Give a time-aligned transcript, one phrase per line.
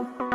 [0.00, 0.29] Bye.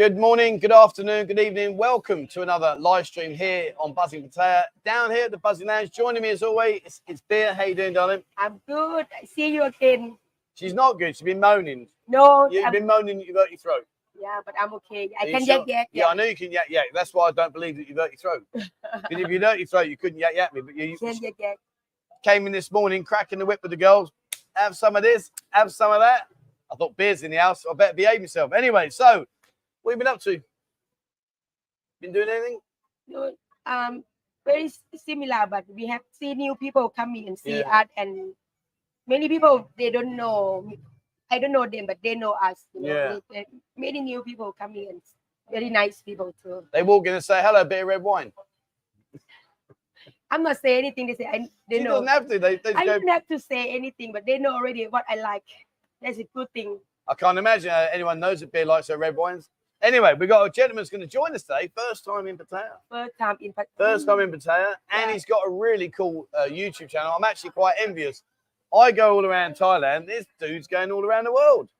[0.00, 1.76] Good morning, good afternoon, good evening.
[1.76, 4.62] Welcome to another live stream here on Buzzin Pattaya.
[4.82, 7.52] Down here at the Buzzin Lounge, joining me as always, it's, it's Beer.
[7.52, 8.22] How you doing, darling?
[8.38, 9.04] I'm good.
[9.20, 10.16] I see you again.
[10.54, 11.14] She's not good.
[11.14, 11.86] She's been moaning.
[12.08, 13.86] No, You've I'm- been moaning that you've hurt your throat.
[14.18, 15.10] yeah, but I'm okay.
[15.20, 15.56] I Are you can sure?
[15.58, 15.88] yak yak.
[15.92, 16.86] Yeah, I know you can yak yak.
[16.94, 18.46] That's why I don't believe that you've hurt your throat.
[18.54, 18.70] 'Cause
[19.10, 20.62] if you'd hurt your throat, you couldn't yak yak me.
[20.62, 21.58] But you, you Can yak yak.
[22.24, 24.10] came in this morning cracking the whip with the girls.
[24.54, 26.22] Have some of this, have some of that.
[26.72, 27.64] I thought beer's in the house.
[27.70, 28.54] I better behave myself.
[28.54, 29.26] Anyway, so
[29.82, 30.40] what have you been up to?
[32.00, 32.60] Been doing anything?
[33.08, 33.32] No,
[33.66, 34.04] um,
[34.44, 37.80] very similar, but we have seen new people coming and see Yeah.
[37.80, 38.34] us, and
[39.06, 40.62] many people they don't know.
[40.62, 40.80] me-
[41.32, 42.66] I don't know them, but they know us.
[42.74, 42.88] You know?
[42.94, 43.18] Yeah.
[43.30, 45.02] They- they- many new people coming and
[45.50, 46.66] very nice people too.
[46.72, 48.32] They walk in and say, hello, bit of red wine.
[50.30, 51.06] I'm not saying anything.
[51.08, 51.90] They say I, they She know.
[52.02, 52.38] doesn't have to.
[52.38, 55.16] They, they I go, don't have to say anything, but they know already what I
[55.16, 55.44] like.
[56.02, 56.78] That's a good thing.
[57.08, 59.50] I can't imagine uh, anyone knows that beer likes their red wines.
[59.82, 61.70] Anyway, we've got a gentleman who's going to join us today.
[61.74, 62.72] First time in Pattaya.
[62.90, 64.74] First time in Pat- First time in Pattaya.
[64.90, 65.12] And Yeah.
[65.12, 67.12] he's got a really cool uh, YouTube channel.
[67.16, 68.22] I'm actually quite envious.
[68.76, 70.06] I go all around Thailand.
[70.06, 71.70] This dude's going all around the world.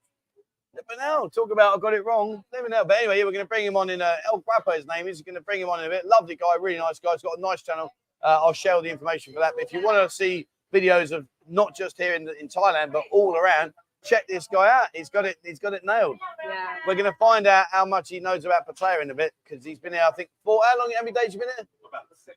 [0.88, 2.42] But now, Talk about I got it wrong.
[2.52, 2.84] Never know.
[2.84, 5.18] But anyway, we're going to bring him on in uh, El Guapo, his name is.
[5.18, 6.06] He's going to bring him on in a bit.
[6.06, 7.12] Lovely guy, really nice guy.
[7.12, 7.92] He's got a nice channel.
[8.22, 9.54] Uh, I'll share all the information for that.
[9.56, 13.02] But if you want to see videos of not just here in, in Thailand, but
[13.10, 13.72] all around,
[14.04, 14.88] check this guy out.
[14.94, 15.36] He's got it.
[15.44, 16.18] He's got it nailed.
[16.44, 16.66] Yeah.
[16.86, 19.64] We're going to find out how much he knows about Pattaya in a bit because
[19.64, 20.92] he's been here, I think, for how long?
[20.96, 21.66] How many days you been here?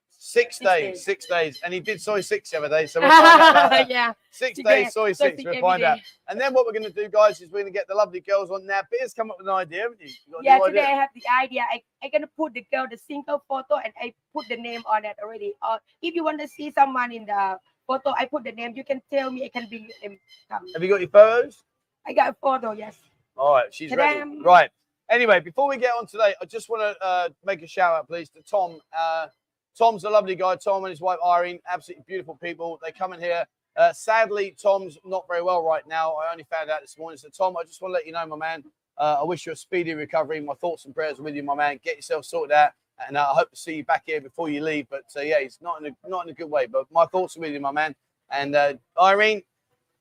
[0.09, 1.06] Six, Six days, days.
[1.06, 1.59] Six days.
[1.63, 2.88] And he did Soi six the other day.
[2.88, 3.90] So we'll find out about that.
[3.90, 4.13] yeah.
[4.31, 5.44] Six Today, days, Soi so six.
[5.44, 6.00] We'll find out.
[6.29, 8.22] And then what we're going to do, guys, is we're going to get the lovely
[8.22, 8.66] girls on.
[8.66, 10.07] Now, Beer's come up with an idea, haven't you?
[10.07, 11.62] you Yeah, today I have the idea.
[11.69, 15.06] I I gonna put the girl the single photo and I put the name on
[15.06, 15.53] it already.
[15.62, 17.57] Or if you want to see someone in the
[17.88, 18.73] photo, I put the name.
[18.75, 19.45] You can tell me.
[19.45, 20.17] I can bring them.
[20.49, 20.61] Come.
[20.73, 21.63] Have you got your photos?
[22.05, 22.71] I got a photo.
[22.71, 22.97] Yes.
[23.35, 24.19] All right, she's ready.
[24.19, 24.44] Ta-dam.
[24.44, 24.69] Right.
[25.09, 28.07] Anyway, before we get on today, I just want to uh, make a shout out,
[28.07, 28.79] please, to Tom.
[28.97, 29.27] Uh,
[29.77, 30.55] Tom's a lovely guy.
[30.55, 32.79] Tom and his wife Irene, absolutely beautiful people.
[32.83, 33.45] They come in here.
[33.75, 36.13] Uh, sadly, Tom's not very well right now.
[36.13, 37.17] I only found out this morning.
[37.17, 38.63] So, Tom, I just want to let you know, my man.
[38.97, 40.39] Uh, I wish you a speedy recovery.
[40.39, 41.79] My thoughts and prayers are with you, my man.
[41.83, 42.71] Get yourself sorted out,
[43.08, 44.88] and I hope to see you back here before you leave.
[44.90, 46.68] But uh, yeah, he's not in a not in a good way.
[46.68, 47.96] But my thoughts are with you, my man.
[48.30, 49.44] And uh, Irene,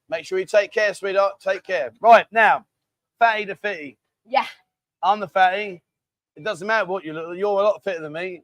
[0.08, 1.34] make sure you take care, sweetheart.
[1.40, 1.92] Take care.
[2.00, 2.66] Right now,
[3.18, 3.98] fatty to fitty.
[4.24, 4.46] Yeah.
[5.02, 5.82] I'm the fatty.
[6.36, 7.36] It doesn't matter what you look.
[7.36, 8.42] You're a lot fitter than me.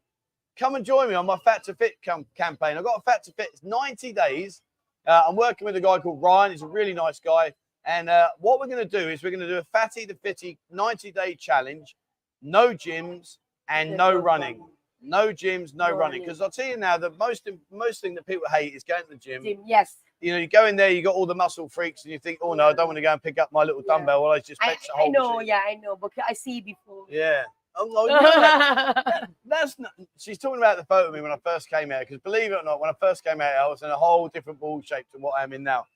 [0.59, 2.77] Come and join me on my Fat to Fit cam- campaign.
[2.77, 3.49] I've got a Fat to Fit.
[3.53, 4.61] It's 90 days.
[5.07, 6.53] Uh, I'm working with a guy called Ryan.
[6.53, 7.53] He's a really nice guy.
[7.85, 10.15] And uh, what we're going to do is we're going to do a Fatty to
[10.15, 11.97] Fitty 90 day challenge.
[12.43, 14.65] No gyms and no running.
[15.01, 16.23] No gyms, no running.
[16.23, 19.09] Because I'll tell you now, the most most thing that people hate is going to
[19.09, 19.45] the gym.
[19.45, 19.59] Jim.
[19.65, 19.97] Yes.
[20.21, 22.41] You know, you go in there, you got all the muscle freaks, and you think,
[22.43, 24.25] oh no, I don't want to go and pick up my little dumbbell.
[24.25, 25.39] Well, I just I, I know.
[25.41, 25.95] Yeah, I know.
[25.95, 27.05] Because I see before.
[27.09, 27.45] Yeah.
[27.81, 31.21] Oh, no, you know that- that- that's not, she's talking about the photo of me
[31.21, 32.01] when I first came out.
[32.01, 34.27] Because believe it or not, when I first came out, I was in a whole
[34.27, 35.87] different ball shape to what I am in now.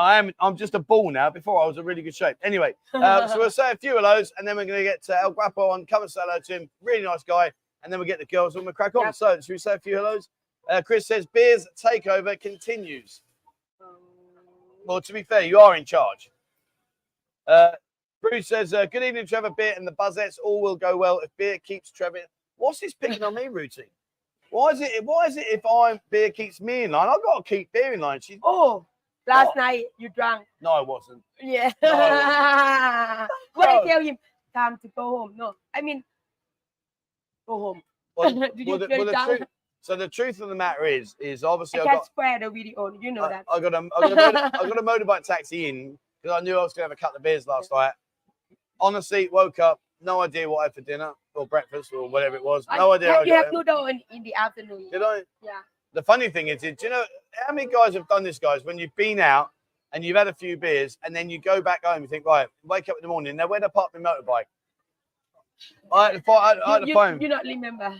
[0.00, 1.28] I am I'm just a ball now.
[1.28, 2.36] Before I was a really good shape.
[2.42, 5.04] Anyway, uh, so we'll say a few of those, and then we're going to get
[5.10, 5.84] uh, El Guapo on.
[5.84, 6.70] Come and say hello to him.
[6.80, 7.52] Really nice guy.
[7.84, 8.64] And then we get the girls on.
[8.64, 9.06] We crack on.
[9.06, 9.14] Yep.
[9.14, 10.28] So should we say a few hellos?
[10.70, 13.20] Uh, Chris says beers takeover continues.
[14.86, 16.30] Well, to be fair, you are in charge.
[17.46, 17.72] Uh,
[18.22, 19.50] Bruce says, uh, "Good evening, Trevor.
[19.50, 20.38] Beer and the Buzzettes.
[20.42, 22.20] All will go well if beer keeps Trevor."
[22.56, 23.84] What's this picking on me, routine?
[24.48, 25.04] Why is it?
[25.04, 27.08] Why is it if I'm beer keeps me in line?
[27.08, 28.20] I've got to keep beer in line.
[28.42, 28.86] Oh,
[29.30, 29.56] last What?
[29.56, 30.46] night you drank.
[30.60, 31.22] no, I wasn't.
[31.40, 31.70] Yeah.
[31.82, 31.90] No.
[33.54, 33.82] what No.
[33.82, 34.18] I tell him,
[34.54, 35.32] time to go home.
[35.36, 36.02] No, I mean,
[37.46, 37.82] go home.
[38.16, 39.48] Well, Did you well, the, well, the truth,
[39.80, 42.50] so the truth of the matter is, is obviously I I can't got, spread the
[42.50, 42.92] video.
[43.00, 43.44] You know I, that.
[43.50, 46.58] I got a, I got a, I got a motorbike taxi in because I knew
[46.58, 47.92] I was going to have a couple of beers last night.
[48.80, 52.44] Honestly, woke up, no idea what I had for dinner or breakfast or whatever it
[52.44, 52.66] was.
[52.76, 53.12] No I- idea.
[53.12, 54.90] I You have noodle in, in the afternoon.
[54.90, 55.22] Did I?
[55.42, 55.60] Yeah.
[55.92, 57.04] The funny thing is, do you know
[57.46, 58.64] how many guys have done this, guys?
[58.64, 59.50] When you've been out
[59.92, 62.46] and you've had a few beers, and then you go back home, you think, right,
[62.62, 63.34] wake up in the morning.
[63.34, 64.44] Now, where do I park my motorbike?
[65.92, 67.20] I had to, I had, I had you, to you, phone.
[67.20, 67.96] you not remember.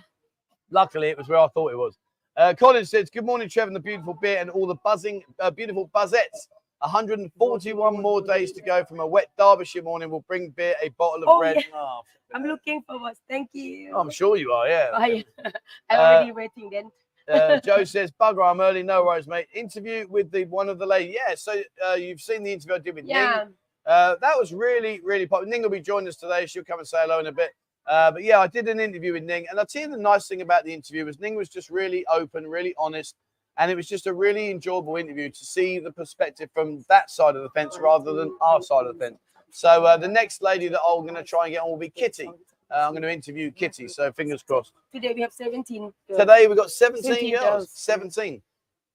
[0.71, 1.99] Luckily, it was where I thought it was.
[2.37, 5.51] Uh, Colin says, Good morning, Trevor, and the beautiful beer and all the buzzing, uh,
[5.51, 6.47] beautiful buzzettes.
[6.83, 10.11] 141 more days to go from a wet Derbyshire morning.
[10.11, 11.57] We'll bring beer, a bottle of Oh, red.
[11.57, 11.63] yeah.
[11.75, 12.01] Oh,
[12.35, 13.15] I'm looking forward.
[13.29, 13.95] Thank you.
[13.99, 14.91] I'm sure you are, yeah.
[14.95, 15.23] Oh, yeah.
[15.45, 15.51] I'm
[15.91, 16.91] Uh, already waiting then.
[17.31, 18.83] Uh, Joe says, Bugger, I'm early.
[18.83, 19.47] No worries, mate.
[19.55, 21.17] Interview with the one of the ladies.
[21.17, 23.45] Yeah, so uh, you've seen the interview I did with Yeah.
[23.45, 23.55] Ning.
[23.87, 25.51] Uh, that was really, really popular.
[25.51, 26.47] Ning will be joining us today.
[26.47, 27.51] She'll come and say hello in a bit.
[27.87, 30.29] Uh, but yeah, I did an interview with Ning, and I'll tell you the nice
[30.29, 33.17] thing about the interview was Ning was just really open, really honest,
[33.57, 37.37] and it was just a really enjoyable interview to see the perspective from that side
[37.37, 39.19] of the fence rather than our side of the fence.
[39.51, 41.91] So uh, the next lady that I'm going to try and get on will be
[41.91, 42.31] Kitty.
[42.71, 44.73] Uh, I'm going to interview Kitty, so fingers crossed.
[44.93, 45.81] Today we have 17.
[46.09, 46.21] girls.
[46.21, 47.45] Today we've got 17 17 girls.
[47.45, 47.71] girls.
[47.75, 48.43] 17.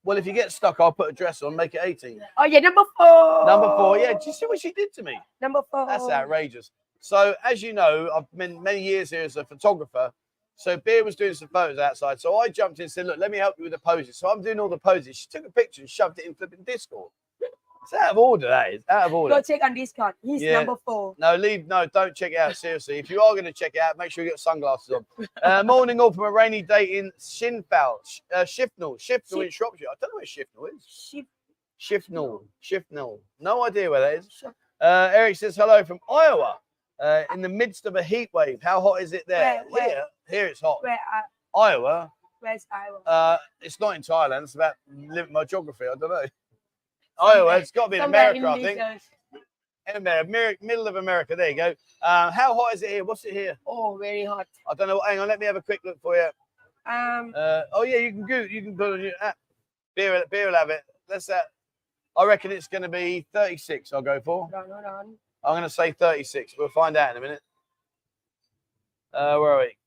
[0.03, 2.21] Well, if you get stuck, I'll put a dress on, make it 18.
[2.37, 3.45] Oh, yeah, number four.
[3.45, 4.13] Number four, yeah.
[4.13, 5.19] Do you see what she did to me?
[5.41, 5.87] Number four.
[5.87, 6.71] That's outrageous.
[6.99, 10.11] So, as you know, I've been many years here as a photographer.
[10.57, 12.21] So, Beer was doing some photos outside.
[12.21, 14.17] So, I jumped in and said, Look, let me help you with the poses.
[14.17, 15.17] So, I'm doing all the poses.
[15.17, 17.09] She took a picture and shoved it in flipping Discord.
[17.85, 18.83] It's out of order, that is.
[18.89, 19.35] Out of order.
[19.35, 20.15] Go check on Discord.
[20.21, 20.53] He's Yeah.
[20.57, 21.15] number four.
[21.19, 21.67] No, leave.
[21.67, 22.55] No, don't check it out.
[22.57, 25.27] Seriously, if you are going to check it out, make sure you get sunglasses on.
[25.43, 29.87] Uh, morning all from a rainy day in Shinfal, Sh- uh, Shifnal, Shifnal in Shropshire.
[29.91, 31.23] I don't know where Shifnal is.
[31.79, 33.19] Shifnal, Shifnal.
[33.39, 34.43] No idea where that is.
[34.81, 36.59] Uh, Eric says hello from Iowa.
[36.99, 39.63] Uh, in the midst of a heat wave, how hot is it there?
[39.69, 39.89] Where- where?
[39.89, 40.81] Here, here it's hot.
[40.81, 42.11] where, uh, Iowa.
[42.39, 42.99] where's Iowa?
[43.05, 44.43] Uh, it's not in Thailand.
[44.43, 44.75] It's about
[45.29, 45.85] my geography.
[45.85, 46.23] I don't know.
[47.19, 47.33] Iowa.
[47.37, 48.79] Somewhere- It's got to be in America, I think.
[49.87, 51.35] In America, middle of America.
[51.35, 51.73] There you go.
[52.01, 53.03] Uh, how hot is it here?
[53.05, 53.51] What's it here?
[53.67, 54.47] uh, oh, very hot.
[54.69, 54.99] I don't know.
[55.07, 56.29] Hang on, let me have a quick look for you.
[56.91, 58.39] Um, Uh, oh yeah, you can go.
[58.41, 59.37] You can put on your app.
[59.95, 60.81] Beer, beer will have it.
[61.07, 61.43] Let's that.
[62.17, 63.93] I reckon it's going to be 36.
[63.93, 64.49] I'll go for.
[64.51, 65.17] hold on, hold on.
[65.43, 66.55] I'm going to say 36.
[66.57, 67.41] We'll find out in a minute.
[69.13, 69.77] Uh, where are we?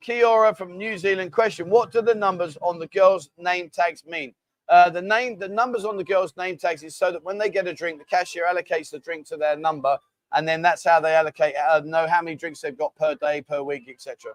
[0.00, 1.32] Kia ora from New Zealand.
[1.32, 4.34] Question: What do the numbers on the girls' name tags mean?
[4.68, 7.48] Uh, the name, the numbers on the girls' name tags is so that when they
[7.48, 9.96] get a drink, the cashier allocates the drink to their number,
[10.32, 13.42] and then that's how they allocate, uh, know how many drinks they've got per day,
[13.42, 14.32] per week, etc.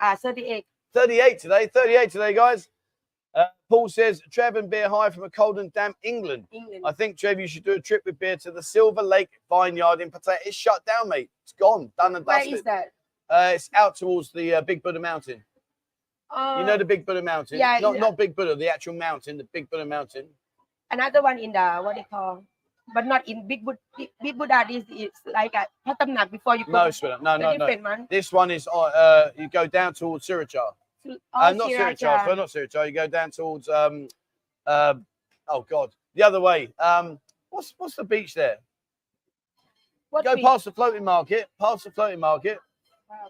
[0.00, 0.64] Uh, 38.
[0.94, 1.66] 38 today.
[1.72, 2.68] 38 today, guys.
[3.34, 6.46] Uh, Paul says, Trev and beer high from a cold and damp England.
[6.50, 6.82] England.
[6.84, 10.00] I think, Trev, you should do a trip with beer to the Silver Lake Vineyard
[10.00, 10.38] in Pattaya.
[10.46, 11.30] It's shut down, mate.
[11.44, 12.54] It's gone, done and Where dusted.
[12.54, 12.86] is that?
[13.28, 15.44] Uh, it's out towards the uh, Big Buddha Mountain.
[16.30, 17.58] Uh, you know the Big Buddha Mountain?
[17.58, 18.00] yeah, Not, yeah.
[18.00, 20.26] not Big Buddha, the actual mountain, the Big Buddha Mountain.
[20.90, 22.44] another one in the what they call,
[22.94, 23.78] but not in Big Buddha.
[24.22, 24.64] Big, Buddha.
[24.70, 24.84] Is
[25.32, 26.72] like a Pratumnak before you go.
[26.72, 26.90] No.
[27.22, 27.66] No, no, no.
[27.82, 28.06] one.
[28.10, 30.72] This one is, uh, uh, you go down towards Sriracha.
[31.06, 31.70] Oh, Uh, not.
[31.70, 32.86] Sriracha, sorry, not Sriracha.
[32.86, 34.08] You go down towards, um,
[34.66, 34.94] uh,
[35.48, 36.68] oh, God, the other way.
[36.78, 37.18] Um,
[37.50, 38.58] what's, what's the beach there?
[40.10, 40.44] What Go beach?
[40.44, 42.58] past the floating market, past the floating market.
[43.08, 43.28] Wow.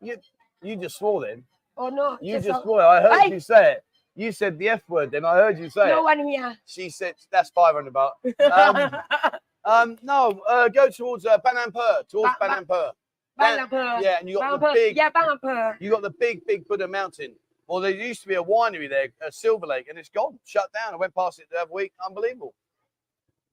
[0.00, 0.16] You,
[0.62, 1.44] you just swore then.
[1.78, 3.84] Oh no, You just a- I heard you say it.
[4.16, 6.04] You said the F word, then I heard you say no it.
[6.04, 6.56] one here.
[6.66, 8.12] She said that's 500 baht.
[8.52, 9.00] Um,
[9.64, 12.90] Um, no, uh, go towards uh, Ban Amphur, towards Ba- ba- Banampur.
[13.36, 14.00] Ban Amphur.
[14.00, 15.76] Yeah, and you got the big, Yeah, Ban Amphur.
[15.78, 17.34] you got the big, big Buddha Mountain.
[17.66, 20.72] Well, there used to be a winery there, uh, Silver Lake, and it's gone, shut
[20.72, 20.94] down.
[20.94, 21.92] I went past it the other week.
[22.06, 22.54] Unbelievable.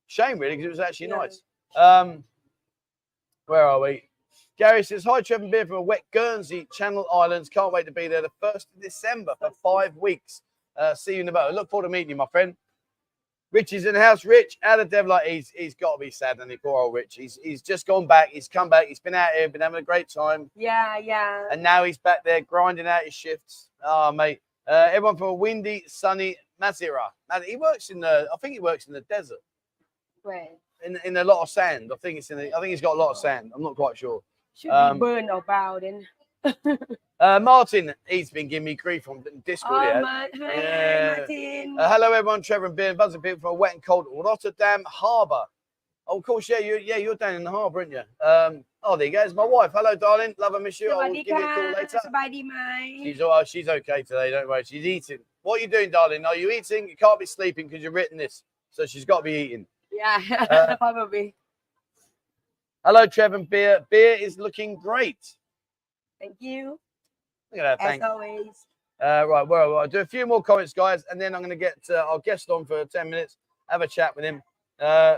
[0.07, 1.15] Shame, really, because it was actually Yeah.
[1.17, 1.41] nice.
[1.75, 2.23] Um,
[3.47, 4.07] where are we?
[4.57, 7.49] Gary says, Hi, Trevor Beer from a wet Guernsey, Channel Islands.
[7.49, 10.41] Can't wait to be there the 1st of December for five weeks.
[10.77, 11.53] Uh, see you in the boat.
[11.53, 12.55] Look forward to meeting you, my friend.
[13.51, 14.25] Rich is in the house.
[14.25, 17.15] Rich, the devil, like, he's, he's got to be sad, and he poor old Rich.
[17.15, 18.29] He's, he's just gone back.
[18.29, 18.87] He's come back.
[18.87, 20.49] He's been out here, been having a great time.
[20.55, 21.43] Yeah, yeah.
[21.51, 23.69] And now he's back there grinding out his shifts.
[23.83, 24.41] Oh, mate.
[24.67, 27.09] Uh, everyone from a windy, sunny Mazira.
[27.29, 29.37] Now, he works in the, I think he works in the desert,
[30.23, 30.47] Where?
[30.85, 31.91] in, in a lot of sand.
[31.93, 33.51] I think it's in the, I think he's got a lot of sand.
[33.55, 34.21] I'm not quite sure.
[34.55, 36.07] Should um, be burned or Bowden.
[37.19, 39.73] uh, Martin, he's been giving me grief on Discord.
[39.73, 39.99] Oh, yeah.
[39.99, 40.43] Martin.
[41.77, 42.41] Uh, hello, everyone.
[42.41, 45.43] Trevor and Ben, buzzing people from a wet and cold Rotterdam Harbour.
[46.07, 48.01] Oh, of course, yeah, you, yeah, you're down in the harbour, aren't you?
[48.25, 49.23] Um, oh, there you go.
[49.23, 49.71] It's my wife.
[49.73, 50.35] Hello, darling.
[50.37, 50.91] Love her, miss you.
[50.91, 51.99] I'll give you a call later.
[53.03, 53.47] She's all right.
[53.47, 54.29] She's okay today.
[54.29, 54.63] Don't worry.
[54.63, 55.19] She's eating.
[55.41, 56.25] What are you doing, darling?
[56.25, 56.87] Are you eating?
[56.87, 59.65] You can't be sleeping because you've written this, so she's got to be eating.
[59.91, 61.33] Yeah, uh, probably.
[62.85, 63.83] Hello, Trevor and Beer.
[63.89, 65.17] Beer is looking great.
[66.21, 66.79] Thank you.
[67.51, 67.81] Look at that.
[67.81, 68.05] As Thanks.
[68.07, 68.67] always.
[69.03, 69.47] Uh, right.
[69.47, 72.05] Well, I'll do a few more comments, guys, and then I'm going to get uh,
[72.07, 73.37] our guest on for 10 minutes,
[73.69, 74.39] have a chat with him.
[74.79, 75.17] Uh,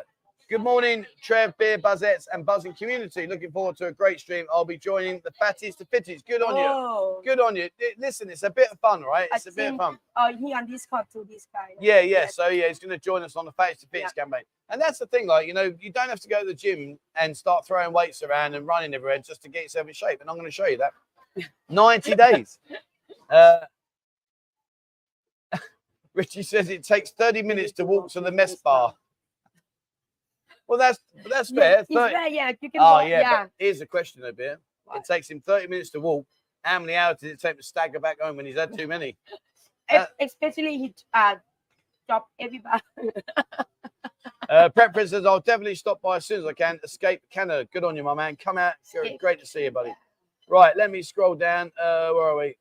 [0.50, 3.27] Good morning, Trev, Beer, Buzzettes, and Buzzing community.
[3.27, 4.46] Looking forward to a great stream.
[4.50, 6.25] I'll be joining the Fatties to Fitties.
[6.25, 7.22] Good on you.
[7.25, 7.68] Good on you.
[7.98, 9.27] Listen, it's a bit of fun, right?
[9.30, 10.00] I It's a bit of fun.
[10.16, 11.27] oh, he on Discord too.
[11.30, 11.75] This guy.
[11.82, 12.01] Yeah, yeah.
[12.01, 12.36] Yes.
[12.38, 14.44] So yeah, he's going to join us on the Fatties to Fitties campaign.
[14.70, 16.98] And that's the thing, like you know, you don't have to go to the gym
[17.20, 20.22] and start throwing weights around and running everywhere just to get yourself in shape.
[20.22, 20.94] And I'm going to show you that.
[21.70, 22.58] 90 days.
[23.30, 23.60] Uh,
[26.13, 28.94] Richie says it takes 30 minutes to walk to the mess bar.
[30.67, 31.79] Well, that's that's Yeah, fair.
[31.79, 32.81] it's 30 fair, yeah, you can.
[32.81, 33.45] Oh walk, yeah, yeah.
[33.57, 34.59] here's a question though, beer.
[34.95, 36.25] It takes him 30 minutes to walk.
[36.63, 39.17] How many hours did it take to stagger back home when he's had too many?
[39.89, 41.36] Uh, Especially he uh,
[42.09, 42.81] drop everybody.
[44.50, 46.79] Uh, Prep Prince says, I'll definitely stop by as soon as I can.
[46.83, 47.67] Escape Canada.
[47.74, 48.38] Good on you, my man.
[48.38, 48.75] Come out.
[48.89, 49.93] Sure, Great to see you, buddy.
[50.50, 51.71] Right, let me scroll down.
[51.81, 52.55] Uh, where are we?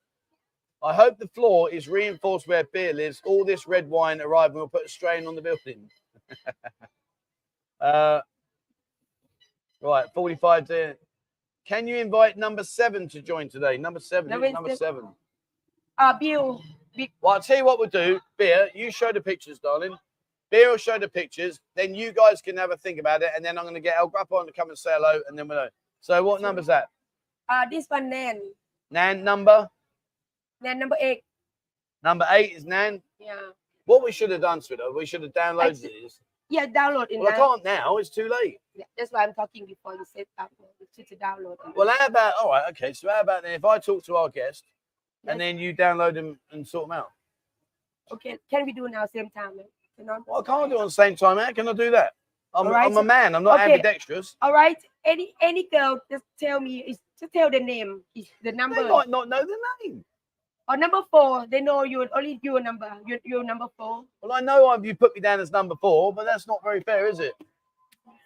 [0.82, 3.22] I hope the floor is reinforced where beer lives.
[3.24, 5.88] All this red wine arriving will put a strain on the building.
[7.80, 8.20] uh,
[9.80, 10.96] right, 45 there.
[11.66, 13.76] Can you invite number seven to join today?
[13.76, 14.30] Number seven.
[14.30, 15.08] Number Number seven.
[15.98, 16.62] Uh, Bill.
[17.20, 18.20] Well, I'll tell you what we'll do.
[18.38, 19.94] Beer, you show the pictures, darling.
[20.50, 21.60] Beer will show the pictures.
[21.74, 23.30] Then you guys can have a think about it.
[23.34, 25.20] And then I'm going to get El Guapo on to come and say hello.
[25.28, 25.68] And then we'll know.
[26.00, 26.88] So, what number's that?
[27.48, 28.40] Uh, this one Nan.
[28.90, 29.68] Nan number?
[30.60, 31.24] Nan number eight.
[32.02, 33.02] Number eight is Nan.
[33.18, 33.34] Yeah.
[33.86, 36.20] What we should have done, sweetheart, we should have downloaded Actually- these.
[36.48, 37.18] Yeah, download it.
[37.18, 37.96] Well, I can't now.
[37.96, 38.58] It's too late.
[38.74, 41.56] Yeah, That's why I'm talking before you said upload to, to download.
[41.66, 41.76] it.
[41.76, 42.92] Well, how about, all right, okay.
[42.92, 44.64] So, how about then if I talk to our guest
[45.26, 47.08] and then you download them and sort them out?
[48.12, 49.52] okay, can we do it now same time?
[49.98, 50.18] You know?
[50.26, 51.38] Well, I can't do it on the same time.
[51.38, 52.12] How can I do that?
[52.54, 53.34] I'm, right, I'm a man.
[53.34, 53.74] I'm not okay.
[53.74, 54.36] ambidextrous.
[54.40, 54.76] All right.
[55.04, 56.96] Any any girl, just tell me.
[57.18, 58.02] Just tell the name.
[58.14, 60.04] Is the number They might not know the name.
[60.68, 61.46] Or number four?
[61.50, 62.90] They know you only your number.
[63.06, 64.04] You you number four.
[64.22, 66.80] Well, I know I've, you put me down as number four, but that's not very
[66.80, 67.34] fair, is it?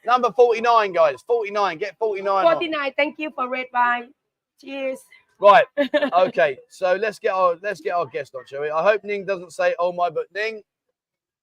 [0.06, 1.22] Number 49, guys.
[1.26, 1.78] 49.
[1.78, 2.32] Get 49.
[2.32, 2.52] on.
[2.52, 2.92] Forty nine.
[2.96, 4.14] Thank you for red wine.
[4.60, 5.00] Cheers.
[5.40, 5.66] Right.
[6.12, 6.58] Okay.
[6.68, 8.70] so let's get our let's get our guest on, shall we?
[8.70, 10.62] I hope Ning doesn't say oh my but Ning.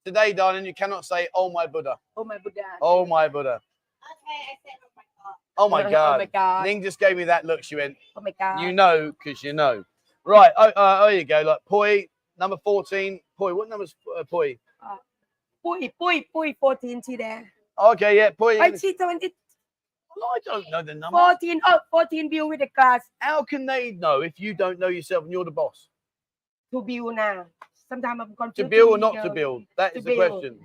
[0.06, 1.98] Today, darling, you cannot say oh my Buddha.
[2.16, 2.62] Oh my Buddha.
[2.82, 3.60] Oh my Buddha.
[5.58, 5.88] Oh my god.
[5.88, 6.20] Oh, oh god.
[6.20, 6.66] my god.
[6.66, 7.64] Ning just gave me that look.
[7.64, 8.62] She went, Oh my god.
[8.62, 9.84] you know, because you know.
[10.28, 10.52] Right.
[10.58, 11.42] Oh, uh, oh, you go.
[11.42, 12.06] Like Poi,
[12.38, 13.20] number 14.
[13.38, 14.60] Poi, what number uh, uh, Poi?
[15.64, 17.44] Poi, Poi, Poi, 14 today.
[17.82, 18.60] Okay, yeah, Poi.
[18.60, 19.26] I see 20.
[19.26, 21.18] I don't know the number.
[21.18, 23.04] 14, oh, 14 view with the class.
[23.20, 25.88] How can they know if you don't know yourself and you're the boss?
[26.74, 27.46] To build now.
[27.88, 28.58] Sometimes I'm confused.
[28.58, 29.64] To build or not to build?
[29.78, 30.60] That is the question.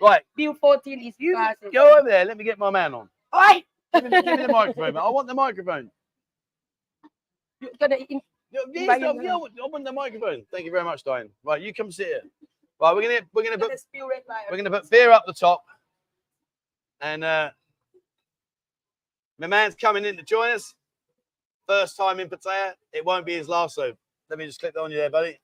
[0.00, 0.22] Right.
[0.36, 1.36] Bill 14 is you.
[1.70, 2.24] Go over there.
[2.24, 3.10] Let me get my man on.
[3.30, 3.64] All right.
[3.92, 4.96] give, me, give me the microphone.
[4.96, 5.90] I want the microphone.
[7.60, 9.22] You're gonna in- yes, Right, I, yeah.
[9.22, 10.44] yeah, I the microphone.
[10.50, 11.30] Thank you very much, Diane.
[11.44, 12.20] Right, you come sit here.
[12.80, 15.24] Right, we're gonna we're gonna put gonna spill red wine we're gonna put beer up
[15.26, 15.62] the top,
[17.00, 17.50] and uh
[19.38, 20.74] my man's coming in to join us.
[21.66, 22.72] First time in Pattaya.
[22.92, 23.76] It won't be his last.
[23.76, 23.92] So
[24.30, 25.38] let me just click that on you there, buddy.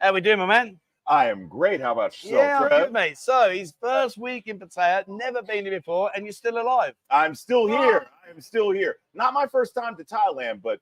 [0.00, 0.78] How we doing, my man?
[1.06, 1.80] I am great.
[1.80, 3.18] How about yourself, yeah, I'm good, mate.
[3.18, 6.94] So his first week in Pattaya, never been here before, and you're still alive.
[7.10, 8.06] I'm still here.
[8.26, 8.96] I am still here.
[9.12, 10.80] Not my first time to Thailand, but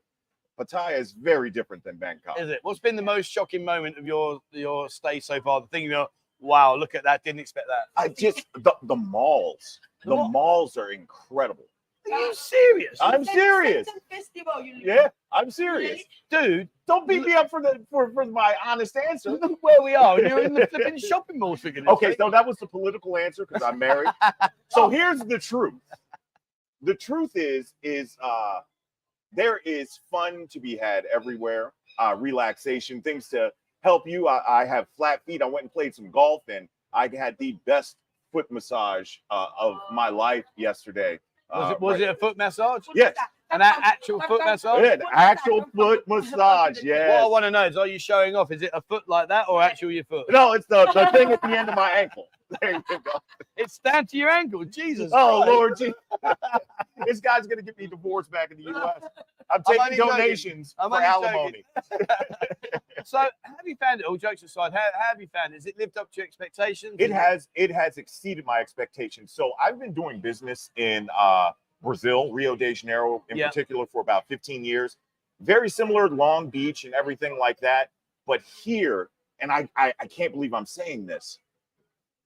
[0.64, 2.38] Pattaya is very different than Bangkok.
[2.40, 2.60] Is it?
[2.62, 5.60] What's been the most shocking moment of your your stay so far?
[5.60, 6.06] The thing you're,
[6.40, 8.00] wow, look at that, didn't expect that.
[8.02, 9.80] I just the, the malls.
[10.04, 11.64] The The mall- malls are incredible.
[12.12, 12.98] Are you serious?
[13.00, 13.86] I'm Sen- serious.
[14.10, 16.02] Festival you Yeah, I'm serious.
[16.32, 19.30] Dude, Don't beat me up for the for, for my honest answer.
[19.30, 20.20] look where we are.
[20.20, 22.16] You're in the flipping shopping mall for Okay, sake.
[22.18, 24.10] so that was the political answer because I'm married.
[24.68, 25.74] so here's the truth.
[26.82, 28.60] The truth is, is uh
[29.34, 33.50] there is fun to be had everywhere, uh relaxation, things to
[33.82, 34.28] help you.
[34.28, 35.42] I, I have flat feet.
[35.42, 37.96] I went and played some golf and I had the best
[38.32, 41.18] foot massage uh, of my life yesterday.
[41.50, 42.86] was Uh, it was right- it a foot massage?
[42.94, 43.16] Yes.
[43.50, 44.82] An a- actual foot massage?
[44.82, 48.50] Yeah, an actual foot massage, What I want to know is, are you showing off?
[48.50, 50.24] Is it a foot like that or actual your foot?
[50.30, 52.28] No, it's the, the thing at the end of my ankle.
[52.62, 53.12] There you go.
[53.58, 54.64] It's down to your ankle.
[54.64, 55.10] Jesus.
[55.14, 55.52] Oh Christ.
[55.52, 55.94] Lord, gee.
[57.06, 59.00] this guy's gonna get me divorced back in the U.S.
[59.50, 61.64] I'm I'm taking donations I'm for alimony.
[63.04, 64.06] So, have you found it?
[64.06, 65.56] All jokes aside, how, how have you found it?
[65.56, 66.96] Has it lived up to your expectations?
[66.98, 69.32] It has it has exceeded my expectations.
[69.32, 71.50] So I've been doing business in uh,
[71.82, 73.48] Brazil, Rio de Janeiro in Yeah.
[73.48, 74.96] particular, for about 15 years.
[75.40, 77.90] Very similar, Long Beach and everything like that.
[78.26, 79.08] But here,
[79.40, 81.38] and I I, I can't believe I'm saying this,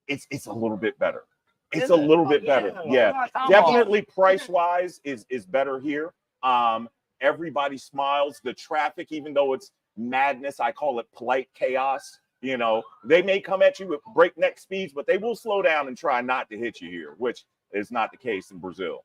[0.09, 1.25] it's it's a little bit better.
[1.73, 1.97] It's a it?
[1.97, 2.73] little Oh, bit better.
[2.87, 3.13] yeah.
[3.13, 3.49] Yeah.
[3.49, 6.89] Definitely price wise is is better here um
[7.23, 12.83] everybody smiles the traffic even though it's madness i call it polite chaos you know
[13.07, 16.21] they may come at you with breakneck speeds but they will slow down and try
[16.21, 19.05] not to hit you here which is not the case in Brazil.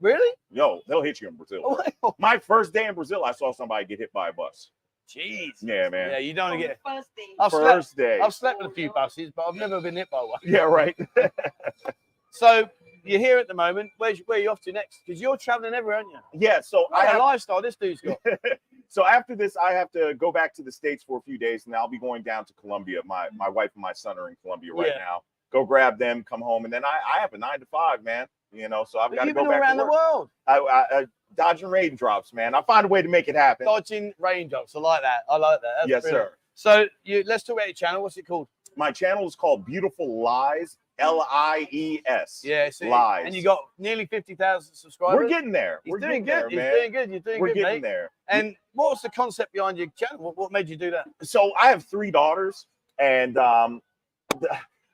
[0.00, 0.34] Really?
[0.50, 1.80] Yo, they'll hit you in Brazil.
[2.18, 4.70] My first day in Brazil, I saw somebody get hit by a bus.
[5.08, 5.50] Jeez.
[5.60, 6.10] Yeah, man.
[6.10, 6.80] Yeah, you don't On want to get.
[6.84, 7.22] first day.
[7.38, 8.20] I've slept, First day.
[8.20, 10.40] I've slept with a few buses, but I've never been hit by one.
[10.44, 10.96] Yeah, right.
[12.36, 12.68] So
[13.02, 13.90] you're here at the moment.
[13.96, 15.00] Where's where are you off to next?
[15.06, 16.18] Because you're traveling everywhere, aren't you?
[16.34, 18.18] Yeah, so I What a lifestyle this dude's got.
[18.88, 21.64] so after this, I have to go back to the states for a few days,
[21.66, 23.00] and I'll be going down to Colombia.
[23.04, 23.36] My mm.
[23.36, 24.98] my wife and my son are in Colombia right Yeah.
[24.98, 25.22] now.
[25.52, 28.26] Go grab them, come home, and then I, I have a nine to five, man.
[28.52, 30.98] You know, so I've got to go been back around to the world, I, I,
[30.98, 31.04] I,
[31.36, 32.54] dodging raindrops, man.
[32.54, 33.66] I find a way to make it happen.
[33.66, 34.74] dodging raindrops.
[34.74, 35.20] I like that.
[35.28, 35.72] I like that.
[35.78, 36.30] That's yes, brilliant.
[36.30, 36.36] sir.
[36.54, 38.02] So you let's talk about your channel.
[38.02, 38.48] What's it called?
[38.76, 42.42] My channel is called Beautiful Lies, L I E S.
[42.44, 43.24] Yeah, see, Lies.
[43.26, 45.16] And you got nearly fifty thousand subscribers.
[45.22, 45.80] We're getting there.
[45.84, 46.58] He's We're doing getting good.
[46.58, 46.72] there, man.
[46.72, 47.10] He's doing good.
[47.10, 47.88] You're doing We're good, getting mate.
[47.88, 48.10] there.
[48.28, 50.24] And what was the concept behind your channel?
[50.24, 51.06] What, what made you do that?
[51.22, 52.66] so I have three daughters,
[52.98, 53.80] and um,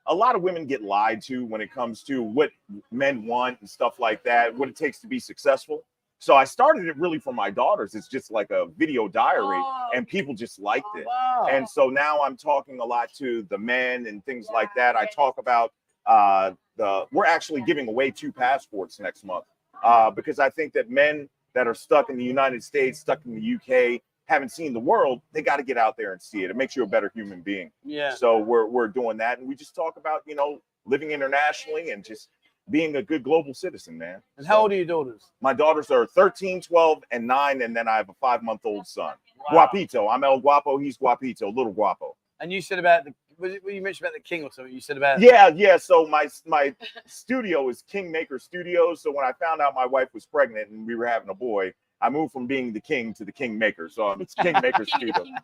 [0.07, 2.51] a lot of women get lied to when it comes to what
[2.91, 5.85] men want and stuff like that, what it takes to be successful.
[6.23, 7.97] So I started it really for my daughters.
[7.97, 11.05] It's just like a video diary, Oh, and people just liked it.
[11.05, 11.49] Wow.
[11.50, 14.95] And so now I'm talking a lot to the men and things like that.
[14.95, 15.73] I talk about
[16.07, 17.07] uh, the.
[17.11, 19.47] We're actually giving away two passports next month
[19.83, 23.35] uh, because I think that men that are stuck in the United States, stuck in
[23.35, 25.23] the UK, haven't seen the world.
[25.33, 26.50] They got to get out there and see it.
[26.50, 27.73] It makes you a better human being.
[27.83, 28.14] yeah.
[28.14, 32.05] So we're we're doing that, and we just talk about you know living internationally and
[32.05, 32.29] just
[32.71, 34.23] being a good global citizen, man.
[34.37, 35.23] And So how old are your daughters?
[35.40, 38.87] My daughters are 13, 12, and 9, and then I have a five month old
[38.87, 39.14] son.
[39.50, 39.69] Wow.
[39.73, 40.09] Guapito.
[40.11, 40.78] I'm El Guapo.
[40.78, 42.16] He's Guapito, little Guapo.
[42.40, 44.73] And you said about the was it you mentioned about the king or something?
[44.73, 45.76] You said about Yeah, yeah.
[45.76, 46.75] So my my
[47.07, 49.02] studio is Kingmaker Studios.
[49.02, 51.73] So when I found out my wife was pregnant and we were having a boy,
[52.00, 53.88] I moved from being the king to the Kingmaker.
[53.88, 55.25] So it's Kingmaker Studio.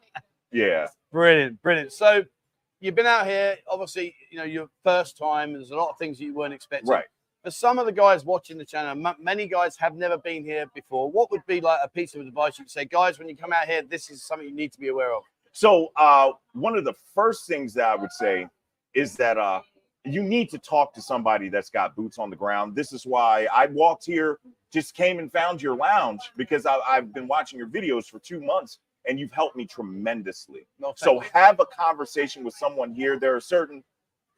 [0.51, 0.87] Yeah.
[1.13, 1.93] Brilliant, brilliant.
[1.93, 2.25] So
[2.81, 5.53] you've been out here, obviously, you know, your first time.
[5.53, 6.91] There's a lot of things that you weren't expecting.
[6.91, 7.05] Right.
[7.45, 10.67] For some of the guys watching the channel, m- many guys have never been here
[10.75, 11.11] before.
[11.11, 13.53] What would be like a piece of advice you could say, guys, when you come
[13.53, 15.23] out here, this is something you need to be aware of?
[15.53, 18.47] So uh, one of the first things that I would say
[18.95, 19.63] is that uh,
[20.05, 22.75] you need to talk to somebody that's got boots on the ground.
[22.75, 24.39] This is why I walked here,
[24.73, 28.41] just came and found your lounge because I, I've been watching your videos for two
[28.41, 30.67] months and you've helped me tremendously.
[30.79, 33.19] No, So thank have a conversation with someone here.
[33.19, 33.83] There are certain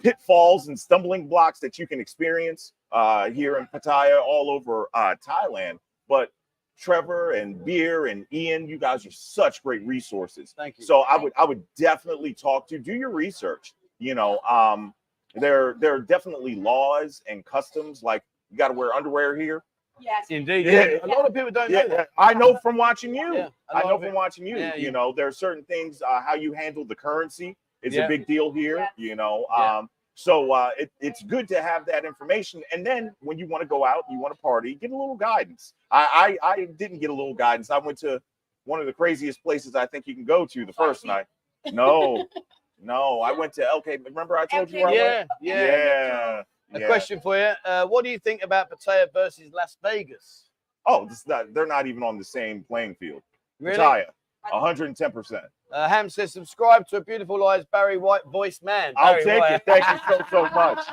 [0.00, 5.14] pitfalls and stumbling blocks that you can experience uh, here in Pattaya, all over uh,
[5.26, 5.78] Thailand.
[6.08, 6.32] But
[6.78, 10.54] Trevor and Beer and Ian, you guys are such great resources.
[10.56, 10.84] Thank you.
[10.84, 13.74] So I would I would definitely talk to do your research.
[13.98, 14.94] You know, um,
[15.34, 19.62] there there are definitely laws and customs like you got to wear underwear here.
[20.00, 20.26] Yes.
[20.30, 20.66] Indeed.
[20.66, 20.72] Yeah.
[20.84, 20.98] Yeah.
[21.02, 22.08] A lot of people don't know Yeah, that.
[22.18, 23.34] I know from watching you.
[23.34, 24.56] Yeah, a I know from watching you.
[24.58, 27.94] Yeah, you you- know, there are certain things uh, how you handle the currency is
[27.94, 28.04] Yeah.
[28.04, 28.76] a big deal here.
[28.78, 28.88] Yeah.
[28.96, 29.78] You know, Yeah.
[29.78, 32.62] um, so uh, it, it's good to have that information.
[32.72, 35.16] And then when you want to go out, you want to party, get a little
[35.16, 35.72] guidance.
[35.90, 37.70] I, I I didn't get a little guidance.
[37.70, 38.20] I went to
[38.64, 41.24] one of the craziest places I think you can go to the first night.
[41.72, 42.26] No,
[42.82, 44.04] no, I went to LK.
[44.04, 45.28] Remember I told you where I went?
[45.40, 45.66] Yeah, yeah.
[45.66, 46.42] Yeah.
[46.72, 46.86] A yeah.
[46.86, 47.52] question for you.
[47.64, 50.50] Uh, what do you think about Pattaya versus Las Vegas?
[50.86, 53.22] Oh, this is not, they're not even on the same playing field.
[53.60, 53.76] Really?
[53.76, 54.04] Pattaya,
[54.52, 55.42] 110%.
[55.72, 58.92] Uh, Ham says, subscribe to a beautiful lies Barry White voice man.
[58.96, 59.52] I'll take White.
[59.52, 59.62] it.
[59.66, 60.84] Thank you so, so much.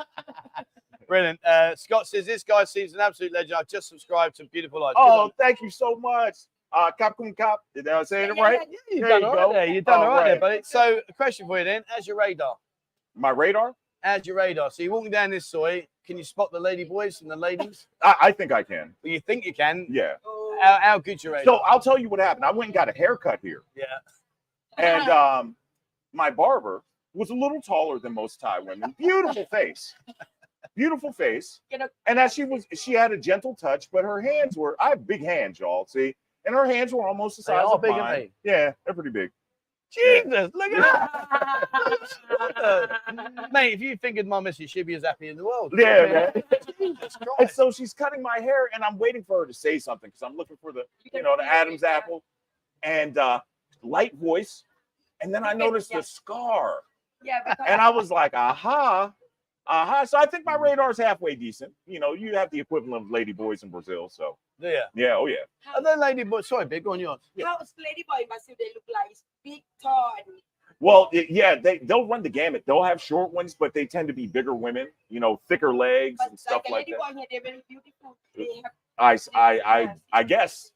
[1.08, 1.40] Brilliant.
[1.44, 3.54] Uh, Scott says, this guy seems an absolute legend.
[3.54, 4.94] I've just subscribed to Beautiful Lies.
[4.94, 6.36] Good Oh, thank you so much.
[6.70, 7.62] Uh, Capcom Cop.
[7.74, 8.60] Did I say it Yeah, right?
[8.70, 9.52] Yeah, You've There done you all right go.
[9.54, 9.66] there.
[9.66, 10.40] You've done All all right, there, right.
[10.40, 10.60] buddy.
[10.64, 11.82] So, a question for you then.
[11.88, 12.56] How's your radar?
[13.16, 13.74] My radar?
[14.02, 14.70] How's your radar?
[14.70, 15.86] So, you're walking down this soi.
[16.06, 17.86] Can you spot the lady boys and the ladies?
[18.02, 18.94] I, I think I can.
[19.02, 19.86] Well, you think you can.
[19.90, 20.14] Yeah.
[20.60, 21.44] How, how good's your radar?
[21.44, 22.44] So I'll tell you what happened.
[22.44, 23.84] I went and got a haircut here, yeah.
[24.76, 25.56] and um,
[26.12, 26.82] my barber
[27.14, 28.94] was a little taller than most Thai women.
[28.98, 29.94] Beautiful face,
[30.74, 31.60] beautiful face.
[32.06, 34.76] And as she was, she had a gentle touch, but her hands were.
[34.80, 35.86] I have big hands, y'all.
[35.86, 38.30] See, and her hands were almost the They size of big, aren't mine.
[38.42, 39.30] Yeah, they're pretty big.
[39.90, 41.68] Jesus, look at
[42.56, 43.48] that.
[43.52, 45.72] Mate, if you fingered my missus, she'd be as happy in the world.
[45.76, 46.42] Yeah, man.
[46.78, 50.10] Jesus And so she's cutting my hair, and I'm waiting for her to say something
[50.10, 52.22] because I'm looking for the, you know, the Adam's apple,
[52.82, 53.40] and uh,
[53.82, 54.64] light voice,
[55.22, 55.98] and then I noticed Yeah.
[55.98, 56.80] the scar,
[57.24, 59.12] Yeah, because and I was like, aha,
[59.66, 60.04] aha.
[60.04, 61.72] So I think my radar's halfway decent.
[61.86, 64.82] You know, you have the equivalent of lady boys in Brazil, so Yeah.
[64.94, 65.36] yeah, oh yeah.
[65.74, 66.46] Are they lady boys?
[66.46, 67.20] Sorry, big go on yours.
[67.42, 68.54] how's Ladyboy in Brazil?
[68.58, 69.16] They look like
[69.50, 70.12] big, tall,
[70.80, 72.64] Well, it, yeah, they they'll run the gamut.
[72.66, 74.88] They'll have short ones, but they tend to be bigger women.
[75.08, 77.16] You know, thicker legs but and stuff like like that.
[77.16, 78.16] Here, they're very beautiful.
[78.38, 80.72] Uh, they have I, I, I, I guess.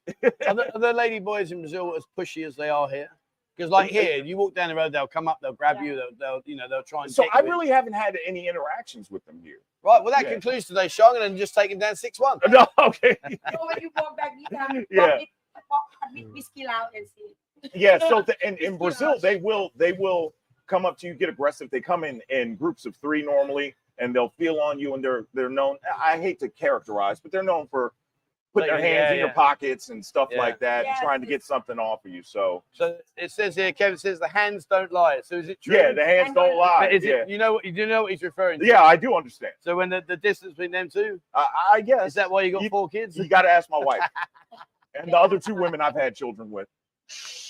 [0.47, 3.09] Are the, are the lady boys in Brazil as pushy as they are here?
[3.57, 5.77] Because like And- and- here, you walk down the road, they'll come up, they'll grab
[5.81, 5.85] Yeah.
[5.85, 7.13] you, they'll, they'll you know they'll try and.
[7.13, 7.51] So get I you in.
[7.51, 9.59] really haven't had any interactions with them here.
[9.83, 10.03] right.
[10.03, 10.33] Well, that Yeah.
[10.33, 11.09] concludes today's show.
[11.09, 12.39] I'm going to just take him down six one.
[12.49, 13.17] No, okay.
[13.25, 15.01] So when you walk back, you can Yeah.
[15.09, 15.29] walk it,
[15.71, 17.35] walk a bit whiskey out and see.
[17.75, 20.35] Yeah, so the, in, in Brazil, they will they will
[20.66, 21.70] come up to you, get aggressive.
[21.70, 25.27] They come in in groups of three normally, and they'll feel on you, and they're
[25.35, 25.77] they're known.
[26.03, 27.92] I hate to characterize, but they're known for
[28.55, 30.38] putting their hands yeah, in your pockets and stuff Yeah.
[30.38, 32.22] like that, and trying to get something off of you.
[32.22, 35.20] So So it says here, Kevin says the hands don't lie.
[35.25, 35.75] So is it true?
[35.75, 36.81] yeah, the hands And don't lie.
[36.87, 37.22] But is yeah.
[37.22, 37.31] it?
[37.31, 37.64] You know what?
[37.64, 38.66] You do know what he's referring to.
[38.66, 39.55] yeah, I do understand.
[39.61, 42.53] So when the, the distance between them two, I, I guess is that why you
[42.53, 43.16] got You- four kids?
[43.16, 44.03] you got to ask my wife
[45.01, 46.68] and the other two women I've had children with.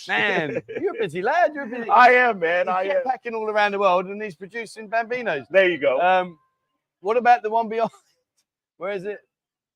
[0.09, 1.53] Man, you're a busy lad.
[1.55, 1.88] You're a busy.
[1.90, 2.66] I am, man.
[2.66, 3.03] he's I am.
[3.05, 5.46] packing all around the world, and he's producing bambinos.
[5.51, 6.01] There you go.
[6.01, 6.38] Um,
[7.01, 7.90] what about the one beyond?
[8.79, 9.18] Where is it?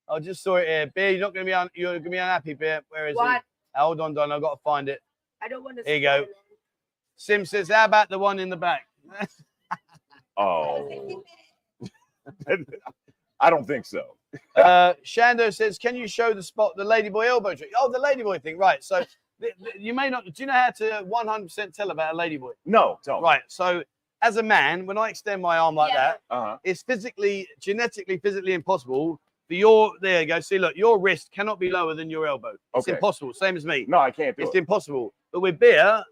[0.09, 0.87] I just saw it here.
[0.87, 2.81] Bear, you're not gonna be un- you're gonna be unhappy, Bear.
[2.89, 3.37] Where is What?
[3.37, 3.41] it?
[3.75, 4.31] Hold on, Don.
[4.31, 4.99] I've got to find it.
[5.41, 5.83] I don't want to.
[5.83, 6.25] Here you go.
[7.17, 8.87] Sim says, "How about the one in the back?"
[10.37, 11.23] oh,
[13.39, 14.17] I don't think so.
[14.55, 18.41] uh, Shando says, "Can you show the spot the ladyboy elbow trick?" Oh, the ladyboy
[18.41, 18.83] thing, right?
[18.83, 19.17] So th- th-
[19.77, 20.25] you may not.
[20.25, 22.51] Do you know how to 100% tell about a ladyboy?
[22.65, 23.21] No, don't.
[23.21, 23.41] Right.
[23.47, 23.83] So
[24.21, 25.97] as a man, when I extend my arm like Yeah.
[26.13, 26.57] that, Uh-huh.
[26.63, 29.91] it's physically, genetically, physically impossible for your.
[30.01, 30.39] There you go.
[30.39, 32.53] See, look, your wrist cannot be lower than your elbow.
[32.75, 32.93] It's Okay.
[32.93, 33.33] impossible.
[33.33, 33.85] Same as me.
[33.87, 34.59] No, I can't do It's it.
[34.59, 35.13] impossible.
[35.31, 36.03] But with beer,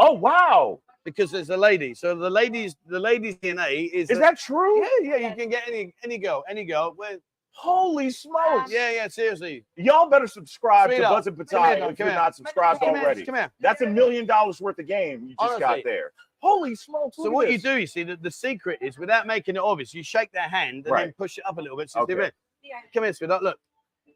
[0.00, 1.92] Oh wow, because there's a lady.
[1.92, 4.10] So the ladies, the ladies' DNA is.
[4.10, 4.78] is a- that true?
[5.02, 5.28] Yeah, yeah.
[5.30, 6.94] You can get any any girl, any girl.
[6.96, 7.16] Well,
[7.60, 8.70] Holy smokes!
[8.70, 9.08] yeah, yeah.
[9.08, 9.64] Seriously.
[9.74, 12.90] Y'all better subscribe to Sweetheart, Buzz and come Patai here, if you're not subscribed Come
[12.90, 13.24] already.
[13.26, 13.50] Come here.
[13.58, 15.60] That's a million dollars worth of game you just Honestly.
[15.60, 16.12] got there.
[16.40, 17.16] Holy smokes!
[17.16, 19.58] So look at what you do, you see, the, the secret is without making it
[19.60, 21.90] obvious, you shake their hand and then push it up a little bit.
[21.90, 22.12] So it's Okay.
[22.14, 22.34] different.
[22.62, 22.74] Yeah.
[22.94, 23.42] Come here, sweetheart.
[23.42, 23.58] Look.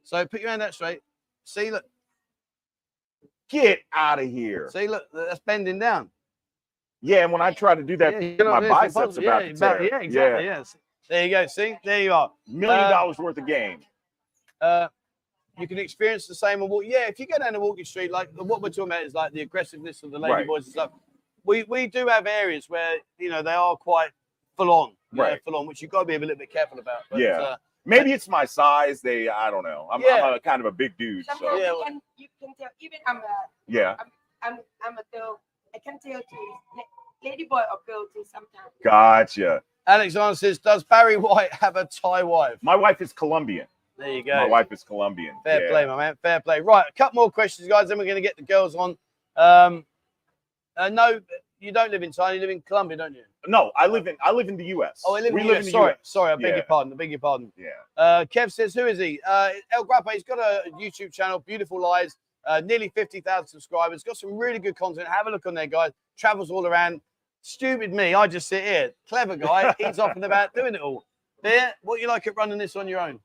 [0.04, 1.00] So put your hand out straight.
[1.42, 1.84] See, look.
[3.50, 4.70] Get out of here.
[4.72, 5.02] See, look.
[5.12, 6.10] That's bending down.
[7.00, 9.24] Yeah, and when I try to do that, Yeah, my biceps impossible.
[9.26, 9.82] about yeah, to tear.
[9.82, 10.44] yeah, exactly.
[10.44, 10.76] Yes.
[11.08, 11.46] There you go.
[11.46, 12.30] See, there you are.
[12.46, 13.80] Million Uh, dollars worth of game.
[14.60, 14.88] Uh,
[15.58, 16.84] you can experience the same on walk.
[16.86, 19.32] Yeah, if you go down the walking street, like what we're talking about is like
[19.32, 20.46] the aggressiveness of the lady Right.
[20.46, 20.90] boys and stuff.
[21.44, 24.10] We we do have areas where you know they are quite
[24.56, 25.42] full on, you know, Right.
[25.44, 27.02] full on, which you've got to be a little bit careful about.
[27.10, 27.40] But, Yeah.
[27.40, 29.00] uh, Maybe it's my size.
[29.02, 29.88] They, I don't know.
[29.90, 30.22] I'm, Yeah.
[30.22, 31.24] I'm a kind of a big dude.
[31.26, 32.68] So Sometimes Yeah, you can you can tell.
[32.78, 33.22] Even I'm a
[33.66, 33.96] yeah,
[34.40, 35.40] I'm I'm a girl.
[35.74, 36.54] I can tell too.
[37.24, 38.72] Lady boy or girl too sometimes.
[38.84, 39.62] gotcha.
[39.86, 43.66] Alexander says, "Does Barry White have a Thai wife?" My wife is Colombian.
[43.98, 44.34] There you go.
[44.34, 45.34] My wife is Colombian.
[45.44, 45.70] Fair yeah.
[45.70, 46.16] play, my man.
[46.22, 46.60] Fair play.
[46.60, 47.88] Right, a couple more questions, guys.
[47.88, 48.96] Then we're going to get the girls on.
[49.36, 49.84] Um,
[50.76, 51.20] uh, no,
[51.60, 52.34] you don't live in China.
[52.34, 53.22] You live in Colombia, don't you?
[53.46, 55.02] No, I live in I live in the U.S.
[55.04, 55.66] Oh, I live we in live the in US.
[55.66, 55.98] the Sorry, U.S.
[56.02, 56.32] sorry.
[56.32, 56.54] I beg Yeah.
[56.56, 56.92] your pardon.
[56.92, 57.52] I beg your pardon.
[57.56, 57.66] Yeah.
[57.96, 59.20] Uh, Kev says, who is he?
[59.26, 60.10] Uh, El Guapo.
[60.10, 64.02] He's got a YouTube channel, Beautiful Lies, uh, nearly 50,000 subscribers.
[64.04, 65.06] Got some really good content.
[65.08, 65.92] Have a look on there, guys.
[66.16, 67.00] Travels all around.
[67.42, 68.14] Stupid me.
[68.14, 68.92] I just sit here.
[69.08, 69.74] Clever guy.
[69.78, 71.04] He's off and about doing it all.
[71.42, 73.18] There, what you like at running this on your own?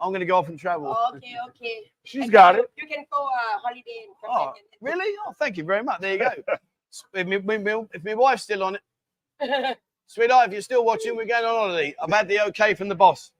[0.00, 0.96] I'm going to go off and travel.
[1.16, 1.80] Okay, okay.
[2.04, 2.70] She's And got you- it.
[2.76, 3.82] You can go uh, holiday.
[4.06, 5.14] and Oh, back Really?
[5.26, 6.00] Oh, thank you very much.
[6.00, 6.30] There you go.
[7.14, 11.16] if, my, my- my- if my wife's still on it, sweetheart, if you're still watching,
[11.16, 11.94] we're going on holiday.
[12.00, 13.32] I've had the okay from the boss.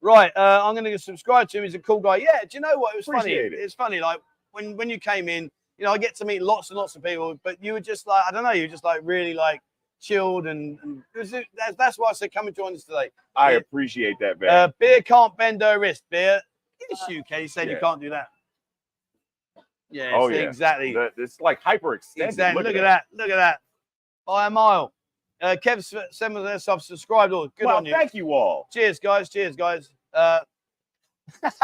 [0.00, 1.64] Right, uh, I'm going to subscribe to him.
[1.64, 2.16] He's a cool guy.
[2.16, 2.94] Yeah, do you know what?
[2.94, 3.32] It was funny.
[3.32, 3.52] It.
[3.52, 4.00] It's funny.
[4.00, 4.20] Like
[4.52, 7.02] when when you came in, you know, I get to meet lots and lots of
[7.02, 9.60] people, but you were just like, I don't know, you were just like really like
[10.00, 13.10] chilled and, and was, that's, that's why I said come and join us today.
[13.36, 13.56] I Yeah.
[13.58, 14.50] appreciate that, man.
[14.50, 16.04] Uh, beer can't bend her wrist.
[16.10, 16.40] Beer,
[16.90, 17.42] yes, you can.
[17.42, 18.28] You said you can't do that.
[19.90, 20.40] Yeah, Oh, yeah.
[20.42, 20.92] exactly.
[20.92, 22.26] That- it's like hyperextended.
[22.26, 22.62] Exactly.
[22.62, 23.04] Look, at that.
[23.12, 23.60] Look at that.
[24.26, 24.92] By a mile.
[25.40, 27.32] Uh, Kev S- Simmons has subscribed.
[27.32, 27.92] Oh, good Well, on you.
[27.92, 28.68] thank you all.
[28.72, 29.28] Cheers, guys.
[29.30, 29.90] Cheers, guys.
[30.12, 30.40] Uh,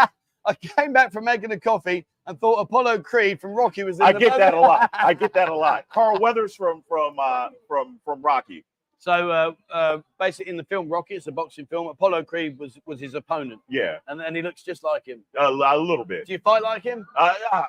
[0.47, 4.06] I came back from making a coffee and thought Apollo Creed from Rocky was in
[4.06, 4.90] I get that a lot.
[4.92, 5.84] I get that a lot.
[5.90, 8.64] Carl Weathers from from uh, from from Rocky.
[8.98, 11.88] So uh, uh, basically, in the film Rocky, it's a boxing film.
[11.88, 15.20] Apollo Creed was was his opponent, Yeah, and, and he looks just like him.
[15.38, 16.26] a, a little bit.
[16.26, 17.06] Do you fight like him?
[17.16, 17.64] Uh, uh,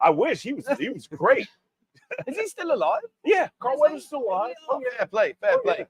[0.00, 1.48] I wish he was he was great.
[2.26, 3.02] Is he still alive?
[3.24, 4.54] Yeah, Carl Weathers still alive.
[4.68, 5.74] Oh, fair play, fair Oh, yeah.
[5.74, 5.86] play.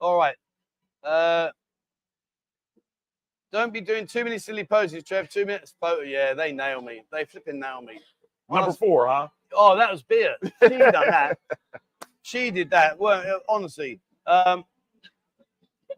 [0.00, 0.36] All right.
[1.04, 1.50] Uh,
[3.52, 5.28] don't be doing too many silly poses, Trev.
[5.28, 6.02] Two minutes photo.
[6.02, 7.02] Yeah, they nail me.
[7.12, 8.00] They flipping nail me.
[8.48, 9.28] Number Honest- four, huh?
[9.52, 10.36] Oh, that was beer.
[10.62, 11.38] She done that.
[12.22, 12.98] she did that.
[12.98, 14.00] Well, uh, honestly.
[14.26, 14.64] Um,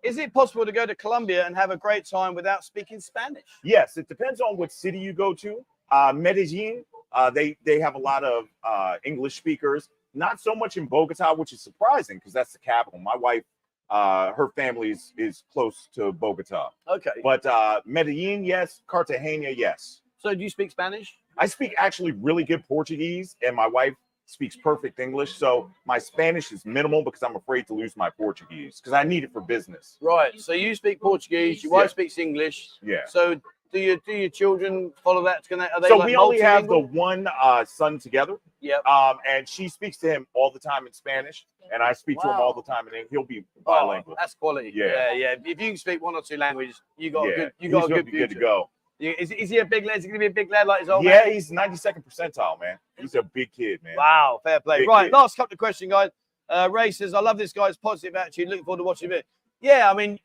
[0.02, 3.44] is it possible to go to Colombia and have a great time without speaking Spanish?
[3.62, 5.64] Yes, it depends on what city you go to.
[5.90, 9.90] Uh, Medellin, uh, they they have a lot of uh, English speakers.
[10.14, 12.98] Not so much in Bogota, which is surprising because that's the capital.
[12.98, 13.44] My wife,
[13.92, 17.11] uh, her family is, is close to Bogota, Okay.
[17.22, 18.81] but uh, Medellin, yes.
[18.87, 20.00] Cartagena, yes.
[20.18, 21.14] So do you speak Spanish?
[21.37, 25.35] I speak actually really good Portuguese, and my wife speaks perfect English.
[25.35, 29.24] So my Spanish is minimal because I'm afraid to lose my Portuguese because I need
[29.24, 29.98] it for business.
[30.00, 30.40] Right.
[30.40, 31.62] So you speak Portuguese.
[31.62, 31.88] Your wife Yeah.
[31.88, 32.70] speaks English.
[32.83, 33.05] Yeah.
[33.07, 33.40] So
[33.72, 35.48] do your do your children follow that?
[35.48, 38.85] Can they, are they So like we only have the one uh, son together, Yep.
[38.87, 42.28] um, and she speaks to him all the time in Spanish, and I speak to
[42.28, 44.14] him all the time, and he'll be Oh, bilingual.
[44.18, 44.72] that's quality.
[44.74, 44.87] Yeah.
[44.87, 45.35] yeah, yeah.
[45.44, 47.52] If you can speak one or two languages, you got a good.
[47.58, 48.70] You he's got a good be good to go.
[49.00, 49.98] Is, is he a big lad?
[49.98, 51.32] Is he gonna be a big lad like his old Yeah, man?
[51.32, 52.78] he's 92nd percentile, man.
[52.96, 53.96] He's a big kid, man.
[53.96, 54.80] Wow, fair play.
[54.80, 55.12] Big right, kid.
[55.12, 56.11] last couple of questions, guys.
[56.48, 58.48] Uh, Ray says, I love this guy's positive attitude.
[58.48, 59.24] Looking forward to watching it.
[59.61, 60.18] Yeah, I mean,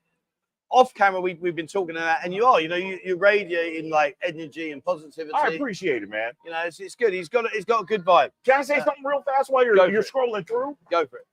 [0.70, 3.84] off camera, we, we've been talking that, and you are, you know, you, you radiate
[3.84, 5.34] in like energy and positivity.
[5.34, 6.34] I appreciate it, man.
[6.44, 7.14] you know, it's, it's good.
[7.14, 8.32] He's got a, he's got a good vibe.
[8.46, 10.12] Can I say Uh, something real fast while you're you're it.
[10.14, 10.78] scrolling through?
[10.92, 11.26] Go for it.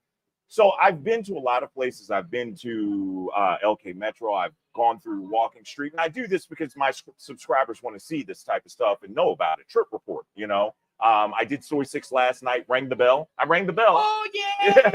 [0.47, 2.11] So I've been to a lot of places.
[2.11, 4.33] I've been to uh, LK Metro.
[4.35, 8.21] I've gone through Walking Street, and I do this because my subscribers want to see
[8.23, 9.67] this type of stuff and know about it.
[9.67, 10.75] Trip report, you know.
[11.03, 12.63] Um, I did Soi Six last night.
[12.69, 13.27] Rang the bell.
[13.37, 13.95] I rang the bell.
[13.97, 14.91] Oh yeah.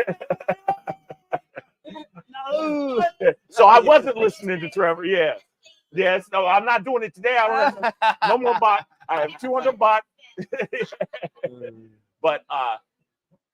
[2.51, 3.03] No.
[3.51, 5.05] so I wasn't listening to Trevor.
[5.05, 5.35] Yeah.
[5.93, 6.27] Yes.
[6.33, 7.37] No, I'm not doing it today.
[7.37, 8.87] I don't have no more bot.
[9.09, 10.03] I have 200 bot.
[12.23, 12.77] But uh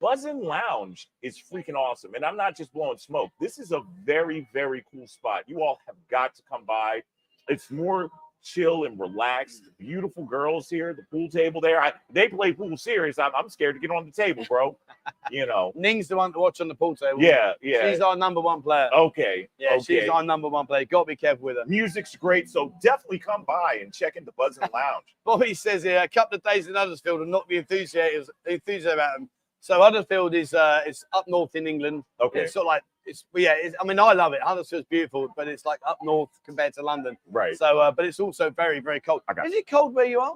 [0.02, 2.14] Buzzin Lounge is freaking awesome.
[2.14, 3.30] And I'm not just blowing smoke.
[3.40, 5.44] This is a very, very cool spot.
[5.46, 7.02] You all have got to come by.
[7.48, 8.10] It's more
[8.42, 9.68] chill and relaxed.
[9.78, 10.94] Beautiful girls here.
[10.94, 11.80] The pool table there.
[11.80, 13.18] I, they play pool serious.
[13.18, 14.76] I'm, I'm scared to get on the table, bro.
[15.30, 15.72] You know.
[15.74, 17.20] Ning's the one to watch on the pool table.
[17.20, 17.90] Yeah, yeah.
[17.90, 18.88] She's our number one player.
[18.92, 19.48] okay.
[19.58, 20.00] yeah, okay.
[20.00, 20.84] she's our number one player.
[20.84, 21.64] Got to be careful with her.
[21.66, 22.48] Music's great.
[22.48, 25.04] So definitely come by and check in the Buzzin Lounge.
[25.24, 29.18] Bobby says here, a couple of days in Huddersfield and not be enthusiastic, enthusiastic about
[29.18, 29.28] them.
[29.60, 32.04] So Huddersfield is uh, it's up north in England.
[32.20, 32.42] Okay.
[32.42, 33.54] It's sort of like it's yeah.
[33.56, 34.40] It's, I mean, I love it.
[34.42, 37.16] Huddersfield's beautiful, but it's like up north compared to London.
[37.30, 37.56] Right.
[37.56, 39.22] So, uh, but it's also very very cold.
[39.28, 40.34] I got Is it cold where you are?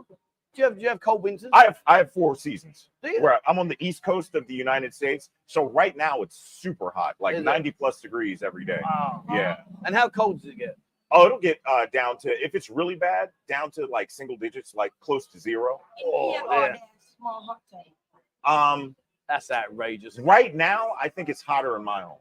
[0.53, 1.49] Do you have do you have cold winters?
[1.53, 2.89] I have I have four seasons.
[3.03, 3.23] Do you?
[3.23, 5.31] Where I'm on the east coast of the United States.
[5.47, 7.45] So right now it's super hot, like Is it?
[7.45, 8.81] 90 plus degrees every day.
[8.83, 9.25] Wow.
[9.31, 9.59] Yeah.
[9.85, 10.77] And how cold does it get?
[11.13, 14.75] Oh, it'll get uh, down to if it's really bad, down to like single digits,
[14.75, 15.81] like close to zero.
[16.05, 16.77] Oh, yeah, yeah.
[17.17, 18.81] small hot tub.
[18.81, 18.97] Um,
[19.29, 20.19] That's outrageous.
[20.19, 22.19] right now I think it's hotter in my home.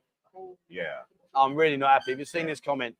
[0.70, 1.00] Yeah.
[1.36, 2.12] I'm really not happy.
[2.12, 2.96] Have you've seen this comment?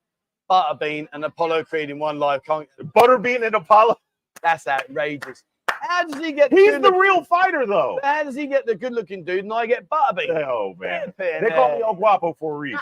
[0.50, 2.44] Butterbean and Apollo Creed in one live.
[2.44, 3.98] Can't, Butterbean and Apollo.
[4.42, 5.44] that's outrageous.
[5.70, 6.52] How does he get?
[6.52, 8.00] He's the look- real fighter though.
[8.04, 10.44] How does he get the good-looking dude and I get Butterbean?
[10.48, 11.14] Oh man.
[11.18, 11.84] They call me.
[11.84, 12.80] El Guapo for a reason.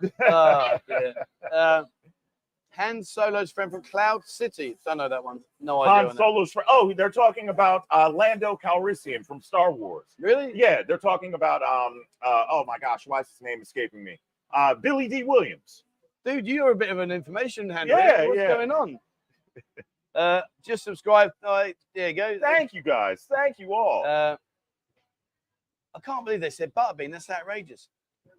[0.26, 1.12] Oh, dear.
[1.52, 1.82] Uh,
[2.80, 4.78] Han Solo's friend from Cloud City.
[4.86, 5.40] Don't know that one.
[5.60, 6.08] No idea.
[6.08, 6.16] Han.
[6.16, 6.66] Solo's friend.
[6.70, 10.06] Oh, they're talking about uh, Lando Calrissian from Star Wars.
[10.18, 10.52] Really?
[10.54, 14.18] Yeah, they're talking about um uh oh my gosh, why is his name escaping me?
[14.52, 15.84] Uh Billy Dee Williams.
[16.24, 17.98] Dude, you're a bit of an information handler.
[17.98, 18.48] Yeah, What's yeah.
[18.48, 18.98] going on?
[20.14, 21.30] Uh, just subscribe.
[21.42, 22.38] Right, there you go.
[22.40, 23.26] Thank you guys.
[23.32, 24.04] Thank you all.
[24.04, 24.36] Uh,
[25.94, 27.12] I can't believe they said Butterbean.
[27.12, 27.88] That's outrageous.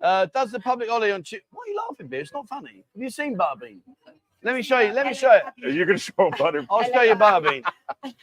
[0.01, 1.45] Uh, does the public holiday on Tuesday?
[1.51, 2.21] What are you laughing, beer?
[2.21, 2.84] It's not funny.
[2.93, 3.80] Have you seen Butterbean?
[4.43, 4.91] Let me show you.
[4.93, 5.69] Let me show you.
[5.71, 6.65] You're gonna show him butter.
[6.69, 7.63] I'll show you Butterbean.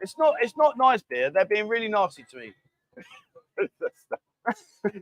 [0.00, 0.34] It's not.
[0.42, 1.30] It's not nice, beer.
[1.30, 2.52] They're being really nasty to me.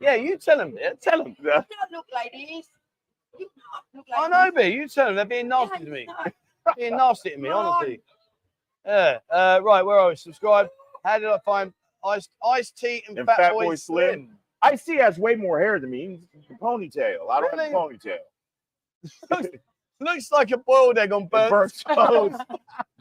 [0.00, 0.94] Yeah, you tell them, beer.
[1.00, 1.36] Tell them.
[1.40, 2.68] You don't look like this.
[3.38, 4.54] You not look like I know, this.
[4.62, 4.72] beer.
[4.80, 5.16] You tell them.
[5.16, 6.06] They're being Yeah, nasty to me.
[6.06, 6.72] no.
[6.76, 7.58] Being nasty to me, No.
[7.58, 8.00] honestly.
[8.84, 9.18] Yeah.
[9.30, 9.82] Uh, right.
[9.84, 10.16] Where are we?
[10.16, 10.68] Subscribe.
[11.04, 11.72] How did I find
[12.04, 14.08] Ice Ice-T and, And Fat, Boy, Slim?
[14.10, 14.38] Slim.
[14.62, 16.20] I see has way more hair than me.
[16.32, 17.30] He's ponytail.
[17.30, 18.16] I don't have a ponytail.
[20.00, 21.26] Looks like a boiled egg on.
[21.28, 22.36] Burnt toast.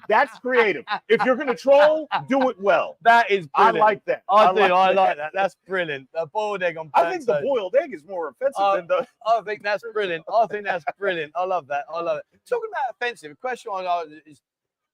[0.08, 0.84] That's creative.
[1.10, 2.98] If you're gonna troll, do it well.
[3.02, 4.24] That is I like that.
[4.30, 4.62] I, do.
[4.62, 4.96] I that.
[4.96, 5.32] like that.
[5.34, 6.08] That's brilliant.
[6.14, 9.08] A boiled egg on I think the boiled egg is more offensive Uh, than the.
[9.28, 10.24] I think that's brilliant.
[10.32, 11.32] I think that's brilliant.
[11.36, 11.86] I love that.
[11.94, 12.26] I love it.
[12.48, 14.42] Talking about offensive, a question I know is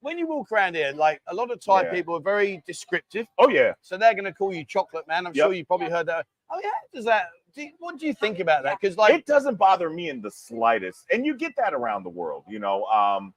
[0.01, 1.91] when you walk around here, like a lot of Thai Yeah.
[1.91, 3.25] people are very descriptive.
[3.37, 3.73] Oh yeah.
[3.81, 5.27] So they're going to call you chocolate man.
[5.27, 5.45] I'm Yep.
[5.45, 6.25] sure you probably heard that.
[6.51, 6.69] Oh, yeah.
[6.93, 8.79] Does that, do what do you think about that?
[8.79, 12.09] Because, like, it doesn't bother me in the slightest and you get that around the
[12.09, 13.33] world you know um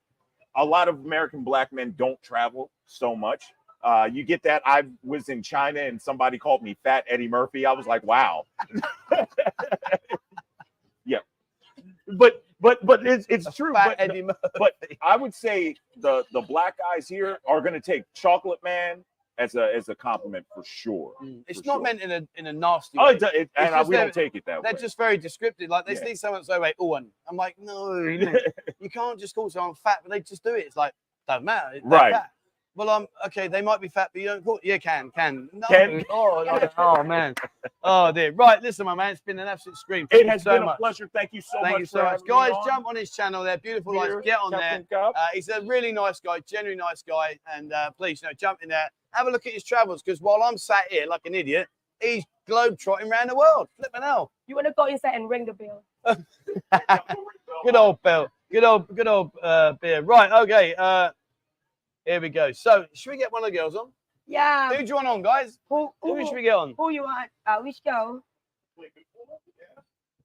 [0.57, 3.44] a lot of american black men don't travel so much.
[3.83, 4.62] Uh you get that?
[4.64, 7.66] I was in china and somebody called me fat eddie murphy.
[7.66, 8.46] I was like wow.
[11.05, 11.18] Yeah.
[12.16, 13.98] But but but it's it's true but
[14.57, 19.05] but i would say the the black guys here are going to take chocolate man
[19.38, 21.42] as a as a compliment for sure Mm.
[21.49, 21.83] It's for not sure.
[21.83, 23.14] meant in a in a nasty oh way.
[23.14, 25.71] it, it, and just we they're- don't take it that way They're just very descriptive.
[25.71, 26.05] Like they Yeah.
[26.05, 30.11] see someone say, "Wait, oh, I'm like, no, you can't just call someone fat, but
[30.11, 30.66] they just do it.
[30.66, 30.92] It's like
[31.29, 32.12] don't matter, they're Right.
[32.12, 32.31] fat.
[32.75, 34.59] Well, um, okay, they might be fat, but you don't call.
[34.62, 35.66] Yeah, can, can, no.
[35.68, 36.03] Can.
[36.11, 36.71] Oh, no.
[36.79, 37.35] oh man,
[37.85, 38.33] oh dear.
[38.33, 40.07] Right, listen, my man, it's been an absolute scream.
[40.11, 42.03] it Thank you has so been a pleasure thank you so Thank much you so
[42.03, 42.53] much, guys.
[42.53, 42.66] on.
[42.66, 43.42] Jump on his channel.
[43.45, 44.25] They're beautiful Here, lights.
[44.25, 44.83] Get on there.
[44.90, 48.62] Uh, he's a really nice guy, genuinely nice guy, and uh, please, you know, jump
[48.62, 48.88] in there.
[49.12, 51.68] Have a look at his travels because while I'm sat here like an idiot,
[52.01, 53.68] he's globe trotting around the world.
[53.77, 54.33] Flipping hell.
[54.46, 55.85] You want to go inside and ring the bell?
[57.64, 58.29] good old Bill.
[58.51, 60.03] Good old, good old uh, beer.
[60.03, 60.75] Right, okay.
[60.77, 61.11] Uh,
[62.05, 62.53] here we go.
[62.53, 63.90] So, should we get one of the girls on?
[64.27, 64.70] Yeah.
[64.75, 65.59] Who do you want on, guys?
[65.68, 66.75] Who Who who, should we get on?
[66.77, 67.31] who you want?
[67.46, 68.22] Uh, which girl?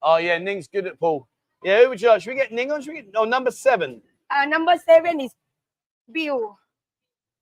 [0.02, 1.28] Oh yeah, Ning's good at pool.
[1.64, 2.22] Yeah, who would you like?
[2.22, 2.82] Should we get Ning on?
[2.82, 4.02] Should we get oh number seven?
[4.30, 5.32] Uh, number seven is
[6.12, 6.58] Bill.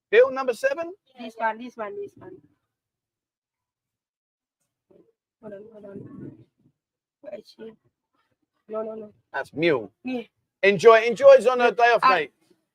[0.10, 0.94] Bill number seven?
[1.19, 2.37] This one, this one, this one.
[5.43, 6.33] Hold on, hold on.
[7.23, 7.73] Where is she?
[8.69, 9.13] No, no, no.
[9.33, 9.91] That's Mule.
[10.05, 10.31] Me,
[10.63, 12.11] Enjoy enjoy's on her day off, Ah.
[12.11, 12.33] mate.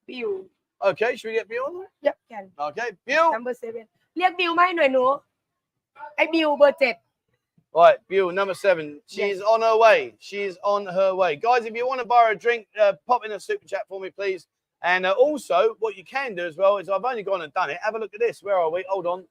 [0.08, 0.46] Bill.
[0.84, 1.88] Okay, should we get Bill on?
[2.02, 2.52] Yep, can.
[2.60, 3.32] Okay, Bill.
[3.32, 3.88] Number seven.
[4.18, 5.06] เรียกบิวมาให้หน่อยหนู
[6.16, 6.96] ไอ้บิวเบอร์เจ็ด
[7.84, 8.86] Right, Bill number seven.
[9.14, 10.00] She's on her way.
[10.28, 11.32] She's on her way.
[11.36, 14.00] Guys, if you want to borrow a drink, uh, pop in a super chat for
[14.00, 14.42] me, please.
[14.83, 17.71] And uh, also, what you can do as well is I've only gone and done
[17.71, 17.79] it.
[17.83, 18.43] Have a look at this.
[18.43, 18.85] Where are we?
[18.89, 19.25] Hold on.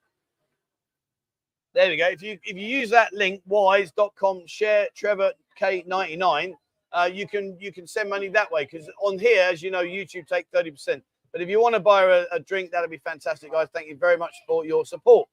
[1.74, 2.08] There we go.
[2.08, 6.54] If you if you use that link wise.com share Trevor K99,
[6.92, 9.84] uh, you can you can send money that way because on here, as you know,
[9.84, 11.02] YouTube take 30%.
[11.32, 13.68] But if you want to buy a, a drink, that'd be fantastic, guys.
[13.72, 15.30] Thank you very much for your support.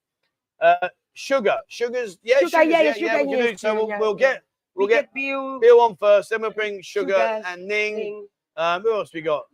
[0.61, 3.48] Uh, sugar, sugars, yeah, Sugar, sugars, yeah, yeah, we sugar, do.
[3.50, 4.42] yes, So yeah, we'll, yeah, we'll get
[4.74, 7.96] we'll we get get bill Bill on first, then we'll bring sugar, Sugar, and Ning.
[7.96, 8.26] thing.
[8.59, 9.44] Um, who else we got?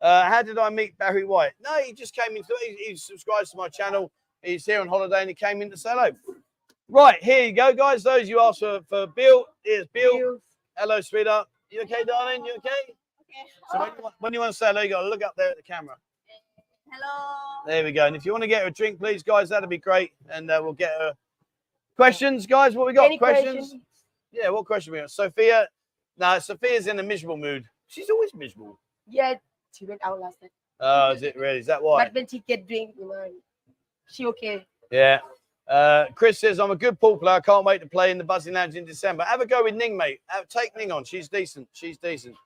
[0.00, 1.52] Uh, how did I meet Barry White?
[1.62, 4.10] No, he just came into he, he subscribes to my channel.
[4.42, 6.10] He's here on holiday and he came in to say hello.
[6.88, 8.02] Right, here you go, guys.
[8.02, 9.44] Those you asked for, for Bill.
[9.64, 10.16] Here's Bill.
[10.16, 10.38] Bill.
[10.76, 11.48] Hello, sweetheart.
[11.70, 12.44] You okay, darling?
[12.44, 12.94] You okay?
[13.72, 15.34] So when you, want, when you want to say hello, you got to look up
[15.36, 15.96] there at the camera.
[16.90, 17.34] Hello.
[17.66, 18.06] There we go.
[18.06, 20.12] And if you want to get her a drink, please, guys, that'd be great.
[20.30, 21.12] And uh, we'll get her
[21.96, 22.74] questions, guys.
[22.74, 23.06] What we got?
[23.06, 23.56] Any questions?
[23.56, 23.82] questions?
[24.32, 25.10] Yeah, what question we got?
[25.10, 25.68] Sophia.
[26.16, 27.64] No, Sophia's in a miserable mood.
[27.86, 28.80] She's always miserable.
[29.06, 29.34] Yeah,
[29.72, 30.50] she went out last night.
[30.80, 31.58] Oh, is it really?
[31.58, 32.04] Is that why?
[32.04, 33.26] But when she get drink, you know,
[34.08, 34.66] she okay.
[34.90, 35.18] Yeah.
[35.68, 37.40] Uh, Chris says, I'm a good pool player.
[37.40, 39.24] Can't wait to play in the Buzzin Lounge in December.
[39.24, 40.20] Have a go with Ning, mate.
[40.28, 41.04] Have, take Ning on.
[41.04, 41.68] She's decent.
[41.72, 42.36] She's decent.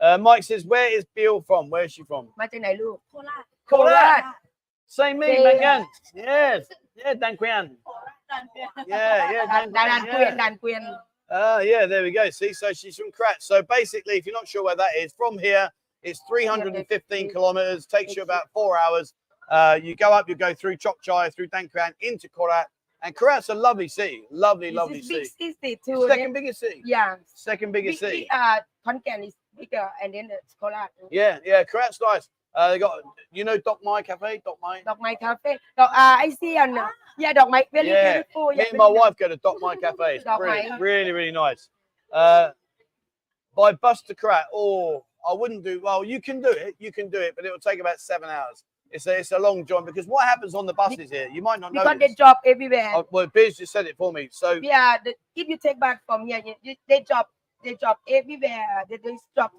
[0.00, 1.68] Uh, Mike says, Where is Bill from?
[1.68, 2.28] Where is she from?
[2.40, 2.96] มาจากไหนลูก
[3.68, 4.22] Call that.
[4.86, 5.30] Say me,
[5.66, 5.84] Yeah.
[6.14, 6.66] Yes.
[6.96, 7.64] Yeah, Dan Kwian.
[8.86, 10.82] Yeah, yeah, Dan ด่าน Quian.
[10.82, 11.38] Yeah.
[11.38, 12.24] Uh, yeah, there we go.
[12.38, 13.38] See, so she's from Korat.
[13.38, 15.70] So basically, if you're not sure where that is, from here
[16.02, 19.14] it's 315 kilometers, takes you about four hours.
[19.50, 22.66] Uh, you go up, you go through Chokchai, through Dan Kwian, into Korat.
[23.02, 24.22] And Korat's a lovely city.
[24.30, 25.30] Lovely, it's lovely city.
[25.38, 26.06] Big city too.
[26.06, 26.82] Second biggest city.
[26.84, 27.16] Yeah.
[27.34, 28.28] Second biggest big, city.
[28.30, 30.88] Uh, Khon Kaen is bigger and then it's Korat.
[31.10, 31.64] Yeah, yeah.
[31.64, 32.28] Korat's nice.
[32.54, 32.98] Uh, they got,
[33.32, 34.42] you know, Doc Mai Cafe?
[34.44, 34.82] Doc Mai?
[34.84, 35.58] Doc Mai Cafe.
[35.76, 37.64] Doc, uh, I see on, uh, yeah, Doc Mai.
[37.72, 38.14] Really yeah.
[38.14, 38.52] beautiful.
[38.52, 39.96] Yeah, Me and my wife go to Doc Mai Cafe.
[40.16, 40.40] It's Doc.
[40.40, 40.76] Mai.
[40.78, 41.68] Really, really nice.
[42.12, 42.50] Uh,
[43.56, 47.08] by bus to Korat, oh, I wouldn't do, well, you can do it, you can
[47.08, 48.64] do it, but it will take about seven hours.
[48.90, 51.60] It's a, it's a long jaunt because what happens on the buses here, you might
[51.60, 51.82] not know.
[51.82, 54.28] because they drop everywhere Oh, well, Biz just said it for me.
[54.32, 57.30] So, yeah the, if you take back from here you, you, they drop
[57.62, 59.52] they drop everywhere they, they drop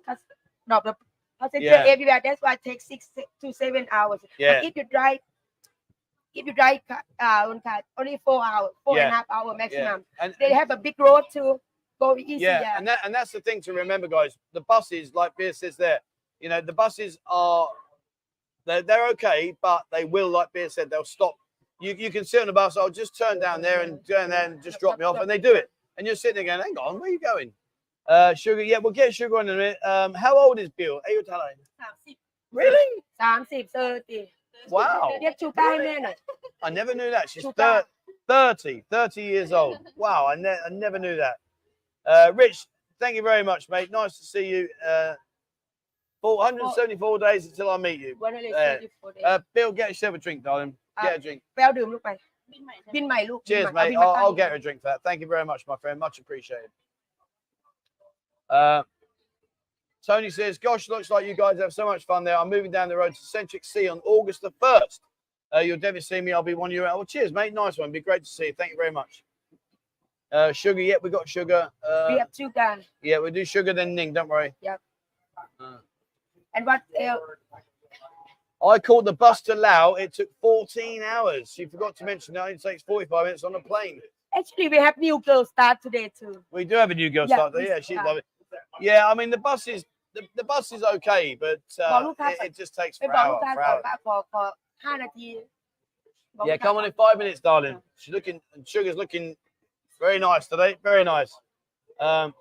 [0.67, 0.95] drop the
[1.39, 1.84] passenger Yeah.
[1.88, 5.19] everywhere that's why it takes six to seven hours yeah, but if you drive
[6.34, 9.58] if you drive uh on car only four hours four and a half hour yeah.
[9.58, 11.60] maximum And, they have a big road to
[12.17, 12.43] Easy.
[12.43, 12.77] Yeah, yeah.
[12.77, 14.37] and that and that's the thing to remember, guys.
[14.53, 15.99] The buses, like Beer says there,
[16.39, 17.67] you know, the buses are
[18.65, 21.35] they're, they're okay, but they will, like Beer said, they'll stop.
[21.79, 22.77] You you can sit on the bus.
[22.77, 25.37] I'll just turn down there and turn there and just drop me off, and they
[25.39, 25.69] do it.
[25.97, 27.51] And you're sitting there going, "Hang on, where are you going?"
[28.07, 28.61] Uh, sugar.
[28.63, 29.77] Yeah, we'll get sugar in a minute.
[29.85, 31.01] Um, how old is Bill?
[31.05, 31.55] Are you telling?
[32.51, 33.01] Really?
[33.73, 34.31] 30.
[34.69, 35.09] Wow.
[35.79, 35.95] Really?
[36.63, 37.29] I never knew that.
[37.29, 37.87] She's 30,
[38.27, 39.77] 30, 30 years old.
[39.95, 41.35] Wow, I, ne- I never knew that.
[42.06, 42.59] Uh, Rich,
[43.00, 43.90] thank you very much, mate.
[43.90, 44.68] Nice to see you.
[44.87, 45.14] Uh,
[46.22, 48.12] 474 days until I meet you.
[48.24, 50.72] วันอะไร เอ่อ เซอร์ติโฟเด Uh, Bill, get yourself a drink, darling.
[51.04, 51.38] Get a drink.
[51.56, 52.11] แปลดื่มลูกไป
[52.52, 53.96] บินใหม่ บินใหม่ลูก Cheers, บินใหม่ mate.
[53.96, 55.00] เอาบิน I'll, มา I'll ตั้ง get her a drink for that.
[55.09, 55.96] Thank you very much, my friend.
[56.06, 56.70] Much appreciated.
[58.59, 58.82] Uh,
[60.06, 62.38] Tony says, Gosh, looks like you guys have so much fun there.
[62.40, 65.00] I'm moving down the road to Centric Sea on August the 1st.
[65.54, 66.30] Uh, you'll definitely see me.
[66.32, 66.87] I'll be one of you.
[66.87, 67.52] Oh, cheers, mate.
[67.52, 67.90] Nice one.
[67.90, 68.54] Be great to see you.
[68.61, 69.12] Thank you very much.
[70.31, 71.69] Uh, sugar, yeah, we got sugar.
[71.87, 72.79] Uh, we have sugar.
[73.01, 74.53] Yeah, we do sugar then Ning, don't worry.
[74.61, 74.77] Yeah.
[75.59, 75.77] Uh,
[76.55, 76.81] and what?
[76.99, 77.17] Uh,
[78.65, 79.95] I called the bus to Lao.
[79.95, 81.57] It took 14 hours.
[81.57, 82.49] You forgot to mention that.
[82.49, 83.99] It takes 45 minutes on a plane.
[84.38, 86.43] Actually, we have new girl start today too.
[86.51, 87.67] We do have a new girl yeah, start today.
[87.67, 88.25] Yeah, she's love it.
[88.79, 92.55] Yeah, I mean the bus is the, the bus is okay, but uh, it, it,
[92.55, 93.82] just takes for, hour, for, hour.
[94.03, 94.51] for, for
[96.45, 97.82] Yeah, come on in five minutes, darling.
[97.97, 98.41] She's looking.
[98.65, 99.36] Sugar's looking
[100.02, 100.76] very nice today.
[100.84, 101.34] Very nice.
[101.99, 102.34] Um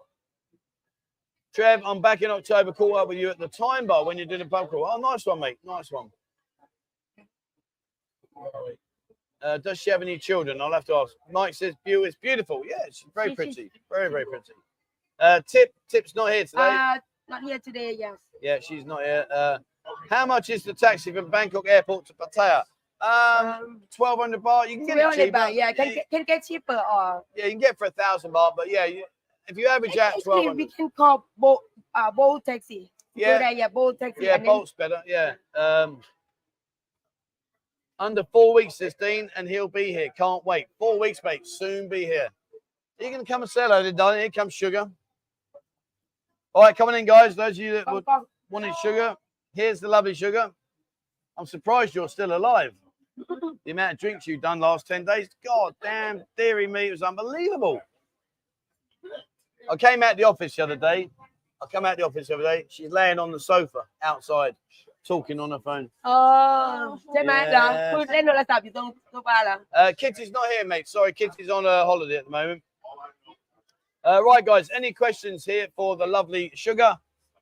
[1.54, 2.72] Trev, I'm back in October.
[2.72, 4.88] Caught up with you at the time bar when you did a pub crawl.
[4.90, 5.58] Oh, nice one, mate.
[5.64, 6.10] Nice one.
[9.42, 10.60] Uh, does she have any children?
[10.60, 11.12] I'll have to ask.
[11.30, 12.62] Mike says Bew is beautiful.
[12.64, 13.70] Yeah, she's very pretty.
[13.90, 14.52] Very, very pretty.
[15.18, 16.68] Uh, Tip, Tip's not here today.
[16.68, 16.98] Uh,
[17.28, 17.96] not here today.
[17.98, 18.16] Yes.
[18.40, 19.26] yeah, she's not here.
[19.32, 19.58] Uh,
[20.08, 22.62] how much is the taxi from Bangkok Airport to Pattaya?
[23.00, 24.68] Um, twelve hundred baht.
[24.68, 25.48] You can get it cheaper.
[25.48, 28.32] Yeah, can yeah, get- can get cheaper or yeah, you can get for a thousand
[28.32, 29.04] baht, but yeah, you,
[29.46, 31.60] if you average out twelve we can call boat
[31.94, 32.90] uh boat taxi.
[33.14, 34.24] Yeah, there, yeah, boat taxi.
[34.24, 35.02] yeah, and then- better.
[35.06, 35.34] Yeah.
[35.54, 36.00] Um,
[37.98, 40.10] under four weeks, says Dean, and he'll be here.
[40.16, 40.66] Can't wait.
[40.78, 41.46] Four weeks, mate.
[41.46, 42.28] Soon be here.
[42.98, 44.20] Are you gonna come and say hello to Donny?
[44.20, 44.90] Here comes Sugar.
[46.52, 47.36] All right, coming in, guys.
[47.36, 47.86] Those of you that
[48.50, 49.16] wanted sugar.
[49.54, 50.50] Here's the lovely sugar.
[51.38, 52.72] I'm surprised you're still alive.
[53.64, 57.02] the amount of drinks you've done last 10 days, god damn, dearie me, it was
[57.02, 57.80] unbelievable.
[59.70, 61.10] I came out the office the other day.
[61.62, 62.66] I come out the office the other day.
[62.68, 64.56] She's laying on the sofa outside,
[65.06, 65.90] talking on her phone.
[66.04, 66.98] Oh,
[67.44, 67.92] yeah.
[69.74, 70.88] uh, Kitty's not here, mate.
[70.88, 72.62] Sorry, Kitty's on a holiday at the moment.
[74.02, 76.96] Uh, right, guys, any questions here for the lovely Sugar?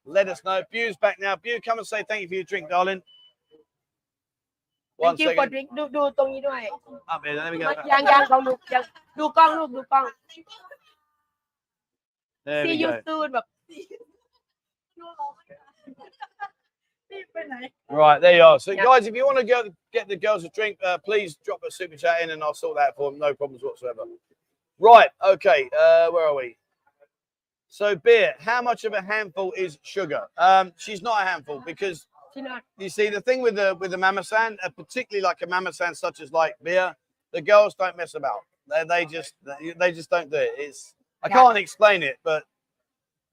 [0.05, 0.63] Let us know.
[0.73, 1.37] Bew's back now.
[1.37, 3.01] Bew, come and say thank you for your drink, darling.
[4.98, 5.52] One thank you for second.
[5.54, 6.62] drink ดูดูตรงนี้ด้วย
[7.14, 7.66] Up here, let me go.
[7.92, 8.84] ยังยังของดูยัง
[9.20, 10.06] ดูกล้องลูกดูกล้อง
[12.46, 13.00] There see we you go.
[13.08, 13.46] soon แบบ
[17.12, 17.56] รีบไปไหน
[18.02, 18.60] Right, there you are.
[18.66, 18.86] So, Yeah.
[18.90, 19.60] guys, if you want to go
[19.98, 22.76] get the girls a drink, uh, please drop a super chat in and I'll sort
[22.82, 23.20] that for them.
[23.20, 24.04] No problems whatsoever.
[24.80, 25.70] Right, okay.
[25.84, 26.58] Uh, where are we?
[27.80, 28.30] So, beer.
[28.40, 30.24] How much of a handful is sugar?
[30.38, 32.17] Um, she's not a handful because ที่นอน
[32.79, 36.21] you see, the thing with the with the mamasan, uh, particularly like a mamasan such
[36.21, 36.95] as like beer,
[37.33, 38.41] the girls don't mess about.
[38.69, 39.35] They, they just
[39.79, 40.53] they just don't do it.
[40.57, 42.45] It's I can't explain it, but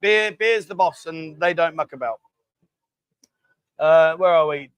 [0.01, 2.19] beer beer's the boss, and they don't muck about.
[3.77, 4.71] Uh, where are we?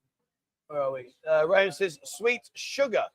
[0.68, 1.14] Where are we?
[1.30, 3.06] Uh, Raymond says sweet sugar.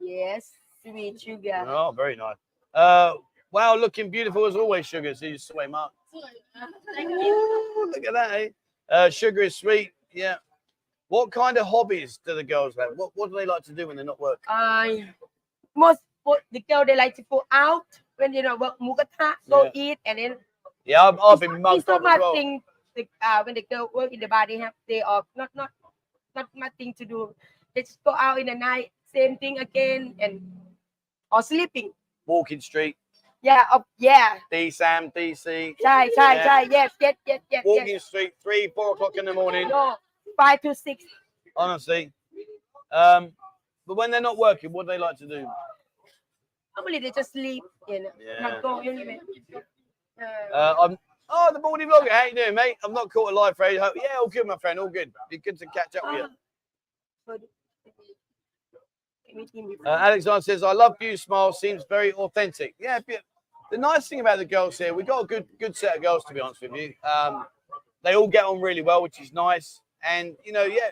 [0.00, 0.52] Yes,
[0.82, 1.64] sweet sugar.
[1.68, 2.36] Oh, very nice.
[2.74, 3.14] Uh,
[3.50, 5.14] wow, looking beautiful as always, sugar.
[5.14, 5.92] So you, sway, Mark.
[6.14, 8.30] Ooh, look at that.
[8.32, 8.48] Eh?
[8.88, 9.92] Uh, sugar is sweet.
[10.12, 10.36] Yeah.
[11.09, 12.91] What kind of hobbies do the girls have?
[12.95, 14.49] What What do they like to do when they're not working?
[14.49, 15.13] I
[15.75, 17.85] most for the girl they like to go out
[18.17, 20.31] when they don't work หมูกระทะ go eat and then
[20.91, 22.33] Yeah, I've, I've been it's mugged so up as much well.
[22.35, 22.49] thing
[22.95, 25.71] the, uh, when the girl work in the bar they have day off not not
[26.37, 27.19] not much thing to do
[27.73, 30.33] they just go out in the night same thing again and
[31.33, 31.89] or sleeping
[32.31, 32.95] Walking Street,
[33.49, 35.45] yeah of yeah D Sam, DC.
[35.83, 39.67] ใช่ใช่ Yeah.ใช่ yes yes yes yes yes Walking Street, three, four o'clock in the morning.
[39.77, 39.85] no
[40.38, 41.04] five to six
[41.56, 42.12] Honestly.
[42.92, 43.32] Um,
[43.86, 45.46] but when they're not working, what do they like to do?
[46.76, 48.40] normally they just sleep you know Yeah.
[48.40, 49.18] not go you know
[50.22, 50.98] uh, Uh, I'm.
[51.30, 52.08] Oh, the baldy vlogger.
[52.10, 52.76] How you doing, mate?
[52.82, 53.68] I'm not caught a live for.
[53.70, 53.82] Yeah,
[54.18, 54.78] all good, my friend.
[54.78, 55.12] All good.
[55.30, 56.26] Be good to catch up with
[57.34, 57.38] you.
[59.62, 59.78] Meet.
[59.84, 61.16] Uh, Alexander says, "I love you.
[61.16, 62.98] Smile seems very authentic." Yeah.
[63.70, 66.24] The nice thing about the girls here, we got a good good set of girls
[66.24, 66.94] to be honest with you.
[67.04, 67.46] Um,
[68.02, 69.80] they all get on really well, which is nice.
[70.02, 70.90] And you know, yeah,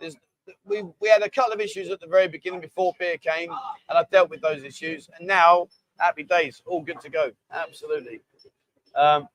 [0.00, 0.16] there's,
[0.64, 3.50] we we had a couple of issues at the very beginning before beer came,
[3.88, 5.08] and I've dealt with those issues.
[5.18, 5.68] And now,
[5.98, 7.30] happy days, all good to go.
[7.52, 8.20] Absolutely.
[8.94, 9.28] Um,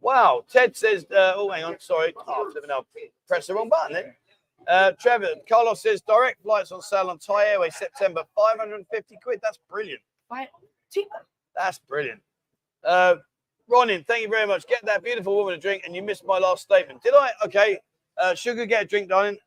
[0.00, 0.44] wow.
[0.48, 2.86] Ted says, uh, "Oh, hang on, sorry, oh, flipping out.
[3.28, 4.16] Press the wrong button there."
[4.68, 9.40] Uh, Trevor, Carlos says direct flights on sale on Thai Airways September, 550 quid.
[9.42, 10.00] That's brilliant.
[11.56, 12.20] That's brilliant.
[12.84, 13.16] Uh,
[13.72, 14.66] Ronin, thank you very much.
[14.66, 17.02] Get that beautiful woman a drink, and you missed my last statement.
[17.02, 17.30] Did I?
[17.46, 17.78] Okay.
[18.20, 19.38] Uh, sugar, get a drink, darling.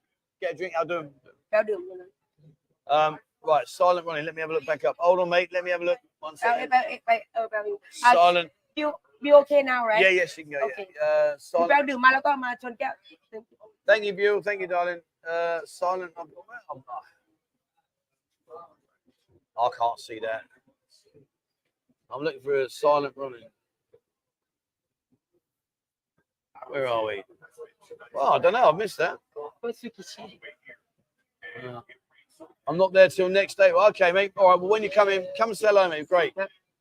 [0.42, 0.74] Get a drink.
[0.78, 1.12] I'll do it.
[1.54, 2.92] I'll do it.
[2.92, 4.26] Um, right, silent Ronin.
[4.26, 4.96] Let me have a look back up.
[4.98, 5.50] Hold on, mate.
[5.54, 6.00] Let me have a look.
[6.20, 6.64] One second.
[6.64, 7.78] Uh, about wait, wait, wait.
[7.92, 8.52] Silent.
[8.76, 10.02] You be okay now, right?
[10.02, 10.66] Yeah, yeah, you can go.
[10.66, 10.88] Okay.
[11.00, 11.08] Yeah.
[11.08, 11.72] Uh, silent.
[13.86, 14.42] Thank you, Bill.
[14.42, 15.02] Thank you, darling.
[15.30, 16.12] Uh, silent.
[16.18, 16.28] I'm,
[16.72, 16.84] I'm,
[19.58, 20.42] I can't see that.
[22.14, 23.42] I'm looking for a silent running.
[26.70, 27.24] Where are we?
[28.14, 28.70] Well, I don't know.
[28.70, 29.18] I've missed that.
[32.68, 33.72] I'm not there till next day.
[33.72, 34.34] Well, okay, mate.
[34.38, 34.60] All right.
[34.60, 36.10] Well, when you come in, come and say hello, mate.
[36.10, 36.34] Great.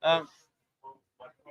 [0.02, 0.28] Um,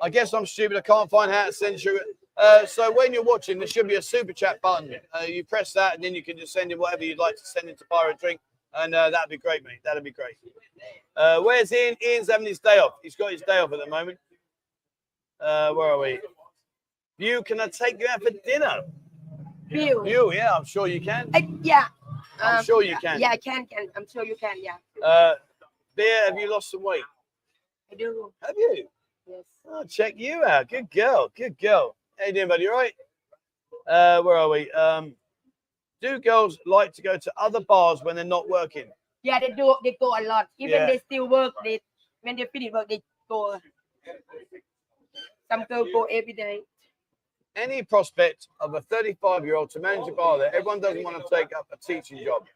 [0.02, 0.78] I guess I'm stupid.
[0.78, 2.00] I can't find how to send you.
[2.36, 4.96] Uh, so when you're watching, there should be a super chat button.
[5.14, 7.46] Uh, you press that, and then you can just send in whatever you'd like to
[7.46, 8.40] send in to buy a drink,
[8.74, 9.80] and uh, that'd be great, mate.
[9.86, 10.36] That'd be great.
[11.16, 11.96] Uh, where's Ian?
[12.04, 12.94] Ian's having his day off.
[13.04, 14.18] He's got his day off at the moment.
[15.40, 16.20] Uh, where are we?
[17.18, 18.82] You, can I take you out for dinner?
[19.70, 20.06] You.
[20.06, 21.30] You, yeah, I'm sure you can.
[21.34, 21.86] I, yeah.
[22.42, 23.20] I'm um, sure you can.
[23.20, 23.88] Yeah, I can, can.
[23.96, 24.76] I'm sure you can, yeah.
[25.04, 25.36] Uh,
[25.96, 27.04] Bear, have you lost some weight?
[27.92, 28.32] I do.
[28.42, 28.88] Have you?
[29.28, 29.44] Yes.
[29.68, 30.70] Oh, check you out.
[30.70, 31.32] Good girl.
[31.36, 31.96] Good girl.
[32.18, 32.68] How you doing, buddy?
[32.68, 32.94] All right?
[33.88, 34.72] Uh, where are we?
[34.72, 35.16] Um,
[36.02, 38.90] do girls like to go to other bars when they're not working?
[39.22, 39.76] Yeah, they do.
[39.84, 40.48] They go a lot.
[40.58, 40.86] Even yeah.
[40.88, 41.54] they still work.
[41.64, 41.80] They
[42.22, 43.60] when they finish work, they go.
[45.50, 46.62] Some girls go every day.
[47.56, 51.18] Any prospect of a 35 year old to manage a bar there, everyone doesn't want
[51.26, 52.48] to take up a teaching job.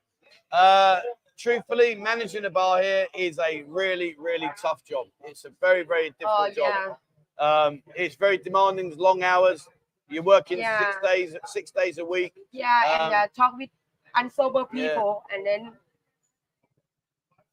[0.52, 1.02] Uh,
[1.38, 5.06] truthfully, managing a bar here is a really, really tough job.
[5.24, 6.98] It's a very, very Oh difficult job.
[7.40, 9.68] yeah, Um, it's very demanding, long hours.
[10.10, 12.34] You're working six days, six days a week.
[12.52, 13.70] yeah, and Um, uh, talk with
[14.16, 14.90] unsober yeah.
[14.90, 15.74] people, and then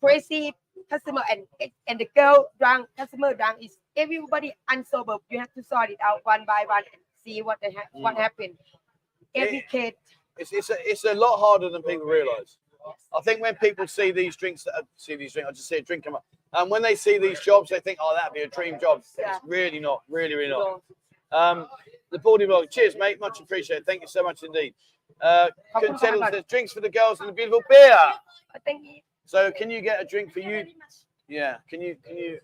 [0.01, 0.55] crazy
[0.90, 1.47] customer and
[1.88, 5.18] and the girl drunk customer drunk is everybody unsober.
[5.30, 8.18] You have to sort it out one by one and see what they what mm.
[8.18, 8.54] happened.
[9.34, 9.86] Educate.
[9.86, 9.98] it.
[10.36, 12.58] It's, it's, a, it's a lot harder than people realise.
[13.16, 15.76] I think when people see these drinks, that, uh, see these drinks, I just see
[15.76, 16.24] a drink them up.
[16.52, 19.02] And when they see these jobs, they think, oh, that'd be a dream job.
[19.18, 19.36] Yeah.
[19.36, 20.82] It's really not, really, really not.
[21.32, 21.66] Um,
[22.10, 23.18] the boarding Vlog, cheers, mate.
[23.20, 23.86] Much appreciated.
[23.86, 24.74] Thank you so much indeed.
[25.20, 27.98] Uh, couldn't tell us there's drinks for the girls and the beautiful beer.
[28.64, 29.00] Thank you.
[29.24, 30.64] So, can you get a drink for you?
[31.28, 31.56] Yeah.
[31.68, 32.38] Can you, can you,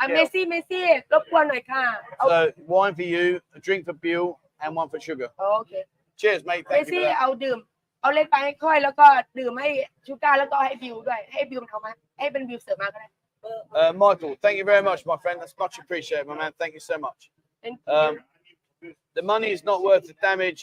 [0.00, 0.14] อ่ะ Okay.
[0.14, 1.84] เมซี่เมซี่รบกวนหน่อยค่ะ
[2.18, 2.38] เอา So
[2.72, 3.24] wine for you,
[3.56, 4.26] a drink for Bill,
[4.62, 5.28] and one for Sugar.
[5.38, 5.72] โอเค
[6.20, 6.64] Cheers, mate.
[6.64, 6.92] เม Thank you.
[6.92, 7.18] ซี่ For that.
[7.18, 7.58] เอาดื่ม
[8.02, 9.06] เอาเล่นไปให้ค่อยแล้วก็
[9.38, 9.70] ดื่มให้
[10.06, 13.08] ชูการ์แล้วก็ให้บิวด้วย ให้บิวมันเอามาให้เป็นบิวเสิร์ฟมาก็ได้
[13.80, 15.36] Uh, Michael, thank you very much, my friend.
[15.40, 16.52] That's much appreciated, my man.
[16.60, 17.20] Thank you so much.
[17.62, 18.12] Thank Um,
[19.18, 20.60] the money is not worth the damage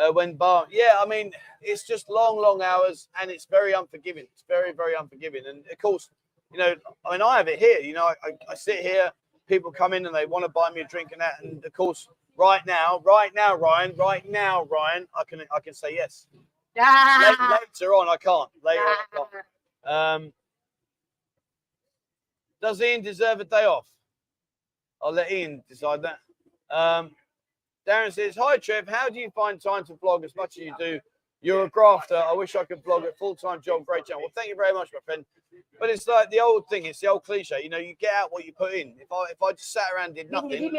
[0.00, 0.60] uh, when bar.
[0.80, 1.26] Yeah, I mean,
[1.70, 4.26] it's just long, long hours, and it's very unforgiving.
[4.34, 5.42] It's very, very unforgiving.
[5.50, 6.04] And of course,
[6.53, 6.75] you know,
[7.05, 7.79] I mean, I have it here.
[7.79, 8.15] You know, I,
[8.49, 9.11] I, sit here,
[9.47, 11.43] people come in and they want to buy me a drink and that.
[11.43, 15.73] And of course, right now, right now, Ryan, right now, Ryan, I can, I can
[15.73, 16.27] say yes.
[16.79, 16.91] จ้า
[17.23, 18.49] La- later on, I can't.
[18.63, 19.45] Later on, I can't.
[19.95, 20.33] Um,
[22.63, 23.87] does Ian deserve a day off?
[25.01, 26.19] I'll let Ian decide that.
[26.71, 27.11] Um,
[27.87, 28.87] Darren says, Hi, Trev.
[28.87, 30.99] How do you find time to vlog as much as you do?
[31.43, 32.15] You're a grafter.
[32.15, 33.17] I wish I could blog it.
[33.17, 34.19] Full time job, great job.
[34.21, 35.25] Well, thank you very much, my friend.
[35.79, 36.85] But it's like the old thing.
[36.85, 37.61] It's the old cliche.
[37.61, 38.95] You know, you get out what you put in.
[38.97, 40.71] If I if I just sat around and did nothing,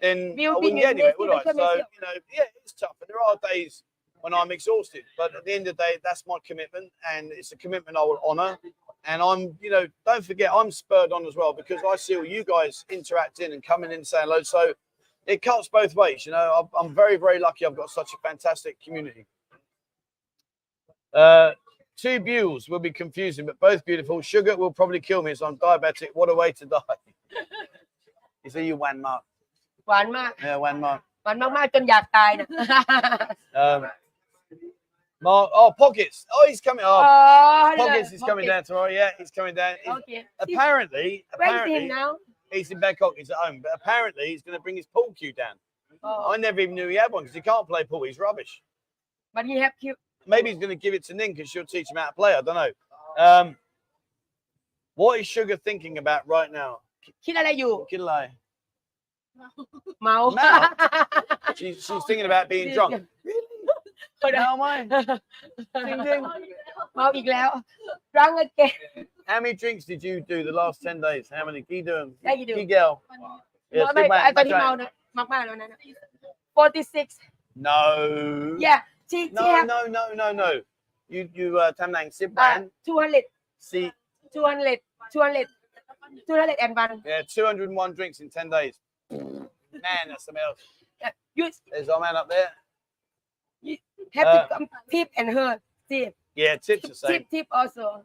[0.00, 1.42] then I wouldn't get anywhere, would I?
[1.42, 2.96] So you know, yeah, it's tough.
[3.00, 3.82] And there are days
[4.20, 5.02] when I'm exhausted.
[5.18, 8.02] But at the end of the day, that's my commitment, and it's a commitment I
[8.02, 8.58] will honour.
[9.04, 12.24] And I'm, you know, don't forget, I'm spurred on as well because I see all
[12.24, 14.42] you guys interacting and coming in and saying hello.
[14.44, 14.74] So
[15.26, 16.24] it cuts both ways.
[16.24, 17.66] You know, I'm very, very lucky.
[17.66, 19.26] I've got such a fantastic community.
[21.13, 21.51] Uh,
[21.95, 24.21] two Buells will be confusing, but both beautiful.
[24.21, 26.09] Sugar will probably kill me, so I'm diabetic.
[26.13, 26.97] What a way to die.
[28.43, 29.23] you see, you one mark.
[29.87, 31.01] หวานมาก Yeah, one mark.
[31.23, 32.47] หวานมากๆจนอยากตายนะ
[33.65, 33.81] Um,
[35.27, 36.17] Mark, oh, Pockets.
[36.35, 36.85] Oh, he's coming.
[36.89, 38.91] อ๋อ Oh, Pockets is coming down tomorrow.
[39.01, 39.73] Yeah, he's coming down.
[39.83, 40.11] He's- โอเค
[40.45, 41.07] apparently,
[41.41, 42.09] Where is he apparently, now
[42.55, 43.11] he's in Bangkok.
[43.19, 45.55] He's at home, but apparently, he's going to bring his pool cue down.
[46.05, 48.01] อ๋อ I never even knew he had one because he can't play pool.
[48.09, 48.53] He's rubbish.
[49.35, 51.89] but he have cute Maybe he's going to give it to Ning because she'll teach
[51.89, 52.33] him how to play.
[52.35, 52.71] I don't know.
[53.17, 53.55] Um,
[54.95, 56.71] what is Sugar thinking about right now?
[57.25, 58.25] คิดอะไรอยู่ Kidley.
[60.03, 60.49] เมา เมา
[61.59, 62.93] She's, she's thinking about being drunk.
[64.43, 64.77] How am I?
[65.85, 66.23] Ding, ding.
[66.95, 67.49] เมาอีกแล้ว
[68.13, 68.73] drunk again
[69.29, 71.25] How many drinks did you do the last 10 days?
[71.37, 71.59] How many?
[71.67, 72.09] Can you do them?
[72.25, 72.55] Yeah, you do.
[72.61, 72.91] Miguel.
[73.77, 74.81] Yes, ไม่ big ไม่ man, ไอ้ตอน big ที่เมา man.
[74.81, 74.91] นะ
[75.33, 75.67] มากๆแล้วนะ
[76.57, 77.81] 46 No.
[78.65, 78.90] yeah she she
[79.32, 80.60] no, no, no, no, no.
[81.08, 82.70] You, you, uh, Tam Nang, sit uh, man.
[82.86, 83.22] 200
[83.58, 83.92] See,
[84.32, 84.80] 200
[85.12, 85.46] 200
[86.26, 88.78] 200 and one yeah, 201 drinks in 10 days.
[89.10, 89.20] Man,
[90.08, 90.58] that's something else.
[91.34, 92.50] you There's our man up there.
[94.14, 97.10] have Uh, to come tip and her tip Yeah, tips the same.
[97.12, 98.04] tip tip also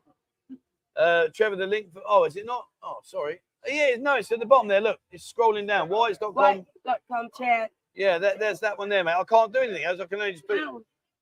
[0.96, 2.66] Uh, Trevor, the link for, oh, is it not?
[2.82, 3.40] Oh, sorry.
[3.68, 4.82] Yeah, no, it's at the bottom there.
[4.82, 5.90] Look, it's scrolling down.
[5.90, 6.14] Why
[6.86, 9.16] dot com share Yeah, that, there's that one there, mate.
[9.18, 10.00] I can't do anything else.
[10.00, 10.64] I can only just put it.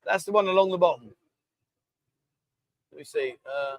[0.06, 1.10] That's the one along the bottom.
[2.91, 3.36] Let me see.
[3.45, 3.78] Uh,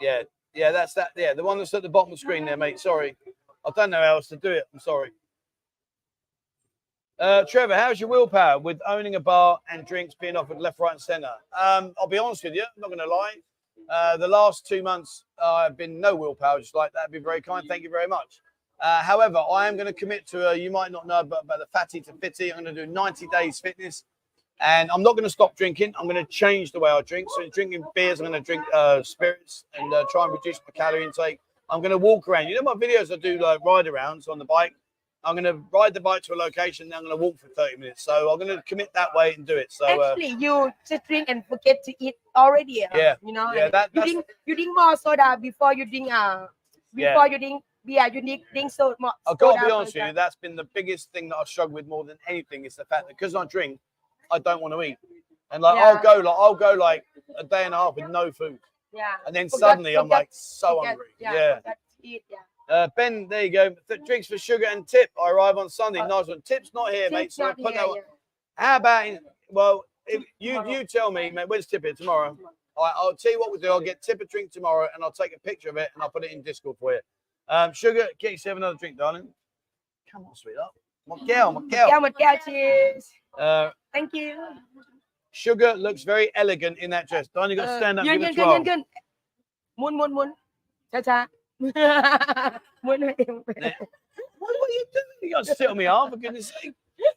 [0.00, 0.22] yeah,
[0.54, 1.10] yeah, that's that.
[1.16, 2.80] Yeah, the one that's at the bottom of the screen there, mate.
[2.80, 3.16] Sorry.
[3.64, 4.64] I don't know how else to do it.
[4.72, 5.10] I'm sorry.
[7.18, 10.92] Uh, Trevor, how's your willpower with owning a bar and drinks being offered left, right,
[10.92, 11.32] and centre?
[11.58, 13.34] Um, I'll be honest with you, I'm not going to lie.
[13.90, 17.10] Uh, the last two months, uh, I've been no willpower, just like that.
[17.10, 17.66] Be very kind.
[17.68, 18.40] Thank you very much.
[18.80, 21.58] Uh, however, I am going to commit to a, you might not know, but, but
[21.58, 22.52] the fatty to fitty.
[22.52, 24.04] I'm going to do 90 days fitness
[24.60, 25.94] and I'm not going to stop drinking.
[25.98, 27.28] I'm going to change the way I drink.
[27.36, 30.72] So, drinking beers, I'm going to drink uh, spirits and uh, try and reduce my
[30.74, 31.40] calorie intake.
[31.68, 32.48] I'm going to walk around.
[32.48, 34.74] You know, my videos I do like ride arounds on the bike.
[35.24, 36.88] I'm going to ride the bike to a location.
[36.88, 38.04] Then I'm going to walk for 30 minutes.
[38.04, 39.72] So, I'm going to commit that way and do it.
[39.72, 43.14] So, uh, actually you just drink and forget to eat already uh, Yeah.
[43.22, 46.46] you know yeah, that, you drink you drink more soda before you drink uh
[46.94, 47.12] Yeah.
[47.12, 49.14] before you drink beer you need drink so much.
[49.26, 50.12] I've got to be honest with you.
[50.12, 53.08] That's been the biggest thing that I've struggled with more than anything is the fact
[53.08, 53.78] that because I drink,
[54.30, 54.98] I don't want to eat.
[55.50, 55.84] And like Yeah.
[55.84, 57.04] I'll go like I'll go like
[57.38, 58.58] a day and a half with no food,
[58.92, 59.12] Yeah.
[59.26, 61.06] and then Forgot- suddenly I'm like so Forget- hungry.
[61.18, 61.32] Yeah.
[61.34, 61.54] Yeah.
[61.56, 62.36] forgot to eat, yeah.
[62.68, 63.76] Uh, ben, there you go.
[63.88, 65.10] Th- drinks for sugar and tip.
[65.22, 66.00] I arrive on Sunday.
[66.00, 66.42] Uh, nice one.
[66.42, 67.32] Tip's not here, mate.
[67.32, 68.00] So we'll put here, that one.
[68.56, 69.20] How about in,
[69.50, 71.48] well, if you you tell me, mate.
[71.48, 72.36] When's tip here tomorrow?
[72.76, 73.68] Right, I'll tell you what we'll do.
[73.68, 76.10] I'll get tip a drink tomorrow, and I'll take a picture of it, and I'll
[76.10, 77.00] put it in Discord for you.
[77.48, 79.28] Um, sugar, get yourself another drink, darling.
[80.10, 80.72] Come on, sweetheart.
[81.06, 81.88] My girl, my girl.
[81.88, 83.12] Yeah, but yeah, cheers.
[83.38, 84.36] Uh, Thank you.
[85.32, 87.28] Sugar looks very elegant in that dress.
[87.28, 88.04] Don, you got to uh, stand up.
[88.04, 88.84] Yun, yun, yun, yun, yun.
[89.78, 90.34] Moon, moon, moon.
[90.92, 91.26] Cha cha.
[91.60, 91.72] moon.
[92.82, 93.24] what, are you
[94.92, 95.16] doing?
[95.22, 96.74] You got to sit on me arm, for goodness sake.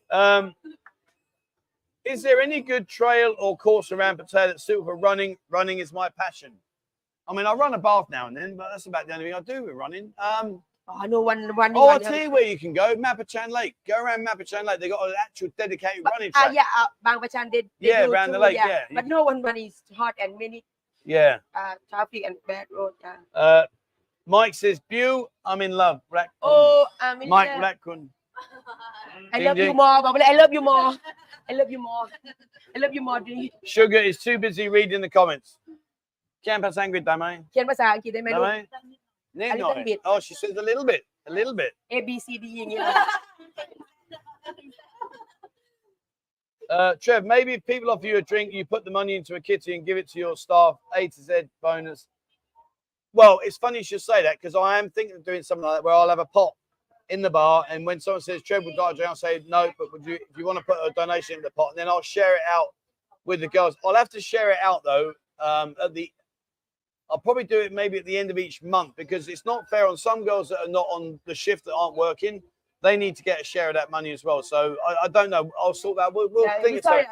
[0.10, 0.56] Um,
[2.06, 5.36] is there any good trail or course around Pattaya that's suitable for running?
[5.50, 6.54] Running is my passion.
[7.28, 9.34] I mean, I run a bath now and then, but that's about the only thing
[9.34, 10.14] I do with running.
[10.18, 11.56] Um, Oh, I know one.
[11.56, 12.96] one oh, I'll tell you where you can go.
[12.96, 13.76] Mabprachan Lake.
[13.88, 14.80] Go around Mabprachan Lake.
[14.80, 16.50] They got an actual dedicated but, running uh, track.
[16.50, 17.70] Uh, yeah, uh, Mabprachan did.
[17.80, 18.56] yeah, around too, the lake.
[18.56, 18.68] Yeah.
[18.68, 18.84] yeah.
[18.94, 20.64] but no one runs hard and many.
[21.06, 21.38] Yeah.
[21.54, 22.94] Uh, traffic and bad road.
[23.04, 23.38] Uh.
[23.38, 23.66] uh
[24.26, 26.28] Mike says, Bill, I'm in love." Rackun.
[26.42, 27.62] Oh, I'm in Mike love.
[27.64, 28.10] Rackun.
[29.34, 30.94] I love you more, I love you more.
[31.50, 32.08] I love you more.
[32.76, 33.22] I love you more,
[33.66, 35.58] Sugar is too busy reading the comments.
[36.42, 38.46] เขียนภาษาอังกฤษได้ไหมเขียนภาษาอังกฤษได้ไหมลูก
[39.36, 40.00] a little bit.
[40.06, 41.06] Oh, she says a little bit.
[41.28, 41.74] A little bit.
[41.92, 42.78] A, B, C, D.
[46.70, 49.42] Uh, Trev, maybe if people offer you a drink, you put the money into a
[49.42, 50.76] kitty and give it to your staff.
[50.96, 52.08] A to Z bonus.
[53.12, 55.78] Well, it's funny you should say that because I am thinking of doing something like
[55.78, 56.54] that where I'll have a pot
[57.10, 59.72] in the bar, and when someone says Trev will like a drink, I'll say no,
[59.80, 60.20] but would you?
[60.20, 61.72] Do you want to put a donation in the pot?
[61.72, 62.68] And then I'll share it out
[63.26, 63.76] with the girls.
[63.84, 66.12] I'll have to share it out though um, at the
[67.12, 69.88] I'll probably do it maybe at the end of each month because it's not fair
[69.88, 72.42] on some girls that are not on the shift that aren't working.
[72.82, 74.42] They need to get a share of that money as well.
[74.42, 75.50] So I, I don't know.
[75.60, 76.14] I'll sort that.
[76.14, 77.06] We'll, we'll yeah, think it's sorry.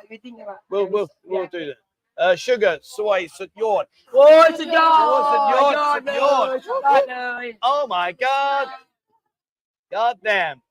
[0.70, 1.40] We'll we'll, yeah.
[1.40, 1.76] we'll do that.
[2.18, 3.86] Uh, sugar, soy, señor.
[4.12, 4.74] Oh, señor.
[4.74, 6.08] Oh, yawn.
[6.10, 7.52] Oh.
[7.62, 8.68] Oh, my God.
[9.92, 10.62] God damn.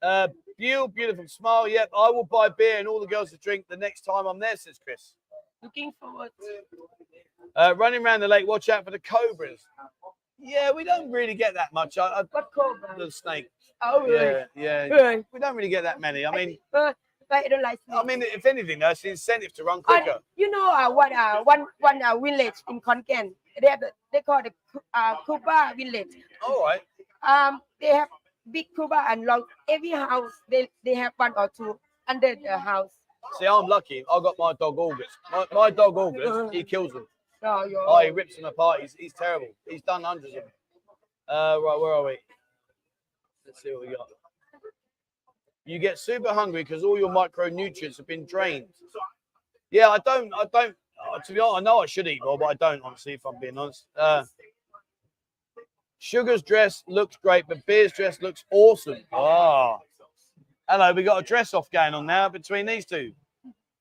[0.00, 1.68] Uh, beautiful, beautiful smile.
[1.68, 4.38] Yep, I will buy beer and all the girls to drink the next time I'm
[4.38, 5.14] there, says Chris.
[5.62, 6.30] Looking forward.
[7.56, 9.66] Uh, running around the lake, watch out for the cobras.
[10.38, 11.96] Yeah, we don't really get that much.
[11.96, 12.22] I, I?
[12.98, 13.48] The snake.
[13.82, 14.44] Oh, really?
[14.54, 15.20] Yeah, yeah.
[15.32, 16.26] We don't really get that many.
[16.26, 16.94] I mean, but
[17.30, 17.80] I don't like.
[17.90, 20.18] I mean, if anything, that's the incentive to run quicker.
[20.36, 21.12] You know, uh, what?
[21.12, 23.80] Uh, one one uh, village in Khon Kaen, they have
[24.12, 26.14] they call it the, uh, Cuba village.
[26.46, 26.82] All right.
[27.26, 28.08] Um, they have
[28.50, 29.44] big Cuba and long.
[29.66, 32.90] Every house they they have one or two under the house.
[33.38, 34.04] See, I'm lucky.
[34.10, 35.18] I got my dog August.
[35.32, 37.06] My, my dog August, he kills them
[37.42, 37.64] oh.
[37.86, 38.80] Oh, he rips them apart.
[38.80, 39.48] He's, he's terrible.
[39.68, 40.52] He's done hundreds of them.
[41.28, 42.18] Uh, right, where are we?
[43.44, 44.06] Let's see what we got.
[45.64, 48.66] You get super hungry because all your micronutrients have been drained.
[49.70, 50.32] Yeah, I don't.
[50.34, 50.76] I don't.
[51.12, 52.82] uh, to be honest, I know I should eat more, but I don't.
[52.82, 53.86] Honestly, if I'm being honest.
[53.96, 54.24] Uh,
[55.98, 59.02] Sugar's dress looks great, but Beer's dress looks awesome.
[59.12, 59.78] Oh,
[60.68, 60.92] hello.
[60.92, 63.12] We got a dress off going on now between these two.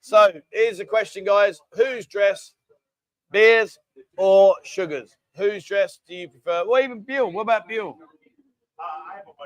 [0.02, 2.54] So here's the question, guys: Whose dress
[3.32, 3.78] beers
[4.18, 5.16] or sugars?
[5.36, 6.64] Whose dress do you prefer?
[6.68, 7.32] Well, even Buell.
[7.32, 7.98] What about Buell?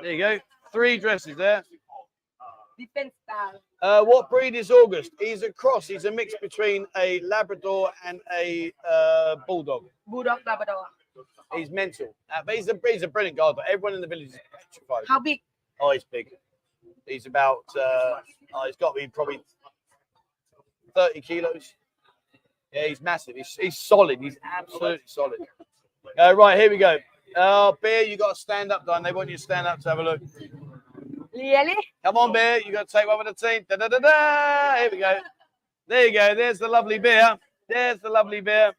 [0.02, 0.38] There you go.
[0.72, 1.64] Three dresses there.
[3.82, 5.12] Uh, what breed is August?
[5.18, 5.86] He's a cross.
[5.86, 9.84] He's a mix between a Labrador and a uh, Bulldog.
[10.06, 10.86] bulldog labrador
[11.54, 12.14] He's mental.
[12.34, 15.04] Uh, but he's a, he's a brilliant guy, but everyone in the village is petrified.
[15.08, 15.40] how big
[15.80, 16.30] Oh, he's big.
[17.06, 18.20] He's about, uh,
[18.54, 19.40] oh, he's got to be probably
[20.94, 21.74] 30 kilos.
[22.72, 23.36] Yeah, he's massive.
[23.36, 24.20] He's, he's solid.
[24.20, 25.40] He's absolutely solid.
[26.18, 26.98] Uh, right, here we go.
[27.36, 29.02] Uh, Bear, you got to stand up, Don.
[29.02, 30.20] They want you to stand up to have a look.
[31.34, 32.60] really Come on, Bear.
[32.60, 33.64] You got to take one for the team.
[33.68, 34.76] Da, da, da, da.
[34.76, 35.18] Here we go.
[35.86, 36.34] There you go.
[36.34, 37.36] There's the lovely beer.
[37.68, 38.72] There's the lovely beer.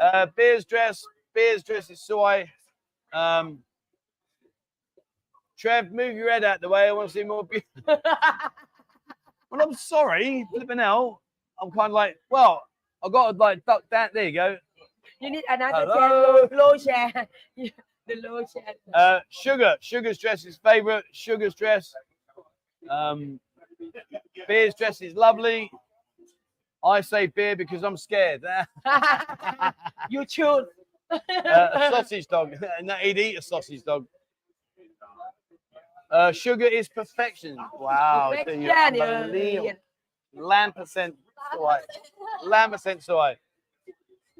[0.00, 1.04] Uh, Bear's dress.
[1.34, 2.48] Bear's dress is soy.
[3.12, 3.60] Um,
[5.56, 6.88] Trev, move your head out the way.
[6.88, 7.62] I want to see more beer.
[7.86, 8.02] well,
[9.60, 10.46] I'm sorry.
[10.54, 11.18] Flipping out.
[11.60, 12.62] I'm kind of like, well,
[13.02, 14.12] I've got to like duck that.
[14.12, 14.56] There you go.
[15.20, 16.46] you need another Hello.
[16.46, 19.76] chair low, low chair the low chair Uh, Sugar.
[19.80, 21.04] Sugar's dress is favorite.
[21.12, 21.92] Sugar's dress.
[22.90, 23.38] Um,
[24.46, 25.70] Beer's dress is lovely.
[26.84, 28.44] I say beer because I'm scared.
[30.10, 30.64] you choose
[31.10, 31.18] uh,
[31.74, 32.54] a sausage dog.
[33.00, 34.06] he'd eat a sausage dog.
[36.10, 37.56] Uh, sugar is perfection.
[37.78, 38.32] Wow.
[38.44, 39.76] Perfection.
[40.34, 41.14] Lamb percent
[42.44, 43.06] Lamb percent.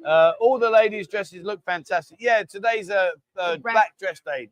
[0.05, 2.17] Uh, all the ladies' dresses look fantastic.
[2.19, 3.93] Yeah, today's a, a Black.
[3.99, 4.49] dress day.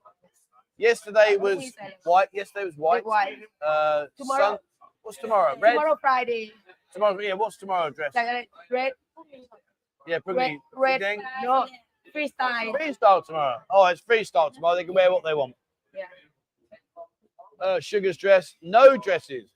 [0.78, 1.72] Yesterday was
[2.04, 2.28] white.
[2.34, 3.06] Yesterday was white.
[3.06, 3.38] white.
[3.66, 4.58] Uh, Tomorrow- sun-
[5.04, 5.56] what's tomorrow?
[5.60, 5.72] Red.
[5.74, 6.52] tomorrow Friday
[6.94, 7.34] Tomorrow, yeah.
[7.34, 8.14] What's tomorrow dress?
[8.16, 8.92] like red,
[10.06, 10.60] Yeah, red, Brooklyn.
[10.76, 11.02] red.
[11.02, 11.22] Gang.
[11.44, 11.68] No,
[12.16, 12.74] freestyle.
[12.80, 13.58] Freestyle tomorrow.
[13.70, 14.76] Oh, it's freestyle tomorrow.
[14.76, 15.56] They can wear what they want.
[15.96, 16.04] Yeah.
[17.62, 19.50] Uh, Sugar's dress, no dresses.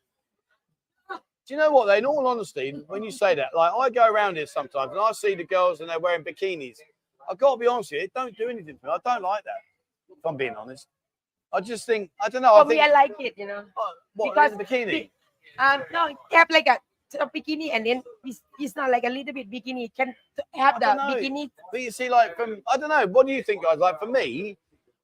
[1.52, 1.88] Do you know what?
[1.88, 5.02] Though, in all honesty, when you say that, like I go around here sometimes and
[5.02, 6.78] I see the girls and they're wearing bikinis.
[7.30, 8.93] I've got to be honest with you, it don't do anything for me.
[8.93, 9.60] I don't like that.
[10.18, 10.88] If I'm being honest,
[11.52, 12.56] I just think I don't know.
[12.56, 13.66] I For me, think I like it, you know.
[13.78, 15.10] oh, what, because in a bikini.
[15.60, 16.80] Um, no, they have like a,
[17.20, 19.88] a bikini, and then it's, it's not like a little bit bikini.
[19.88, 20.16] It can
[20.54, 21.16] have I the know.
[21.16, 21.49] bikini.
[21.70, 23.08] But you see, like from I don't know.
[23.08, 23.78] What do you think, guys?
[23.78, 24.58] Like for me,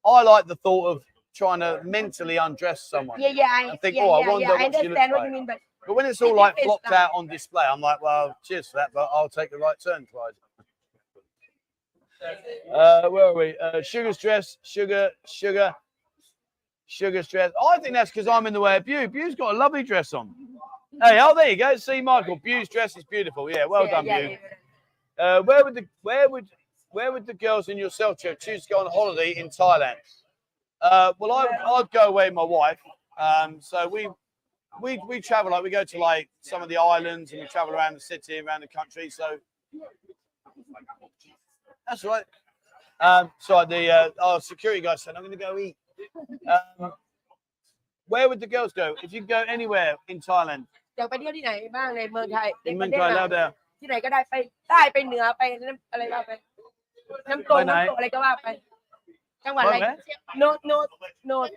[0.06, 1.04] I like the thought of
[1.36, 3.20] trying to mentally undress someone.
[3.20, 4.52] Yeah, yeah, I, I think, yeah, oh, I yeah, wonder yeah.
[4.52, 6.92] What looks understand what you mean, but But when it's all It like depends flopped
[6.92, 10.06] out on display, I'm like, well, cheers for that, but I'll take the right turn,
[10.12, 10.34] Clyde.
[12.74, 13.58] Uh, where are we?
[13.58, 15.74] Uh, Sugar's dress, Sugar, Sugar,
[16.88, 17.52] Sugar's dress.
[17.70, 19.08] I think that's because I'm in the way of Bew.
[19.08, 20.34] Bew's got a lovely dress on.
[21.02, 21.76] Hey, oh, there you go.
[21.78, 23.50] See, Michael, Bew's dress is beautiful.
[23.50, 24.38] Yeah, well yeah, done, yeah, Bew.
[25.20, 25.24] yeah.
[25.24, 26.50] Uh, where would the where would
[26.90, 29.96] where would the girls in your self choose to go on holiday in Thailand?
[30.82, 32.80] Uh, well, I I'd go away with my wife.
[33.18, 34.10] Um, so we
[34.81, 37.75] we we travel like we go to like some of the islands and we travel
[37.75, 39.11] around the city, around the country.
[39.11, 39.39] So
[41.87, 42.25] that's right.
[43.01, 45.77] Um, so the uh, our security guy said, "I'm going to go eat."
[46.49, 46.93] Um,
[48.07, 50.65] where would the girls go if you could go anywhere in Thailand?
[50.97, 53.51] อยากไปเที่ยวที่ไหนบ้างในเมืองไทยใน In ประเทศ Thailand, เรา out there.
[53.81, 54.35] ที่ไหนก็ได้ไป
[54.69, 56.33] ใต้ไปเหนือไปน้ำอะไรก็ไป
[57.31, 58.49] น้ำตก ไปไหน น้ำตกอะไรก็ว่าไป
[59.45, 59.97] จังหวัดอะไร Where?
[60.39, 60.89] โนดโนด
[61.27, 61.49] โนด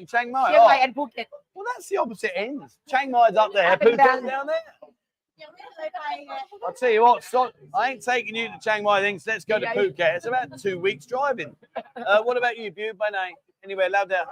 [0.00, 0.46] In Chiang Mai.
[0.50, 2.58] เชียง Oh, รายแอนภูเก็ต well, that's the opposite end.
[2.90, 3.68] Chiang Mai's up there.
[3.74, 4.20] Up and Phuket's down.
[4.34, 4.66] down there.
[5.42, 6.32] ยังไม่เคยไปไง
[6.66, 7.38] I'll tell you what, so,
[7.80, 9.20] I ain't taking you to Chiang Mai things.
[9.30, 9.76] Let's go to Yeah.
[9.78, 10.10] Phuket.
[10.16, 11.50] It's about two weeks driving.
[12.08, 12.90] Uh, what about you, Bew?
[13.02, 13.36] By name?
[13.66, 14.26] Anywhere loud there?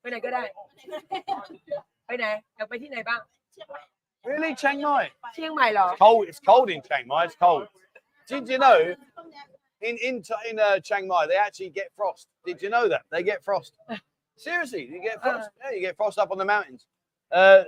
[0.00, 0.42] ไปไหนก็ได้
[2.06, 2.24] ไปไหน
[2.56, 3.20] อยากไปที่ไหนบ้าง
[4.30, 5.04] Really, Chiang Mai?
[5.34, 6.22] เชียงใหม่เหรอ Cold.
[6.30, 7.20] It's cold in Chiang Mai.
[7.26, 7.64] It's cold.
[8.30, 8.78] Did you know
[9.88, 12.24] in in Ch- in uh, Chiang Mai they actually get frost?
[12.48, 13.72] Did you know that they get frost?
[14.39, 15.33] Seriously, you get uh-huh.
[15.33, 16.87] frost, uh, yeah, you get frost up on the mountains.
[17.29, 17.63] Uh,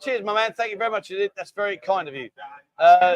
[0.00, 0.54] cheers, my man.
[0.56, 1.12] Thank you very much.
[1.36, 2.30] That's very kind of you.
[2.78, 3.14] Uh,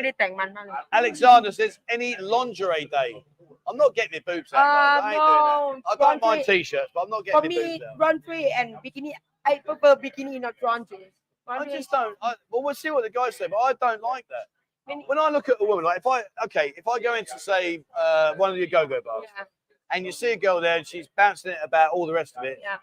[0.92, 3.24] Alexander says, any lingerie day.
[3.66, 4.60] I'm not getting my boobs out.
[4.60, 7.80] Uh, I, no, I don't mind t-shirts, but I'm not getting For me,
[8.26, 9.12] free and bikini.
[9.46, 11.12] I prefer bikini, not lingerie.
[11.48, 12.16] I just don't.
[12.20, 14.94] I, well, we'll see what the guys say, but I don't like that.
[15.06, 17.84] When I look at a woman, like if I okay, if I go into say
[17.98, 19.24] uh, one of your go-go bars.
[19.38, 19.44] Yeah
[19.92, 22.44] and you see a girl there and she's bouncing it about all the rest of
[22.44, 22.76] it, yeah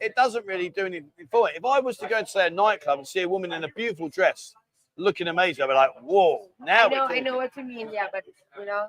[0.00, 1.56] it doesn't really do anything for it.
[1.56, 3.68] If I was to go to say a nightclub and see a woman in a
[3.68, 4.54] beautiful dress,
[4.96, 6.48] looking amazing, I'd be like, whoa!
[6.60, 8.24] Now I know I know what you mean yeah but
[8.58, 8.88] you know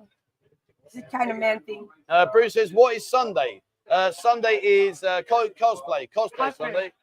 [0.84, 3.62] it's a kind of man thing Uh, Bruce says, "What is Sunday?
[3.90, 6.10] Uh, Sunday is uh, co- cosplay.
[6.16, 6.58] Cosplay Cosplay.
[6.58, 6.94] Sunday.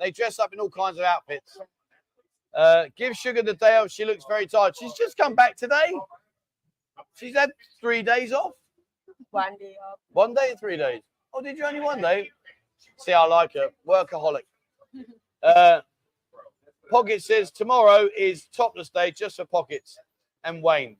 [0.00, 1.58] They dress up in all kinds of outfits.
[2.54, 3.90] Uh, give Sugar the day off.
[3.90, 4.76] She looks very tired.
[4.78, 5.92] She's just come back today.
[7.14, 7.50] She's had
[7.80, 8.52] three days off
[9.30, 9.98] one day off.
[10.12, 11.02] One day, three days.
[11.34, 12.30] Oh, did you only one day?
[12.98, 13.72] See, I like it.
[13.86, 14.42] Workaholic.
[15.42, 15.80] uh,
[16.90, 19.98] Pocket says tomorrow is topless day just for pockets
[20.44, 20.96] and Wayne.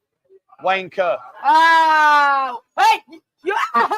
[0.63, 1.17] Wayne Kerr.
[1.45, 3.55] Oh, wait, you.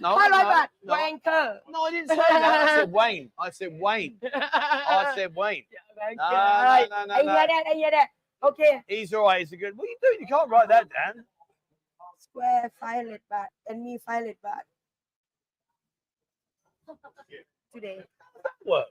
[0.00, 0.70] No, no, that.
[0.82, 0.94] No.
[0.94, 1.60] Wayne Kerr.
[1.68, 2.68] No, I didn't say that.
[2.68, 3.30] I said Wayne.
[3.38, 4.16] I said Wayne.
[4.34, 5.62] I said Wayne.
[5.70, 7.32] Yeah, no, no, no, no, no.
[8.42, 8.82] Okay.
[8.88, 9.38] He's all right.
[9.40, 9.76] He's a good.
[9.76, 10.16] What are you doing?
[10.22, 11.24] You can't write that down
[12.20, 14.66] square file it back, and me file it back
[17.74, 18.00] today.
[18.62, 18.86] What?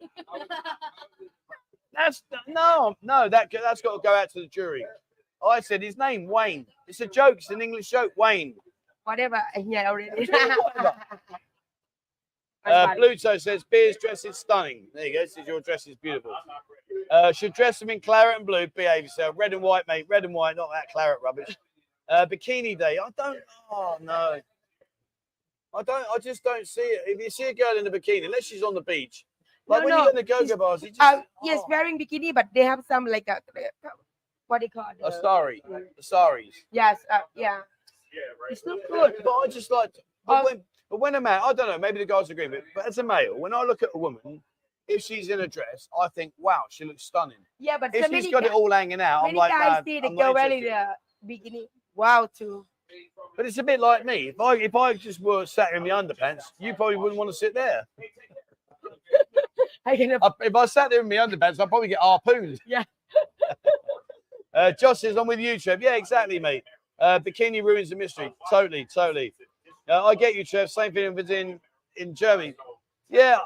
[1.93, 3.29] That's no, no.
[3.29, 4.85] That that's got to go out to the jury.
[5.45, 6.65] I said his name Wayne.
[6.87, 7.37] It's a joke.
[7.37, 8.11] It's an English joke.
[8.17, 8.55] Wayne.
[9.03, 9.41] Whatever.
[9.65, 10.29] Yeah, already.
[12.65, 14.85] uh, Pluto says Beer's dress is stunning.
[14.93, 15.25] There you go.
[15.25, 16.33] Says your dress is beautiful.
[17.09, 18.67] Uh, should dress them in claret and blue.
[18.67, 19.35] Behave yourself.
[19.37, 20.05] Red and white, mate.
[20.09, 20.55] Red and white.
[20.55, 21.57] Not that claret rubbish.
[22.09, 22.97] Uh, bikini day.
[22.97, 23.39] I don't.
[23.71, 24.39] Oh no.
[25.75, 26.05] I don't.
[26.13, 27.03] I just don't see it.
[27.05, 29.25] If you see a girl in a bikini, unless she's on the beach,
[29.67, 31.67] like No, when no, you go in the go-go bars, you just uh, yes oh,
[31.69, 33.39] wearing bikini but they have some like a
[34.47, 36.55] what do you call it a sari, the saris.
[36.71, 37.59] yes uh, yeah
[38.49, 39.93] it's not good But I just like.
[40.25, 41.77] But Um, when, but when a man, I don't know.
[41.77, 44.41] Maybe the guys agree, but, but as a male, when I look at a woman,
[44.87, 47.37] if she's in a dress, I think, wow, she looks stunning.
[47.59, 50.09] yeah but If so she's got it all hanging out, I'm like, guys see the
[50.09, 50.87] girl wearing the
[51.27, 51.67] bikini
[51.99, 52.65] wow too
[53.35, 54.29] But it's a bit like me.
[54.29, 57.35] If I if I just were sat in my underpants, you probably wouldn't want to
[57.35, 57.85] sit there.
[59.85, 62.59] I can I, if I sat there in my underpants, I'd probably get harpooned.
[62.65, 62.83] Yeah.
[64.53, 65.81] uh, Josh says I'm with you, Trev.
[65.81, 66.63] Yeah, exactly, mate.
[66.99, 68.33] Uh, bikini ruins the mystery.
[68.49, 69.33] Totally, totally.
[69.89, 70.69] Uh, I get you, Trev.
[70.69, 71.59] Same thing with in
[71.97, 72.53] in Germany.
[73.09, 73.39] Yeah.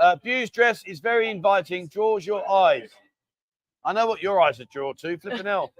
[0.00, 2.90] Uh, Bew's dress is very inviting, draws your eyes.
[3.84, 5.16] I know what your eyes are drawn to.
[5.16, 5.72] Flipping hell.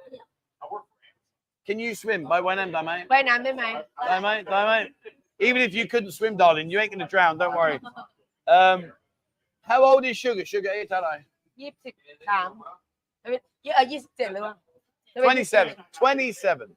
[1.67, 2.25] Can you swim?
[2.25, 3.09] By one end, I, mate?
[3.09, 3.85] By when am mate?
[3.99, 4.93] By mate, by mate.
[5.41, 7.39] Even if you couldn't swim, darling, you ain't gonna drown.
[7.39, 7.81] Don't worry.
[8.49, 8.93] Um,
[9.63, 10.45] how old is Sugar?
[10.45, 11.27] Sugar, eight, are I?
[15.17, 15.75] 27.
[15.93, 16.69] 27.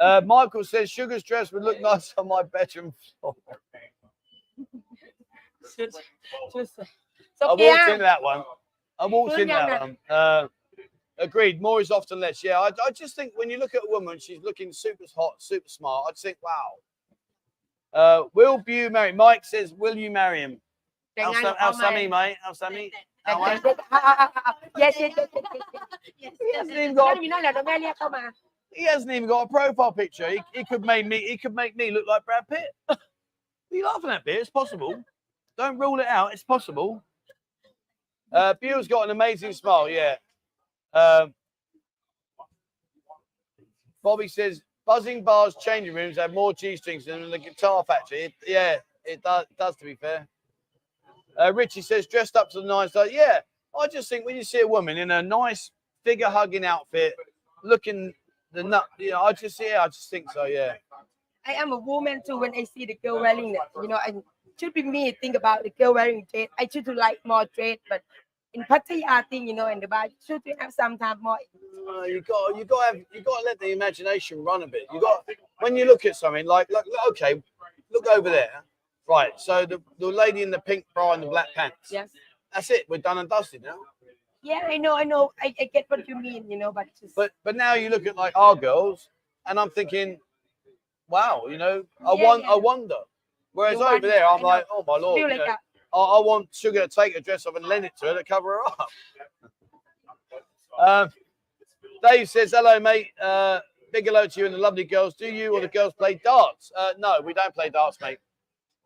[0.00, 3.36] Uh, Michael says Sugar's dress would look nice on my bedroom floor.
[7.40, 8.42] I walked into that one.
[8.98, 9.96] I walked into that one.
[10.08, 10.48] Uh,
[11.18, 11.62] Agreed.
[11.62, 12.44] More is often less.
[12.44, 15.34] Yeah, I, I just think when you look at a woman, she's looking super hot,
[15.38, 16.06] super smart.
[16.08, 16.72] I'd think, wow.
[17.92, 19.12] Uh, will you marry?
[19.12, 20.60] Mike says, will you marry him?
[21.18, 22.36] Al Sammy, mate.
[22.46, 22.92] me, Sammy.
[24.76, 25.28] yes, yes, yes,
[26.18, 26.32] yes.
[26.38, 27.16] He hasn't even got.
[27.16, 27.20] A,
[28.72, 30.28] he hasn't even got a profile picture.
[30.28, 31.26] He, he could make me.
[31.26, 32.66] He could make me look like Brad Pitt.
[32.88, 32.98] Are
[33.72, 34.34] you laughing at me?
[34.34, 35.02] It's possible.
[35.56, 36.32] Don't rule it out.
[36.34, 37.02] It's possible.
[38.32, 39.88] Uh, Bill's got an amazing smile.
[39.88, 40.16] Yeah.
[40.92, 41.34] Um,
[44.02, 48.22] Bobby says buzzing bars changing rooms have more G strings than the guitar factory.
[48.22, 49.46] It- yeah, it does.
[49.58, 50.28] Does to be fair.
[51.38, 52.94] Uh, Richie says dressed up to the nines.
[52.94, 53.40] Like, yeah,
[53.78, 55.70] I just think when you see a woman in a nice
[56.02, 57.14] figure hugging outfit,
[57.62, 58.14] looking
[58.52, 60.44] the nut, you know, I just yeah, I just think so.
[60.44, 60.74] Yeah.
[61.46, 64.22] I am a woman too when I see the girl wearing that you know and
[64.58, 67.76] should be me think about the girl wearing dress I should to like more dress
[67.88, 68.02] but
[68.56, 71.38] in Pattaya thing you know in the bar should to have sometimes more
[71.88, 74.66] Uh, you got you got to have you got to let the imagination run a
[74.76, 74.84] bit.
[74.92, 75.24] You got
[75.64, 77.32] when you look at something like look, look, okay,
[77.94, 78.62] look over there.
[79.08, 81.92] Right, so the, the lady in the pink bra and the black pants.
[81.96, 82.08] yes
[82.52, 82.82] That's it.
[82.88, 83.78] We're done and dusted now.
[84.42, 87.14] yeah I know I know I, I get what you mean you know but just
[87.20, 89.08] But but now you look at like our girls,
[89.46, 90.08] and I'm thinking,
[91.08, 92.52] wow, you know, I Yeah, want yeah.
[92.52, 93.00] I wonder.
[93.52, 95.56] Whereas You over wonder, there, I'm like, oh my lord, you know,
[95.96, 98.24] I, I want Sugar to take a dress off and lend it to her to
[98.24, 98.88] cover her up.
[100.78, 101.10] Um,
[102.02, 103.08] Dave says, hello, mate.
[103.20, 103.60] Uh,
[103.92, 105.14] big hello to you and the lovely girls.
[105.14, 106.70] Do you or the girls play darts?
[106.76, 108.18] Uh, no, we don't play darts, mate.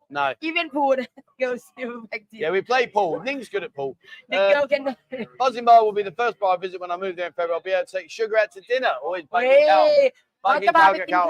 [0.09, 0.33] No.
[0.41, 0.95] Even pool
[1.39, 1.63] goes
[2.11, 3.21] back Yeah, we play pool.
[3.21, 3.97] Ning's good at pool.
[4.31, 5.65] Uh, can...
[5.65, 7.55] Bar will be the first bar I visit when I move there in February.
[7.55, 8.91] I'll be able to take Sugar out to dinner.
[9.03, 10.11] Always baking hey,
[10.43, 10.59] cow.
[10.59, 11.29] Baking cow,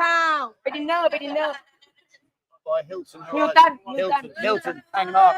[1.39, 1.55] out
[2.66, 3.20] By Hilton.
[3.30, 3.96] Hilton, Hilton.
[3.96, 4.32] Hilton.
[4.42, 4.76] Hilton.
[4.96, 5.36] Hang Mark.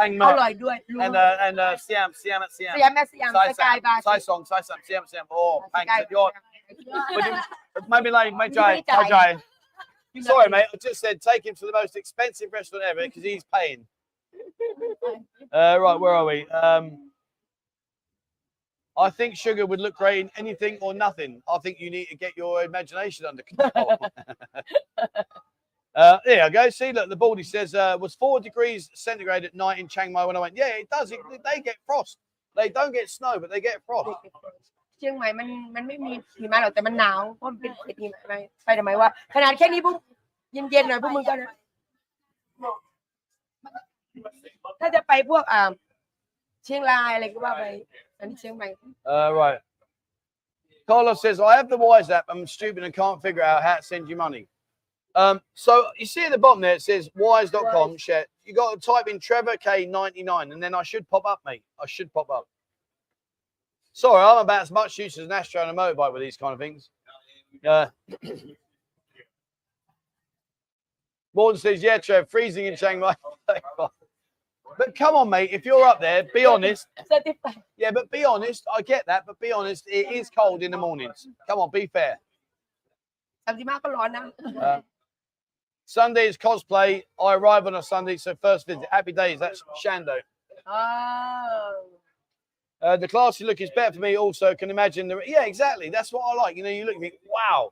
[0.00, 0.34] Hang อ Mark.
[0.40, 2.74] ร่อยด้วยรู้ And uh, and uh, Siam, Siam at ส Siam.
[2.82, 5.26] ยามแม่สยามสกายบาร์ Sai song, Sai song, Siam, Siam.
[5.38, 5.88] Oh, ส thanks.
[5.90, 6.32] กาย You're,
[7.14, 9.10] but you- maybe like, my You Jai, really my die.
[9.14, 9.28] Jai.
[10.30, 10.68] Sorry, mate.
[10.74, 13.80] I just said take him to the most expensive restaurant ever because he's paying.
[15.58, 16.38] Uh, right, where are we?
[16.64, 16.84] Um,
[19.06, 21.32] I think sugar would look great in anything or nothing.
[21.54, 23.90] I think you need to get your imagination under control.
[25.94, 26.70] uh, there I go.
[26.70, 30.24] See, look, the baldy says uh, was four degrees centigrade at night in Chiang Mai
[30.24, 30.56] when I went.
[30.56, 31.10] Yeah, it does.
[31.12, 32.18] It, they get frost.
[32.56, 34.08] They don't get snow, but they get frost.
[34.98, 38.32] เชียงใหม่มันมันไม่มีหิมะหรอกแต่มันหนาวเพราะมันเป็นเขตหิมะไป
[38.64, 39.96] ไปทำไมวะขนาดแค่นี้พวก
[40.52, 41.52] เย็นๆหน่อยพวกมึงก็นะ
[44.80, 45.70] ถ้าจะไปพวกอ่า
[46.64, 47.64] เชียงรายอะไรก็ว่าไป
[48.18, 48.66] อันนี้เชียงใหม่
[49.14, 49.60] Uh, right.
[50.88, 52.24] Carlos says, I have the Wise app.
[52.28, 54.46] I'm stupid and can't figure out how to send you money.
[55.14, 57.96] Um, so you see at the bottom there, it says wise.com.
[57.96, 58.26] Share.
[58.44, 61.64] You got to type in Trevor K99 and then I should pop up, mate.
[61.82, 62.46] I should pop up.
[63.92, 66.52] Sorry, I'm about as much use as an Astro and a motorbike with these kind
[66.52, 66.90] of things.
[67.66, 67.86] Uh,
[71.34, 73.14] Morton says, yeah, Trev, freezing in Chiang Mai.
[74.78, 75.50] but come on, mate.
[75.52, 76.86] If you're up there, be honest.
[77.08, 78.62] เซอร์ติฟาย Yeah, but be honest.
[78.76, 79.84] I get that, but be honest.
[79.88, 81.18] It is cold in the mornings.
[81.48, 82.14] Come on, be fair.
[83.46, 84.22] สามสิบห้าก็ร้อนนะ
[84.68, 84.80] Uh,
[85.85, 87.03] Sunday is cosplay.
[87.19, 88.85] I arrive on a Sunday, so first visit.
[88.91, 89.39] Happy days.
[89.39, 90.17] That's Shando.
[90.69, 91.93] อ๋อ
[92.83, 94.17] Uh, the classy look is better for me.
[94.17, 95.89] Also, can imagine the yeah, exactly.
[95.89, 96.57] That's what I like.
[96.57, 97.71] You know, you look at me, wow.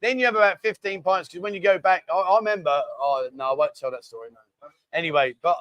[0.00, 2.80] Then you have about 15 pints because when you go back, I, I remember.
[3.00, 4.28] Oh no, I won't tell that story.
[4.30, 4.68] No.
[4.92, 5.56] Anyway, but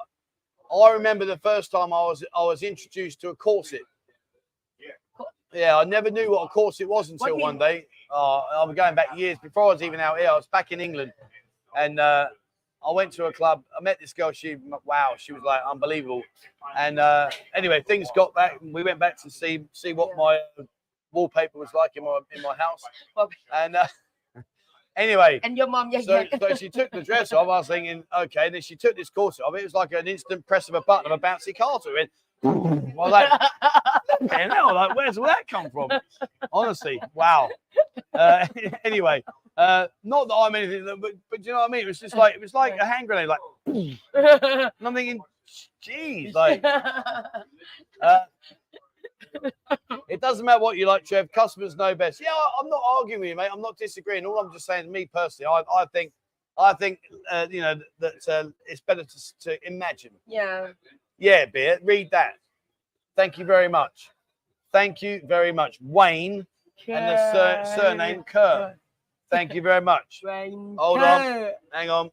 [0.72, 3.82] I remember the first time I was I was introduced to a corset.
[5.52, 7.86] Yeah, I never knew what a corset was until one day.
[8.14, 10.30] Uh, I'm going back years before I was even out here.
[10.30, 11.12] I was back in England,
[11.78, 12.28] and uh,
[12.86, 13.64] I went to a club.
[13.78, 14.32] I met this girl.
[14.32, 16.24] She wow, she was like unbelievable.
[16.78, 18.60] And uh, anyway, things got back.
[18.62, 20.40] We went back to see see what my
[21.12, 22.84] wallpaper was like in my in my house.
[23.54, 23.88] And uh,
[24.96, 27.44] anyway, and your mom yeah, so, so she took the dress off.
[27.44, 28.48] I was thinking, okay.
[28.48, 29.56] And then she took this corset off.
[29.56, 31.92] It was like an instant press of a button of a bouncy castle.
[31.92, 32.12] It went,
[32.44, 32.50] I
[32.96, 33.42] was like,
[34.30, 35.90] "Fucking hell, like, where's all that come from?
[36.52, 37.50] Honestly, wow.
[38.14, 38.48] Uh,
[38.84, 39.24] anyway,
[39.58, 41.82] uh, not that I'm anything, but but do you know what I mean?
[41.82, 43.28] It was just like it was like a hand grenade.
[43.28, 45.20] Like, and I'm thinking,
[45.82, 46.64] geez, like.
[48.02, 48.22] Uh,
[50.10, 51.32] it doesn't matter what you like, Trev.
[51.32, 52.20] Customers know best.
[52.20, 53.50] Yeah, I- I'm not arguing with you, mate.
[53.52, 54.26] I'm not disagreeing.
[54.26, 56.12] All I'm just saying, me personally, I, I think,
[56.58, 57.00] I think,
[57.32, 60.12] uh, you know, that uh, it's better to, to imagine.
[60.28, 60.70] Yeah.
[61.18, 61.80] Yeah, beer.
[61.84, 62.34] Read that.
[63.16, 64.10] Thank you very much.
[64.72, 66.46] Thank you very much, Wayne,
[66.88, 68.76] and the sur- surname Kerr.
[69.32, 70.22] Thank you very much.
[70.24, 71.52] Wayne Hold on.
[71.72, 72.12] Hang on.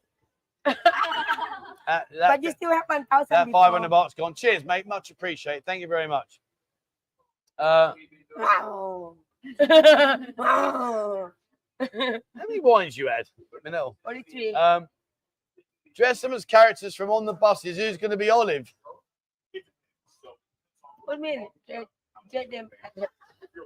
[0.65, 0.73] Uh,
[1.87, 3.27] that, but you still have one thousand.
[3.29, 4.33] that 500 bucks gone.
[4.33, 4.87] Cheers, mate.
[4.87, 5.65] Much appreciated.
[5.65, 6.39] Thank you very much.
[7.57, 7.93] Uh,
[8.37, 9.15] Wow.
[10.37, 11.31] wow.
[11.79, 11.87] how
[12.47, 13.27] many wines you had?
[13.65, 13.95] Manel?
[14.05, 14.53] Only three.
[14.53, 14.87] Um,
[15.95, 17.77] dress them as characters from on the buses.
[17.77, 18.73] Who's going to be Olive?
[21.05, 21.49] One minute.
[21.67, 21.85] Get,
[22.31, 22.69] get them.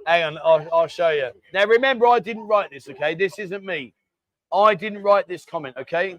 [0.06, 1.30] Hang on, I'll, I'll show you.
[1.52, 3.14] Now, remember, I didn't write this, okay?
[3.14, 3.94] This isn't me.
[4.52, 6.18] I didn't write this comment, okay?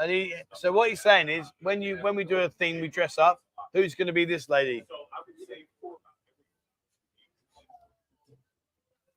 [0.00, 2.88] And he, so what he's saying is, when you when we do a thing, we
[2.88, 3.40] dress up.
[3.72, 4.84] Who's going to be this lady?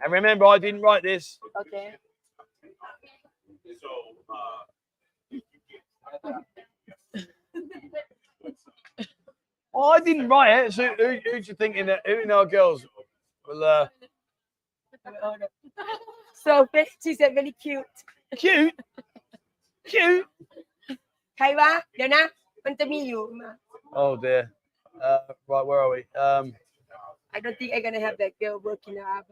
[0.01, 1.39] And remember, I didn't write this.
[1.61, 1.95] Okay.
[6.23, 6.31] Uh,
[9.73, 10.73] Oh, I didn't write it.
[10.73, 12.85] So who, who do you think in, who in our girls?
[13.47, 13.87] Well, uh...
[16.33, 17.85] So Betty said really cute.
[18.35, 18.73] Cute?
[19.85, 20.27] cute?
[21.39, 22.27] Kaiwa, Yana,
[22.65, 23.29] Pantamiyu.
[23.93, 24.51] Oh dear.
[25.01, 26.05] Uh, right, where are we?
[26.19, 26.53] Um,
[27.33, 29.25] I don't think I'm gonna have that girl working out.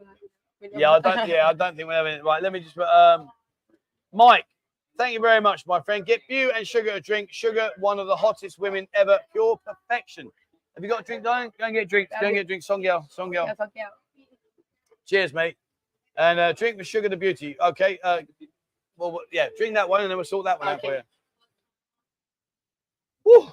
[0.74, 1.28] Yeah, I don't.
[1.28, 2.24] Yeah, I don't think we're having it.
[2.24, 2.78] Right, let me just.
[2.78, 3.28] Um,
[4.12, 4.46] Mike,
[4.98, 6.04] Thank you very much, my friend.
[6.04, 7.28] Get you and Sugar a drink.
[7.30, 9.20] Sugar, one of the hottest women ever.
[9.32, 10.28] Pure perfection.
[10.74, 11.52] Have you got a drink, darling?
[11.56, 12.08] Go and get a drink.
[12.20, 12.66] Go and get a drink.
[12.66, 13.06] girl.
[13.08, 13.46] Song girl.
[13.56, 13.70] fuck.
[15.06, 15.56] Cheers, mate.
[16.16, 17.56] And uh, drink the Sugar the Beauty.
[17.60, 18.00] Okay.
[18.02, 18.22] Uh,
[18.96, 20.74] well, yeah, drink that one and then we'll sort that one okay.
[20.74, 21.02] out for you.
[23.24, 23.52] Woo.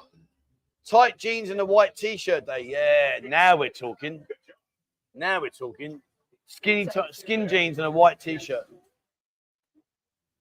[0.90, 2.66] Tight jeans and a white t shirt day.
[2.66, 4.26] Yeah, now we're talking.
[5.14, 6.02] Now we're talking.
[6.48, 8.66] Skinny, t- skin jeans and a white t shirt.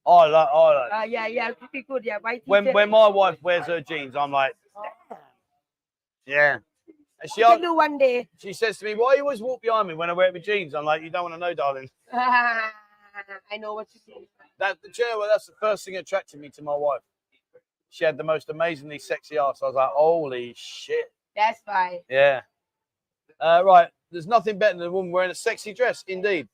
[0.06, 0.48] I like.
[0.52, 0.90] I like.
[0.94, 2.18] อ่า yeah yeah pretty good yeah
[2.52, 4.54] When when my wife wears her jeans, I'm like,
[6.34, 6.58] yeah.
[7.20, 9.86] And she can do one day she says to me, "Why you always walk behind
[9.90, 11.88] me when I wear my jeans?" I'm like, "You don't want to know, darling."
[13.52, 14.26] I know what you do
[14.58, 15.28] That you know what?
[15.32, 17.00] That's the first thing that attracted me to my wife.
[17.88, 19.60] She had the most amazingly sexy ass.
[19.62, 21.12] I was like, holy shit.
[21.36, 22.42] that's why Yeah.
[23.40, 23.88] Uh, right.
[24.10, 26.48] There's nothing better than a woman wearing a sexy dress, indeed.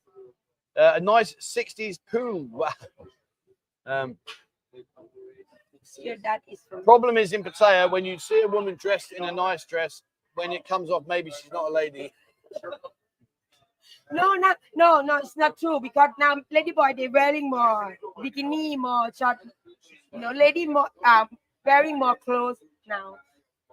[0.75, 2.47] Uh, a nice 60s pool.
[3.91, 4.17] Um,
[5.97, 9.23] here that is from problem is in Pattaya, when you see a woman dressed in
[9.25, 10.03] a nice dress,
[10.35, 12.13] when it comes off, maybe she's not a lady.
[14.11, 18.77] no not no no it's not true because now lady boy they wearing more bikini
[18.77, 19.37] more short
[20.13, 21.27] you know lady more um
[21.65, 23.15] wearing more clothes now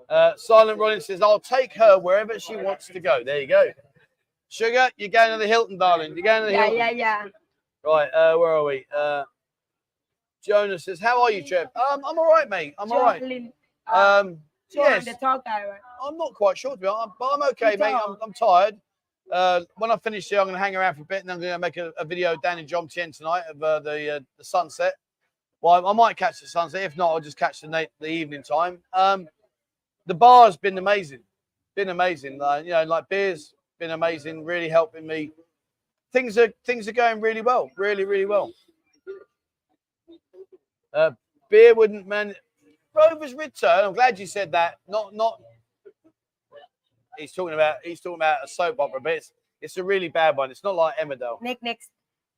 [0.08, 3.22] Uh, Silent Rollins says, I'll take her wherever she wants to go.
[3.24, 3.64] There you go.
[4.48, 6.14] Sugar, you're going to the Hilton, darling.
[6.14, 6.78] You're going to the yeah Hilton.
[6.78, 7.24] yeah yeah
[7.84, 8.86] Right, uh, where are we?
[8.96, 9.24] Uh,
[10.48, 11.68] Jonas says, "How are you, Trev?
[11.76, 12.74] Um, I'm all right, mate.
[12.78, 13.22] I'm all right.
[13.86, 14.38] Uh, Um,
[14.70, 17.76] yes, the tall guy right I'm not quite sure to be honest, but I'm okay,
[17.76, 17.94] mate.
[17.94, 18.16] I'm.
[18.22, 18.76] I'm tired.
[19.30, 21.38] Uh, when I finish here, I'm going to hang around for a bit, and I'm
[21.38, 24.44] going to make a, a video down in Jomtien tonight of uh, the uh, the
[24.44, 24.94] sunset.
[25.60, 26.82] Well, I might catch the sunset.
[26.82, 28.78] If not, I'll just catch the night, the evening time.
[28.92, 29.28] Um,
[30.06, 31.20] the bar's been amazing,
[31.74, 32.40] been amazing.
[32.40, 34.44] Uh, you know, like beers, been amazing.
[34.44, 35.32] Really helping me.
[36.12, 38.52] Things are things are going really well, really, really well.
[40.98, 41.12] Uh,
[41.48, 42.34] beer wouldn't man.
[42.92, 43.84] Rover's return.
[43.84, 44.78] I'm glad you said that.
[44.88, 45.40] Not not.
[47.16, 50.36] He's talking about he's talking about a soap opera, but it's it's a really bad
[50.36, 50.50] one.
[50.50, 51.40] It's not like Emmerdale.
[51.40, 51.90] Nick, next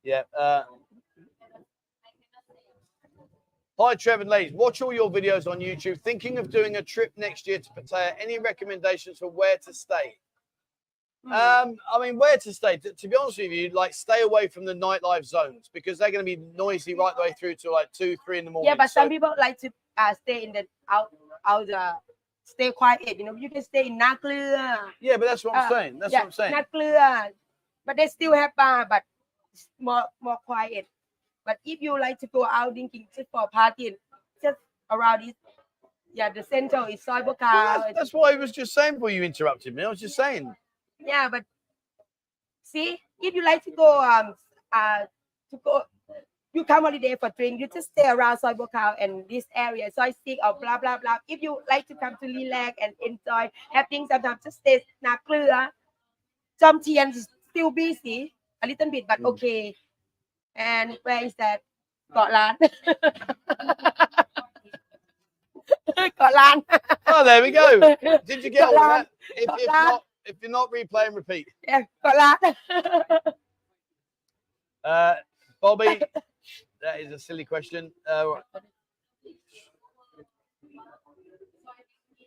[0.03, 0.23] Yeah.
[0.39, 0.63] Uh,
[3.79, 4.53] hi, Trevor and Ladies.
[4.53, 5.99] Watch all your videos on YouTube.
[6.03, 8.13] Thinking of doing a trip next year to Pattaya.
[8.19, 10.19] Any recommendations for where to stay?
[11.25, 11.33] Hmm.
[11.33, 12.77] Um, I mean, where to stay?
[12.77, 16.11] To, to be honest with you, like stay away from the nightlife zones because they're
[16.11, 18.67] going to be noisy right the way through to like two, three in the morning.
[18.69, 21.09] yeah but So- some people like to uh, stay in the out
[21.45, 21.93] out uh,
[22.43, 25.69] stay quiet you know you can stay in Naklua yeah, but that's what I'm uh,
[25.69, 25.99] saying.
[25.99, 26.53] That's yeah, what I'm saying.
[26.53, 27.29] Naklua
[27.85, 29.03] but they still have bar but
[29.79, 30.87] more more quiet
[31.45, 33.95] but if you like to go out drinking just for partying
[34.41, 34.59] just
[34.89, 35.35] around it
[36.13, 39.23] yeah the center is Soi Well, that's, that's what I was just saying before you
[39.23, 39.83] interrupted me.
[39.83, 40.53] I was just saying.
[41.05, 41.43] Yeah, but
[42.63, 44.35] see, if you like to go um
[44.71, 45.05] uh
[45.49, 45.81] to go
[46.53, 49.89] you come only there for drink, you just stay around Soi Buakhao and this area,
[49.95, 51.17] Soi Six or blah blah blah.
[51.27, 55.69] If you like to come to relax and enjoy, have things sometimes just stay Naklua.
[56.61, 59.25] Jomtien is still busy a little bit, but mm.
[59.27, 59.75] okay.
[60.55, 61.61] And where is that?
[62.09, 62.57] Scotland.
[66.19, 66.63] land.
[67.07, 67.79] Oh, there we go.
[68.25, 69.07] Did you get Got all that?
[69.35, 71.47] If, if not, if you're not replaying, repeat.
[71.67, 72.55] Yeah, got that.
[74.83, 75.15] uh,
[75.61, 76.01] Bobby,
[76.81, 77.91] that is a silly question.
[78.09, 78.35] Uh,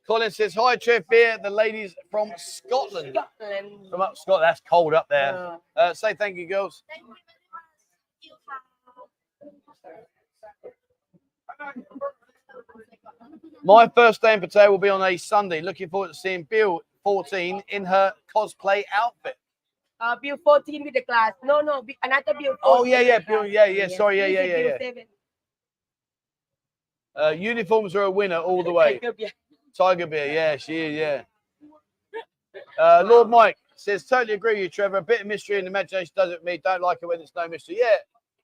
[0.07, 3.17] Colin says, Hi, Trev Beer, the ladies from Scotland.
[3.17, 3.89] Scotland.
[3.91, 4.45] From up Scotland.
[4.45, 5.35] That's cold up there.
[5.35, 5.61] Oh.
[5.77, 6.83] Uh, say thank you, girls.
[13.63, 15.63] My first day in Pattaya will be on a Sunday.
[15.63, 19.37] Looking forward to seeing Bill 14 in her cosplay outfit.
[20.01, 21.33] Uh, Bill 14 with the class.
[21.45, 22.57] No, no, be, another Bill.
[22.65, 24.59] Oh, yeah, yeah, yeah, yeah, sorry, yeah, yeah, yeah.
[24.59, 24.79] yeah.
[24.79, 25.05] Seven.
[27.17, 28.95] Uh, uniforms are a winner all the way.
[28.95, 29.31] Tiger beer.
[29.77, 31.23] Tiger beer, yeah, she is, yeah.
[32.79, 34.99] Uh, Lord Mike says, totally agree with you, Trevor.
[34.99, 36.61] A bit of mystery and imagination doesn't me.
[36.63, 37.79] Don't like it when there's no mystery.
[37.79, 37.97] Yeah,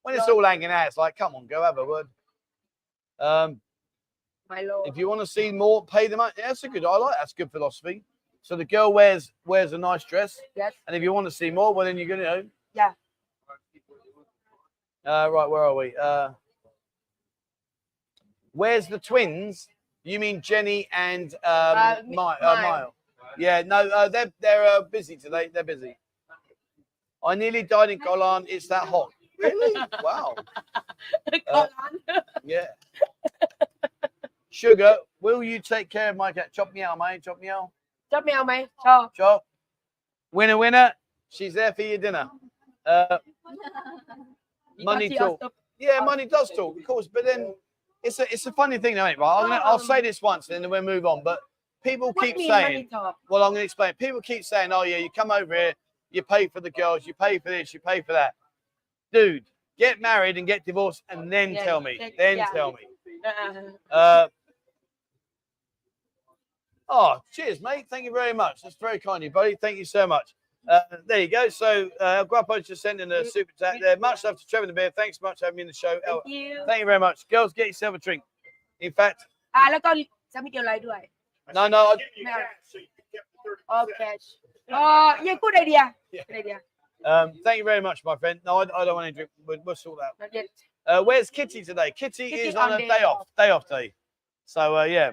[0.03, 0.37] when it's no.
[0.37, 2.07] all hanging out, it's like, come on, go have a word.
[3.19, 3.61] Um,
[4.49, 4.89] My Lord.
[4.89, 6.33] If you want to see more, pay the money.
[6.39, 8.03] Yeah, that's a good, I like That's good philosophy.
[8.43, 10.39] So the girl wears wears a nice dress.
[10.57, 10.73] Yes.
[10.87, 12.23] And if you want to see more, well then you're gonna.
[12.23, 12.93] Know, yeah.
[15.05, 15.95] Uh, right, where are we?
[15.97, 16.31] Uh,
[18.53, 19.69] where's the twins?
[20.05, 22.95] You mean Jenny and um, uh, Mi- uh, Mile.
[23.39, 25.51] Yeah, no, uh, they're they're uh, busy today.
[25.53, 25.97] They're busy.
[27.25, 28.47] I nearly died in Golan.
[28.49, 29.11] It's that hot.
[29.39, 29.75] Really?
[30.03, 30.35] Wow.
[31.47, 31.71] Golan.
[32.45, 32.69] yeah.
[34.51, 36.53] Sugar, will you take care of my cat?
[36.53, 37.23] Chop me out, mate.
[37.23, 37.71] Chop me out.
[38.12, 38.54] ชอบแมวไหม
[38.86, 39.40] ชอบ Chop.
[40.38, 40.88] Winner, winner.
[41.36, 42.26] She's there for your dinner.
[42.86, 43.18] Uh,
[44.90, 45.42] Money Because she talk.
[45.42, 47.42] also- yeah, money does talk, of course, but then
[48.04, 49.36] it's a it's a funny thing, though, ain't it, right?
[49.42, 51.20] I'm gonna, I'll say this once, and then we'll move on.
[51.24, 51.40] But
[51.84, 53.16] people What keep mean saying, money talk?
[53.30, 53.94] well, I'm going to explain.
[54.06, 55.74] People keep saying, oh, yeah, you come over here,
[56.12, 58.34] you pay for the girls, you pay for this, you pay for that.
[59.12, 59.46] Dude,
[59.78, 61.98] get married and get divorced and then Yeah, tell me.
[61.98, 62.46] take- Then yeah.
[62.58, 62.84] tell me.
[63.92, 64.24] เออ Uh,
[66.93, 67.87] Oh, cheers, mate.
[67.89, 68.63] Thank you very much.
[68.63, 69.57] That's very kind of you, buddy.
[69.61, 70.35] Thank you so much.
[70.69, 71.49] Uh, there you go.
[71.49, 73.97] So uh, Guapo just sending a super chat there.
[73.97, 74.91] Much love to Trevor the Bear.
[74.91, 76.01] Thanks so much for having me in the show.
[76.05, 76.63] Thank you.
[76.67, 77.29] Thank you very much.
[77.29, 78.25] Girls, get yourself a drink.
[78.81, 79.25] In fact.
[79.55, 80.05] Ah, look on.
[80.29, 81.09] Send me your light, do I?
[81.55, 81.93] No, no.
[81.93, 81.97] I...
[82.23, 82.33] no.
[83.69, 84.35] Oh, cash.
[84.73, 85.95] Oh, yeah, good idea.
[86.13, 86.23] Yeah.
[86.29, 86.61] Good idea.
[87.05, 88.41] Um, thank you very much, my friend.
[88.45, 89.31] No, I, I don't want any drink.
[89.47, 90.21] We'll, we'll sort that.
[90.21, 90.47] Not yet.
[90.87, 91.93] Uh, where's Kitty today?
[91.97, 93.29] Kitty, Kitty is on, on a day off.
[93.39, 93.93] Day off day.
[94.45, 95.13] So uh, yeah.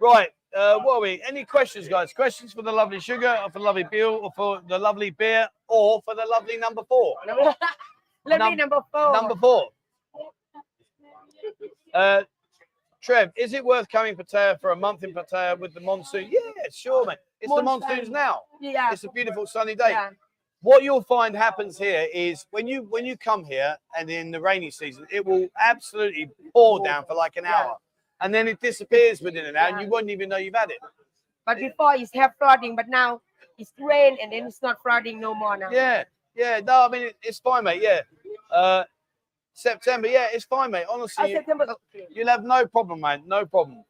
[0.00, 0.28] Right.
[0.54, 1.22] Uh, what are we?
[1.26, 2.12] Any questions, guys?
[2.12, 5.48] Questions for the lovely sugar, or for the lovely Bill, or for the lovely beer,
[5.68, 7.16] or for the lovely number four?
[7.26, 9.12] lovely Num- number four.
[9.12, 9.68] Number four.
[11.94, 12.22] Uh,
[13.02, 16.28] Trev, is it worth coming Pattaya for a month in Pattaya with the monsoon?
[16.30, 16.40] Yeah,
[16.70, 17.18] sure, mate.
[17.40, 17.64] It's monsoon.
[17.64, 18.42] the monsoons now.
[18.60, 18.92] Yeah.
[18.92, 19.90] It's a beautiful sunny day.
[19.90, 20.10] Yeah.
[20.60, 24.40] What you'll find happens here is when you when you come here and in the
[24.40, 27.70] rainy season, it will absolutely pour down for like an hour.
[27.70, 27.74] Yeah
[28.22, 30.78] and then it disappears within an hour, and you wouldn't even know you've had it.
[31.46, 33.20] but before it's have flooding but now
[33.58, 36.04] it's rain and then it's not flooding no more now Yeah,
[36.34, 36.60] yeah.
[36.64, 37.82] No, I mean it, it's fine, mate.
[37.82, 38.00] Yeah.
[38.50, 38.84] Uh,
[39.54, 40.86] September, yeah, it's fine, mate.
[40.88, 43.22] oh Honestly, you- September okay You'll have no problem, man.
[43.26, 43.84] No problem.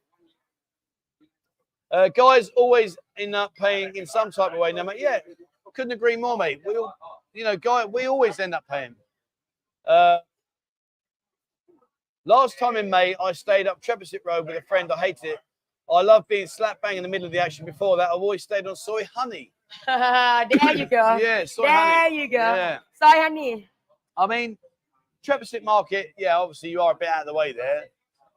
[1.91, 4.72] Uh, guys always end up paying in some type of way.
[4.72, 5.20] No matter, yeah,
[5.74, 6.61] couldn't agree more, mate.
[6.66, 6.95] We all,
[7.35, 8.95] you know, guy, we always end up paying.
[9.87, 10.18] Uh,
[12.25, 14.91] last time in May, I stayed up Thepprasit Road with a friend.
[14.93, 15.39] I hated it.
[15.91, 17.66] I love being slap bang in the middle of the action.
[17.66, 19.53] Before that, I've always stayed on Soi Honey.
[19.87, 22.16] there you go Yeah, soy there honey.
[22.23, 22.79] you go Yeah.
[22.95, 23.68] Soi Honey
[24.16, 24.59] I mean,
[25.27, 27.85] Thepprasit Market, yeah, obviously you are a bit out of the way there.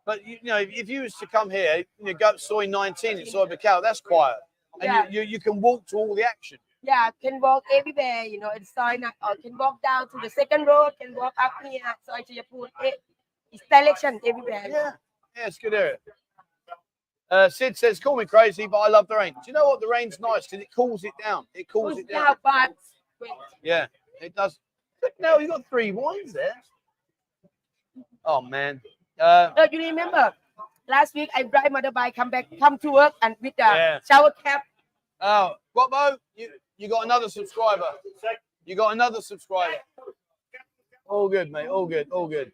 [0.05, 2.39] But you, you know, if, if you was to come here, you know, go up
[2.39, 4.37] Soi 19 at Soi Buakhao, that's quiet.
[4.81, 5.05] And Yeah.
[5.09, 6.57] you, you, you can walk to all the action.
[6.83, 8.95] yeah can walk everywhere you know it's soy
[9.27, 13.01] or can walk down to the second road can walk up here soy Chayapur it,
[13.71, 14.91] it's everywhere Yeah,
[15.35, 15.97] yeah, it's good area.
[17.31, 19.33] Uh, Sid says, call me crazy, but I love the rain.
[19.33, 19.81] Do you know what?
[19.81, 21.45] The rain's nice because it cools it down.
[21.55, 22.35] It cools it down.
[22.43, 22.75] now
[23.19, 23.29] but
[23.63, 23.87] Yeah,
[24.21, 24.59] it does.
[25.19, 26.55] No, you got three wines there.
[28.23, 28.81] Oh, man.
[29.19, 30.33] Uh, you remember
[30.87, 33.99] last week I drive motorbike, come back, come to work, and with the Yeah.
[34.07, 34.63] shower cap.
[35.21, 36.17] oh, what, Mo?
[36.35, 37.89] You, you got another subscriber.
[38.65, 39.77] You got another subscriber.
[41.07, 41.67] All good, mate.
[41.67, 42.09] All good.
[42.11, 42.51] All good.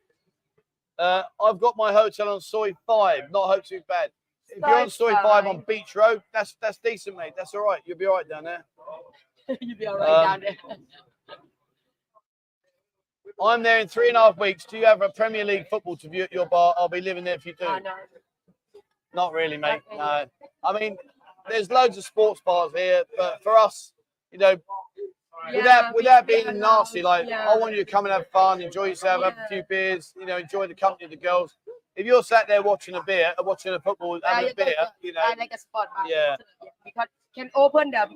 [1.01, 4.11] Uh, I've got my hotel on Soi 5, not Hope Too Bad.
[4.49, 5.63] If you're on Soi 5 on.
[5.67, 7.33] Beach Road, that's that's decent, mate.
[7.35, 7.81] That's all right.
[7.85, 8.63] You'll be all right down there.
[9.61, 11.37] You'll be alright Um, down there.
[13.41, 14.65] I'm there in three and a half weeks.
[14.65, 16.75] Do you have a Premier League football to view at your bar?
[16.77, 17.65] I'll be living there if you do.
[17.67, 17.93] Oh, no.
[19.15, 19.81] Not really, mate.
[19.91, 20.25] No.
[20.63, 20.97] I mean,
[21.49, 23.93] there's loads of sports bars here, but for us,
[24.31, 24.55] you know,
[25.49, 27.49] Yeah, without without being nasty, like yeah.
[27.49, 30.25] I want you to come and have fun, enjoy yourself, have a few beers, you
[30.25, 31.57] know, enjoy the company of the girls.
[31.95, 34.55] if you're sat there watching a beer, uh, watching a football, Yeah, having you a
[34.65, 35.87] beer, got you know, I like a spot.
[36.07, 36.37] Yeah.
[36.85, 38.07] Because can open the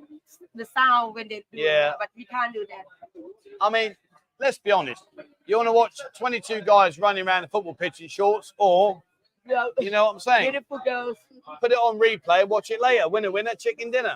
[0.54, 1.94] the sound when they do Yeah.
[2.00, 2.86] but we can't do that.
[3.62, 3.96] I mean,
[4.40, 5.04] let's be honest.
[5.46, 9.02] You want to watch 22 guys running around the football pitch in shorts, or
[9.46, 9.68] Yeah.
[9.80, 10.52] you know what I'm saying?
[10.52, 11.18] Beautiful girls.
[11.60, 13.08] Put it on replay, watch it later.
[13.10, 14.16] Winner, winner, chicken dinner.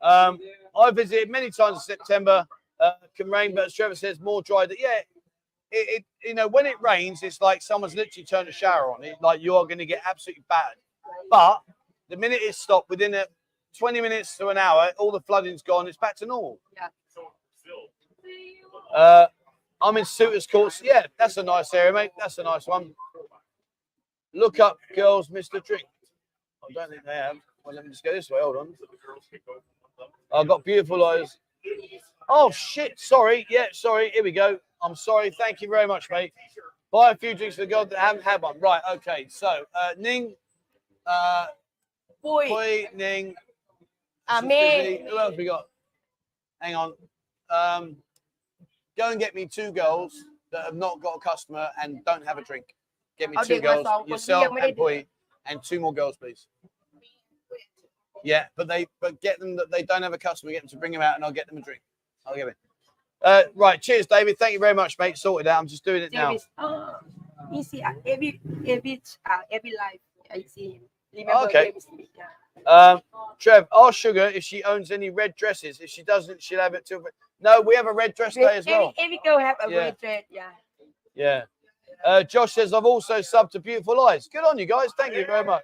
[0.00, 0.38] Um,
[0.76, 2.46] I visited many times in September.
[2.80, 4.66] Uh, can rain, but as Trevor says, more dry.
[4.66, 4.98] That yeah,
[5.70, 9.04] it, it you know when it rains, it's like someone's literally turned a shower on.
[9.04, 10.78] It like you are going to get absolutely battered.
[11.30, 11.62] But
[12.08, 13.26] the minute it's stopped, within a
[13.78, 15.86] 20 minutes to an hour, all the flooding's gone.
[15.88, 16.58] It's back to normal.
[16.76, 16.88] Yeah.
[18.94, 19.26] Uh,
[19.80, 20.80] I'm in Suitors Courts.
[20.82, 22.12] Yeah, that's a nice area, mate.
[22.18, 22.94] That's a nice one.
[24.32, 25.64] Look up, girls, Mr.
[25.64, 25.84] Drink.
[26.62, 27.36] I don't think they have.
[27.64, 28.38] Well, let me just go this way.
[28.40, 28.74] Hold on.
[30.32, 31.38] I've got beautiful eyes.
[32.28, 32.98] Oh shit!
[32.98, 33.46] Sorry.
[33.48, 34.10] Yeah, sorry.
[34.10, 34.58] Here we go.
[34.82, 35.30] I'm sorry.
[35.30, 36.32] Thank you very much, mate.
[36.90, 38.58] Buy a few drinks for the girls that haven't had one.
[38.60, 38.80] Right.
[38.92, 39.26] Okay.
[39.28, 40.34] So, uh, Ning,
[41.06, 41.46] uh,
[42.22, 42.48] Boy.
[42.48, 43.34] Pui, Ning.
[44.40, 45.04] Z.
[45.08, 45.66] Who else we got?
[46.60, 46.94] Hang on.
[47.50, 47.96] Um,
[48.96, 52.38] go and get me two girls that have not got a customer and don't have
[52.38, 52.74] a drink.
[53.18, 54.76] Get me two girls, we yourself and.
[54.76, 55.06] Pui,
[55.46, 56.46] and two more girls, please.
[58.24, 60.52] Yeah, but they but get them that they don't have a customer.
[60.52, 61.82] Get them to bring them out, and I'll get them a drink.
[62.26, 62.56] I'll give it.
[63.22, 63.80] Uh, right.
[63.80, 64.38] Cheers, David.
[64.38, 65.16] Thank you very much, mate.
[65.18, 65.58] Sorted out.
[65.60, 66.28] I'm just doing it now.
[66.30, 66.48] Davis.
[66.58, 66.96] Oh,
[67.54, 67.82] easy.
[67.82, 70.80] uh, Every every uh, every life I see him.
[71.14, 71.72] Remember Okay.
[72.16, 72.24] Yeah.
[72.66, 73.00] Um,
[73.38, 75.80] Trev, ask Sugar if she owns any red dresses.
[75.80, 77.02] If she doesn't, she'll have it till.
[77.40, 78.94] No, we have a red dress day as well.
[78.98, 79.76] Every, every girl have a Yeah.
[79.78, 80.24] red dress.
[80.30, 80.50] Yeah.
[81.14, 81.42] Yeah.
[82.04, 84.28] Uh, Josh says, I've also subbed to Beautiful Eyes.
[84.28, 84.88] Good on you guys.
[84.98, 85.62] Thank you very much.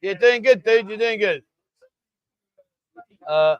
[0.00, 0.88] You're doing good, dude.
[0.88, 1.42] You're doing good.
[3.26, 3.56] Uh,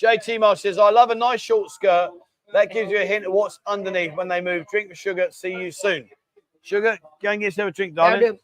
[0.00, 2.10] JT Marsh says, I love a nice short skirt.
[2.52, 4.66] That gives you a hint of what's underneath when they move.
[4.70, 5.28] Drink the sugar.
[5.30, 6.08] See you soon.
[6.62, 8.38] Sugar, go and get yourself a drink, darling.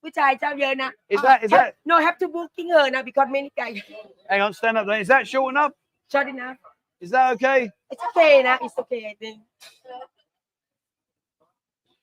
[0.00, 0.90] Which I tell you now.
[1.08, 3.80] Is that is that no have to booking her now because many guys.
[4.28, 5.00] Hang on, stand up there.
[5.00, 5.72] Is that short enough?
[6.10, 6.56] Short enough.
[7.00, 7.70] Is that okay?
[7.90, 8.58] It's okay now.
[8.62, 9.40] It's okay, I think.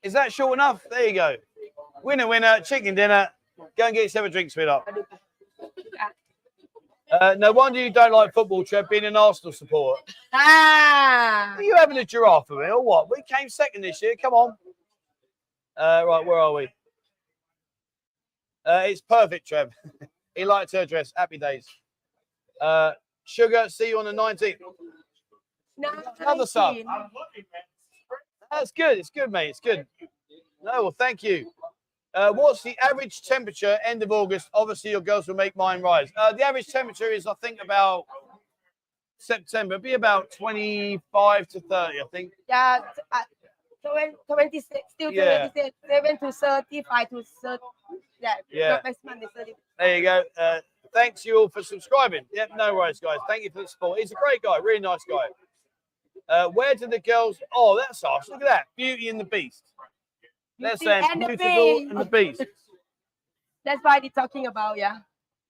[0.04, 0.86] Is that short enough?
[0.90, 1.36] There you go.
[2.04, 3.30] Winner, winner, chicken dinner.
[3.78, 4.84] Go and get yourself a drink, sweetheart.
[7.22, 10.02] Uh, no wonder you don't like football, Trev, being an Arsenal supporter.
[10.34, 11.56] Ah!
[11.56, 13.10] Are you having a giraffe with me or what?
[13.10, 14.16] We came second this year.
[14.22, 14.58] Come on.
[15.78, 16.68] Uh, right, where are we?
[18.66, 19.72] Uh, it's perfect, Trev.
[20.36, 21.14] he liked her dress.
[21.16, 21.66] Happy days.
[22.60, 22.92] Uh,
[23.24, 24.58] Sugar, see you on the 19th.
[25.78, 25.90] No,
[26.20, 26.76] Another sub.
[28.52, 28.98] That's good.
[28.98, 29.50] It's good, mate.
[29.50, 29.86] It's good.
[30.62, 31.52] No, well, thank you.
[32.16, 34.50] Uh, what's the average temperature end of August?
[34.54, 36.10] Obviously, your girls will make mine rise.
[36.16, 38.06] Uh, the average temperature is, I think, about
[39.18, 42.32] September, be about 25 to 30, I think.
[42.48, 42.80] Yeah,
[43.12, 43.22] uh,
[44.28, 45.50] 26, still yeah.
[45.50, 47.64] 27 to 35 to 30.
[48.22, 48.80] Yeah, yeah.
[49.78, 50.24] There you go.
[50.38, 50.60] Uh,
[50.94, 52.26] thanks you all for subscribing.
[52.34, 53.20] Yep, no worries, guys.
[53.28, 54.00] Thank you for the support.
[54.00, 55.28] He's a great guy, really nice guy.
[56.28, 57.38] Uh, where do the girls?
[57.54, 58.30] Oh, that's us.
[58.30, 58.66] Look at that.
[58.76, 59.64] Beauty and the Beast.
[60.60, 61.92] They're Beauty saying and the beautiful Beast.
[61.92, 62.46] and the Beast.
[63.66, 65.00] that's why they're talking about yeah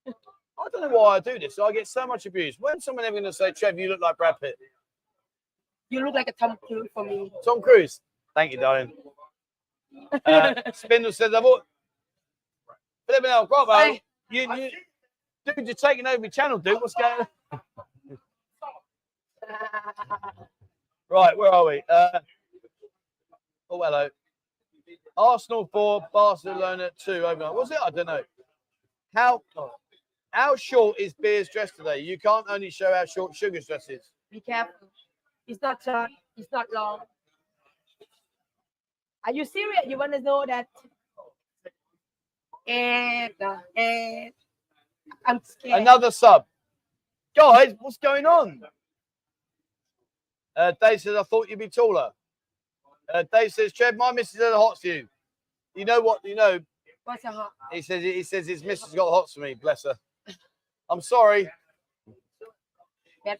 [0.08, 1.60] I don't know why I do this.
[1.60, 2.56] I get so much abuse.
[2.60, 4.56] When's someone ever going to say, Trev, you look like Brad Pitt?
[5.90, 8.00] you look like a Tom Cruise for me Tom Cruise.
[8.36, 8.94] Thank you, darling.
[10.26, 11.62] Uh, Spindle says, I've all...
[13.08, 13.72] Flipping out, Bravo.
[13.72, 14.02] Bye.
[14.30, 14.70] You, you,
[15.46, 16.82] dude, you're taking over my channel, dude.
[16.82, 17.60] What's going on?
[21.08, 21.84] Right, where are we?
[21.88, 22.20] Uh,
[23.70, 24.10] oh, hello.
[25.18, 27.54] Arsenal 4, Barcelona 2 overnight.
[27.54, 27.78] Was it?
[27.84, 28.22] I don't know.
[29.14, 29.42] How
[30.32, 32.00] how short is Beer's dress today?
[32.00, 34.12] You can't only show how short Sugar's dress is.
[34.30, 34.90] be careful
[35.48, 37.00] it's not short it's not long
[39.26, 40.68] are you serious you want to know that
[42.68, 44.34] and uh, and
[45.26, 46.46] I'm scared Another sub.
[47.36, 48.62] Guys, what's going on?
[50.56, 52.12] Uh, Dave says, I thought you'd be taller.
[53.14, 55.08] Uh, Dave says, Trev, my missus had a hots for you.
[55.76, 56.20] You know what?
[56.24, 56.60] You know,
[57.04, 59.54] what's a hot he says he says his missus got hots for me.
[59.54, 59.96] Bless her.
[60.90, 61.50] I'm sorry.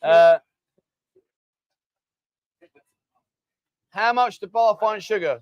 [0.02, 0.40] Uh,
[3.92, 5.40] how much to bar find sugar?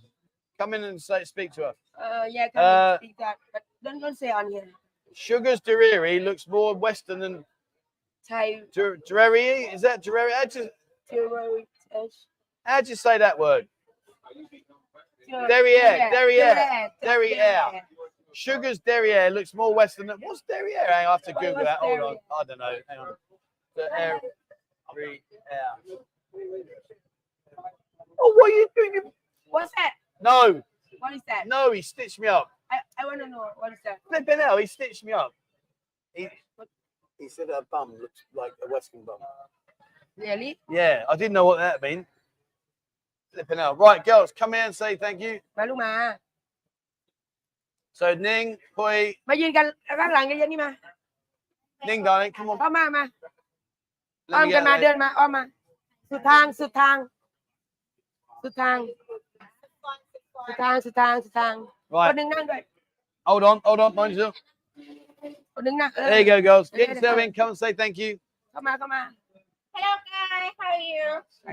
[0.59, 1.73] Come in and say, speak to her.
[2.01, 4.67] Uh, yeah, can Uh, speak that, but don't don't say on here.
[5.13, 7.45] Sugar's Deriri looks more Western than
[8.27, 8.61] Thai.
[8.75, 10.69] Is that you,
[11.09, 11.67] theory.
[12.63, 13.67] how'd you say that word?
[15.47, 17.81] Derriere, derriere, derriere.
[18.33, 20.87] Sugar's Derriere looks more Western than what's Derriere?
[20.87, 21.77] Hang on, I have to Google that.
[21.79, 22.17] Hold on.
[22.39, 22.75] I don't know.
[22.87, 23.15] Hang on.
[23.77, 24.19] Derriere.
[28.19, 29.01] Oh, what are you doing?
[29.45, 29.91] What's that?
[30.21, 30.61] No,
[30.99, 31.47] What is that?
[31.47, 32.49] No, he stitched me up.
[32.71, 33.99] I, I want to know what is that.
[34.07, 35.33] Flipping hell, he stitched me up.
[36.13, 36.27] He,
[37.19, 39.17] He said her bum looks like a Western bum.
[40.17, 40.59] Really?
[40.69, 42.05] yeah, I didn't know what that mean.
[43.32, 43.74] Flipping hell.
[43.76, 45.32] Right, girls, come here and say thank you.
[45.58, 45.92] มาลูกมา
[47.98, 48.46] So Ning,
[48.76, 48.98] Pui,
[49.28, 50.70] มายืนกันข้างหลังกันเยอะนี่มา
[51.88, 52.56] Ning, darling, come on.
[52.60, 53.04] เข้ามามา
[54.30, 54.80] Let อ้อม me กัน get มา that.
[54.82, 55.42] เดินมาอ้อมมา
[56.10, 56.96] สุดทางสุดทาง
[58.42, 58.76] สุดทาง
[60.46, 61.54] สุดทางสุดทางสุดทาง
[62.08, 62.60] คน Right, หนึ่งนั่งด้วย
[63.28, 64.34] hold on, hold on, mind yourself.
[65.54, 66.66] คนหนึ่งนั่งเออ There you go, girls.
[66.70, 68.10] Yeah, Get yourself in, come and say thank you.
[68.50, 69.02] เข้ามาเข้ามา
[69.74, 71.04] Hello guys, how are you?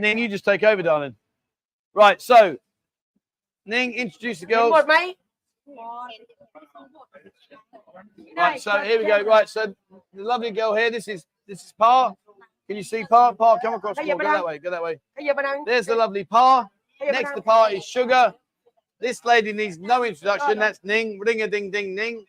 [0.04, 1.16] Ning, you just take over, darling.
[1.95, 2.57] Right, so
[3.67, 4.71] Ning, introduce the girls.
[4.71, 5.17] What, mate?
[8.37, 9.23] Right, so here we go.
[9.23, 9.75] Right, so
[10.15, 10.91] the lovely girl here.
[10.91, 12.15] This is this is Par.
[12.69, 13.35] Can you see Par?
[13.35, 13.97] Par, come across.
[13.97, 14.59] Go that way.
[14.59, 15.01] Go that way.
[15.67, 16.69] There's the lovely Pa.
[17.03, 18.35] Next to Par is Sugar.
[19.01, 20.59] This lady needs no introduction.
[20.59, 21.19] That's Ning.
[21.21, 22.25] Ring a ding ding Ning.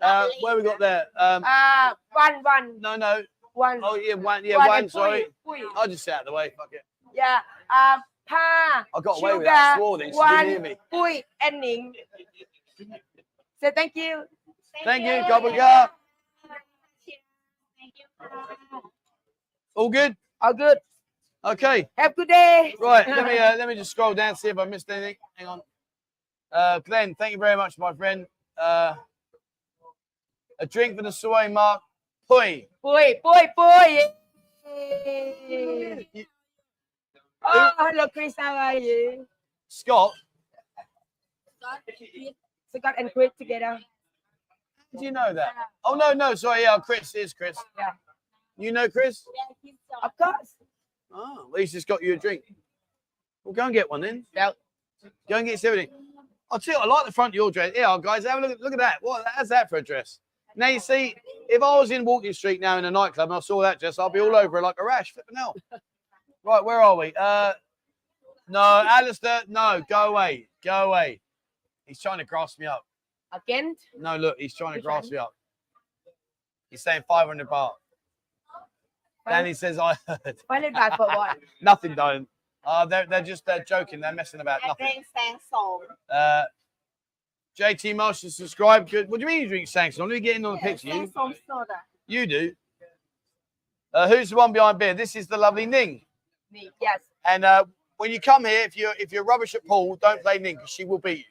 [0.00, 1.06] Uh, where we got there?
[1.18, 2.80] Um, uh, one one.
[2.80, 3.22] No no.
[3.54, 3.80] One.
[3.82, 4.88] Oh yeah, one yeah one.
[4.88, 5.26] sorry.
[5.74, 6.52] I'll just sit out of the way.
[6.56, 6.82] Fuck it.
[7.14, 7.38] Yeah.
[7.70, 8.02] Um.
[8.28, 9.74] Pa, I got away with that.
[9.74, 10.10] I swore then.
[10.90, 11.22] Boy.
[13.60, 14.24] So thank you.
[14.84, 15.32] Thank you.
[15.32, 15.90] Gobblega.
[19.74, 20.16] All good?
[20.40, 20.78] All good.
[21.44, 21.88] Okay.
[21.96, 22.74] Have a good day.
[22.80, 23.06] Right.
[23.06, 25.16] Let me uh, let me just scroll down see if I missed anything.
[25.34, 25.60] Hang on.
[26.52, 28.26] Uh, Glenn, thank you very much, my friend.
[28.56, 28.94] Uh,
[30.58, 31.82] a drink for the soy, Mark.
[32.28, 32.66] Poi.
[32.82, 34.00] Poi, poi, poi
[37.46, 39.26] oh hello Chris how are you
[39.68, 40.12] Scott,
[42.76, 43.78] Scott and Chris together
[44.98, 45.52] Do you know that?
[45.84, 47.58] Oh no, no, sorry, yeah, Chris is Chris.
[47.78, 47.90] Yeah.
[48.56, 49.24] You know Chris?
[49.62, 50.54] Yeah, Of course
[51.12, 52.42] ah, Oh, well, he's just got you a drink.
[53.44, 54.26] Well, go and get one then.
[54.34, 54.50] Yeah.
[55.28, 55.88] Go and get everything.
[56.50, 57.72] I'll tell you, I like the front of your dress.
[57.74, 58.60] Yeah, guys, have a look.
[58.60, 58.98] Look at that.
[59.00, 59.24] What?
[59.26, 60.20] How's that for a dress?
[60.54, 61.14] Now you see,
[61.48, 63.98] if I was in Walking Street now in a nightclub and I saw that dress,
[63.98, 65.12] I'd be all over it like a rash.
[65.12, 65.54] Flipping hell.
[66.46, 67.12] Right, where are we?
[67.18, 67.54] Uh,
[68.48, 71.20] no, Alistair, no, go away, go away.
[71.86, 72.86] He's trying to grass me up.
[73.32, 75.34] again No, look, he's trying to Which grass me up.
[76.70, 77.70] He's saying 500 baht.
[79.28, 80.36] Danny says I heard.
[80.46, 82.28] 500 baht for what Nothing, don't.
[82.64, 83.98] Uh, they're, they're just they're joking.
[84.00, 84.60] They're messing about.
[84.62, 84.86] I Nothing.
[84.86, 85.06] drink
[85.52, 85.78] Sangsom.
[86.08, 86.44] Uh,
[87.58, 88.88] JT Marshall subscribe.
[88.88, 89.08] Good.
[89.08, 89.98] What do you mean you drink Sangsom?
[89.98, 90.88] Let me get in on the picture.
[90.88, 91.74] You, soda.
[92.06, 92.52] you do.
[93.92, 94.94] Uh, who's the one behind beer?
[94.94, 96.05] This is the lovely Ning.
[96.52, 97.00] Me, yes.
[97.24, 97.64] And uh,
[97.96, 100.70] when you come here, if you're if you're rubbish at pool, don't play Ning because
[100.70, 101.24] she will beat you.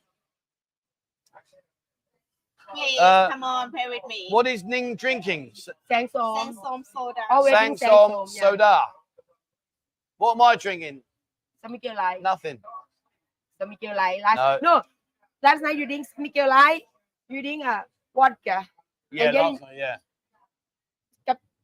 [2.74, 4.28] Please, uh, come on, pair with me.
[4.30, 5.54] What is Ning drinking?
[5.90, 6.56] Sangsom.
[6.56, 7.22] Sangsom soda.
[7.30, 8.42] Oh, Sangsom, Sangsom yeah.
[8.42, 8.82] soda.
[10.18, 11.02] What am I drinking?
[11.62, 12.60] San Miguel like Nothing.
[13.60, 14.22] San Miguel Light.
[14.22, 14.78] Last, no.
[14.78, 14.84] no.
[15.42, 16.82] Last night you drink San Miguel Light.
[17.30, 17.82] You drink a uh,
[18.14, 18.68] vodka.
[19.12, 19.98] Yeah, and night, yeah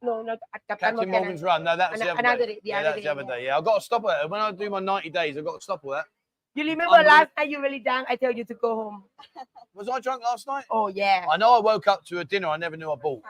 [0.02, 0.36] no, no,
[0.68, 1.64] Captain Morgan's, Morgan's Run.
[1.64, 2.60] No, that was the other another, day.
[2.62, 3.44] The yeah, other day, the other day.
[3.46, 4.30] Yeah, I've got to stop at it.
[4.30, 6.06] When I do my 90 days, I've got to stop all that.
[6.54, 8.08] You remember I'm last night you really drunk?
[8.10, 9.04] I told you to go home.
[9.74, 10.64] Was I drunk last night?
[10.70, 11.24] Oh yeah.
[11.30, 13.22] I know I woke up to a dinner I never knew I bought.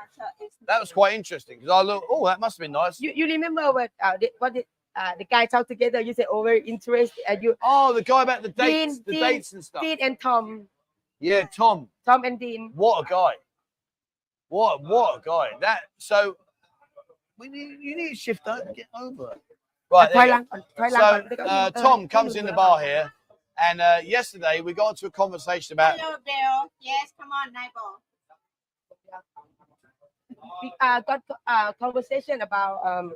[0.66, 2.02] That was quite interesting because I look.
[2.10, 3.00] Oh, that must have been nice.
[3.00, 4.64] You, you remember what uh, the, what the,
[4.96, 6.00] uh, the guy talked together?
[6.00, 7.22] You said oh, very interesting.
[7.28, 7.54] and you.
[7.62, 9.82] Oh, the guy about the dates, Dean, the Dean, dates and stuff.
[9.82, 10.66] Dean and Tom.
[11.20, 11.88] Yeah, Tom.
[12.04, 12.72] Tom and Dean.
[12.74, 13.32] What a guy!
[14.48, 15.50] What what a guy!
[15.60, 16.36] That so
[17.42, 18.72] we need, you need to shift over.
[18.72, 19.32] Get over.
[19.32, 19.40] it.
[19.90, 20.12] Right.
[20.12, 20.46] there you
[20.78, 20.88] go.
[20.90, 23.12] So uh, Tom comes in the bar here,
[23.60, 26.70] and uh, yesterday we got into a conversation about Hello, Bill.
[26.78, 27.98] Yes, come on, neighbor.
[30.62, 33.12] We uh, got a uh, conversation about um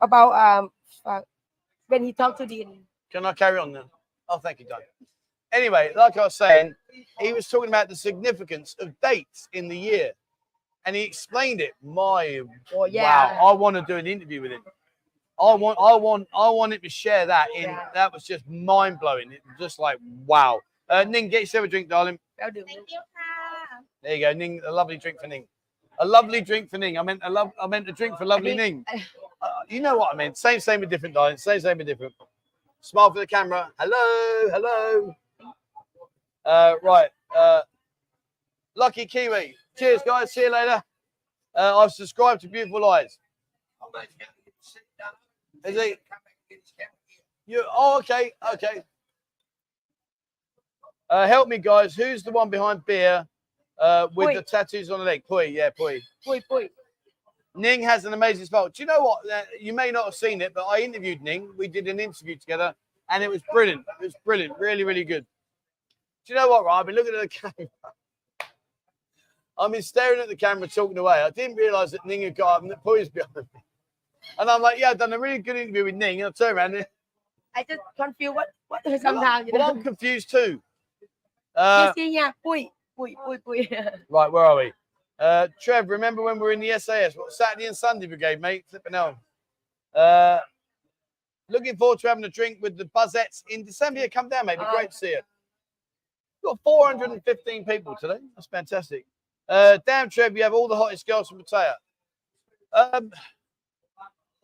[0.00, 0.70] about um
[1.04, 1.22] uh,
[1.88, 2.64] when he talked to the
[3.10, 3.84] Can I carry on then?
[4.28, 4.82] Oh, thank you, Doug.
[5.52, 6.72] Anyway, like I was saying,
[7.18, 10.12] he was talking about the significance of dates in the year
[10.84, 11.72] and he explained it.
[11.82, 12.40] My
[12.74, 13.02] Oh yeah.
[13.38, 14.62] wow, I want to do an interview with him.
[15.40, 17.48] I want, I want, I wanted to share that.
[17.56, 17.86] In Yeah.
[17.94, 19.32] that was just mind blowing.
[19.32, 20.60] It was just like wow.
[20.88, 22.18] Uh, Ning, get yourself a drink, darling.
[22.42, 22.62] I'll do.
[22.66, 23.82] Thank you, ค่ะ.
[24.02, 24.54] There you go, Ning.
[24.70, 25.44] A lovely drink for Ning.
[26.04, 26.94] A lovely drink for Ning.
[27.00, 27.50] I meant a love.
[27.62, 29.02] I meant a drink for lovely think- Ning.
[29.42, 30.32] Uh, you know what I mean.
[30.34, 31.38] Same, same, but different, darling.
[31.48, 32.12] Same, same, but different.
[32.90, 33.62] Smile for the camera.
[33.78, 34.04] Hello,
[34.54, 35.14] hello.
[36.44, 37.10] Uh, right.
[37.34, 37.60] Uh,
[38.74, 39.56] Lucky Kiwi.
[39.80, 40.30] Cheers, guys.
[40.34, 40.82] See you later.
[41.56, 43.18] Uh, I've subscribed to Beautiful Eyes.
[45.64, 45.94] Is he?
[47.46, 47.64] You?
[47.74, 48.82] Oh, okay, okay.
[51.08, 51.94] Uh, help me, guys.
[51.94, 53.26] Who's the one behind beer
[53.78, 54.34] uh, with Pui.
[54.34, 55.22] the tattoos on the leg?
[55.26, 56.02] Pui, yeah, Pui.
[56.26, 56.68] Pui, pui.
[57.54, 58.68] Ning has an amazing smile.
[58.68, 59.20] Do you know what?
[59.58, 61.54] You may not have seen it, but I interviewed Ning.
[61.56, 62.74] We did an interview together,
[63.08, 63.86] and it was brilliant.
[63.98, 64.58] It was brilliant.
[64.58, 65.24] Really, really good.
[66.26, 66.80] Do you know what, right?
[66.80, 67.70] I've been looking at the camera.
[69.60, 71.22] I've been staring at the camera talking away.
[71.22, 73.42] I didn't realise that Ning had got up and that behind me.
[74.38, 76.22] And I'm like, yeah, I've done a really good interview with Ning.
[76.22, 76.86] And I turn around and
[77.54, 79.74] I just confused what what sometimes you well, know.
[79.74, 80.62] I'm confused too.
[81.54, 83.90] Uh, yeah, pui, pui, pui, pui.
[84.08, 84.72] right, where are we?
[85.18, 87.14] Uh, Trev, remember when we were in the SAS?
[87.14, 88.64] What Saturday and Sunday brigade, mate?
[88.70, 89.18] Flipping hell.
[89.94, 90.38] Uh,
[91.50, 94.00] looking forward to having a drink with the Buzzettes in December.
[94.00, 94.58] Yeah, come down, mate.
[94.58, 94.74] Be Oh.
[94.74, 95.20] great to see you.
[96.42, 98.18] Got 415 people today.
[98.34, 99.04] That's fantastic.
[99.50, 101.74] Uh, damn, Trev, you have all the hottest girls from Pattaya.
[102.72, 103.10] Um,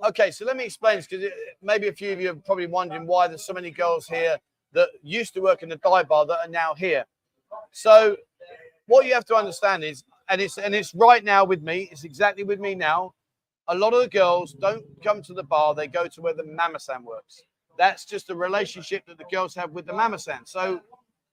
[0.05, 1.31] okay, so let me explain this because
[1.63, 4.37] maybe a few of you are probably wondering why there's so many girls here
[4.73, 7.05] that used to work in the dive bar that are now here.
[7.71, 8.17] So,
[8.87, 11.89] what you have to understand is, and it's and it's right now with me.
[11.93, 13.15] It's exactly with me now.
[13.69, 16.43] A lot of the girls don't come to the bar; they go to where the
[16.43, 17.43] mamasan works.
[17.79, 20.41] That's just a relationship that the girls have with the mamasan.
[20.47, 20.81] So,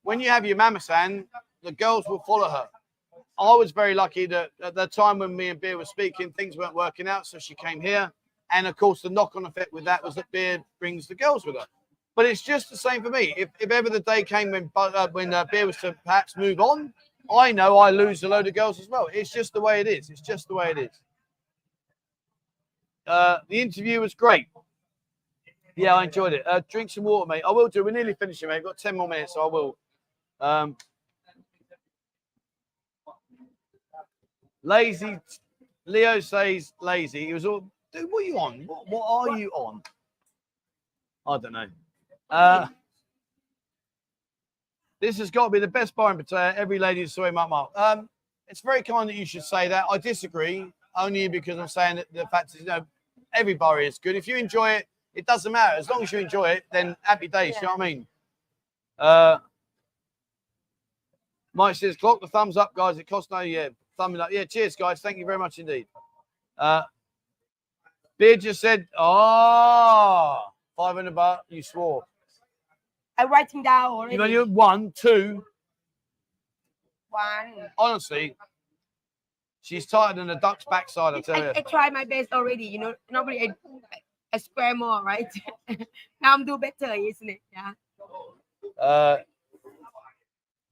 [0.04, 1.26] when you have your mamasan,
[1.64, 2.68] the girls will follow her.
[3.40, 6.56] I was very lucky that at the time when me and Beer were speaking, things
[6.56, 8.12] weren't working out, so she came here.
[8.52, 11.56] And of course, the knock-on effect with that was that Beer brings the girls with
[11.56, 11.66] her.
[12.16, 13.34] But it's just the same for me.
[13.36, 16.60] If, if ever the day came when uh, when uh, Beer was to perhaps move
[16.60, 16.94] on,
[17.32, 19.08] I know I lose a load of girls as well.
[19.12, 20.12] It's just the way it is.
[20.12, 21.02] It's just the way it is.
[23.08, 24.48] Uh, the interview was great.
[25.76, 26.46] Yeah, I enjoyed it.
[26.46, 27.44] Uh, drink some water, mate.
[27.48, 27.84] I will do.
[27.84, 28.58] We're nearly finishing, mate.
[28.58, 29.78] We've got 10 more minutes, so I will.
[30.40, 30.78] Um,
[34.64, 35.20] lazy.
[35.86, 37.26] Leo says lazy.
[37.26, 38.64] He was all, dude, what are you on?
[38.66, 39.82] What, what are you on?
[41.28, 41.68] I don't know.
[42.30, 42.68] Uh,
[45.00, 46.56] this has got to be the best bar in Pattaya.
[46.56, 47.72] Every lady saw him up, up.
[47.76, 48.10] Um,
[48.48, 49.86] it's very kind that you should say that.
[49.90, 52.86] I disagree, only because I'm saying that the fact is, you know,
[53.34, 54.16] every bar is good.
[54.16, 55.78] If you enjoy it, it doesn't matter.
[55.78, 57.56] As long as you enjoy it, then happy days.
[57.62, 58.08] You know what I mean?
[58.98, 59.38] Uh,
[61.54, 62.98] Mike says, clock the thumbs up, guys.
[62.98, 64.32] It costs no, yeah, thumbing up.
[64.32, 65.02] Yeah, cheers, guys.
[65.02, 65.88] Thank you very much indeed.
[66.58, 66.82] Uh,
[68.18, 70.40] Beard just said, oh,
[70.78, 71.40] 500 baht.
[71.50, 72.04] You swore.
[73.18, 74.14] I'm writing down already.
[74.14, 75.44] You know, you one, two.
[77.10, 77.70] One.
[77.78, 78.36] Honestly,
[79.62, 81.14] she's tighter than a duck's backside.
[81.14, 81.50] I tell you.
[81.50, 82.66] I, I try my best already.
[82.66, 83.70] You know, normally I,
[84.32, 85.28] I square more, right?
[85.70, 87.42] now I'm do better, isn't it?
[87.52, 87.72] Yeah.
[88.82, 89.18] Uh,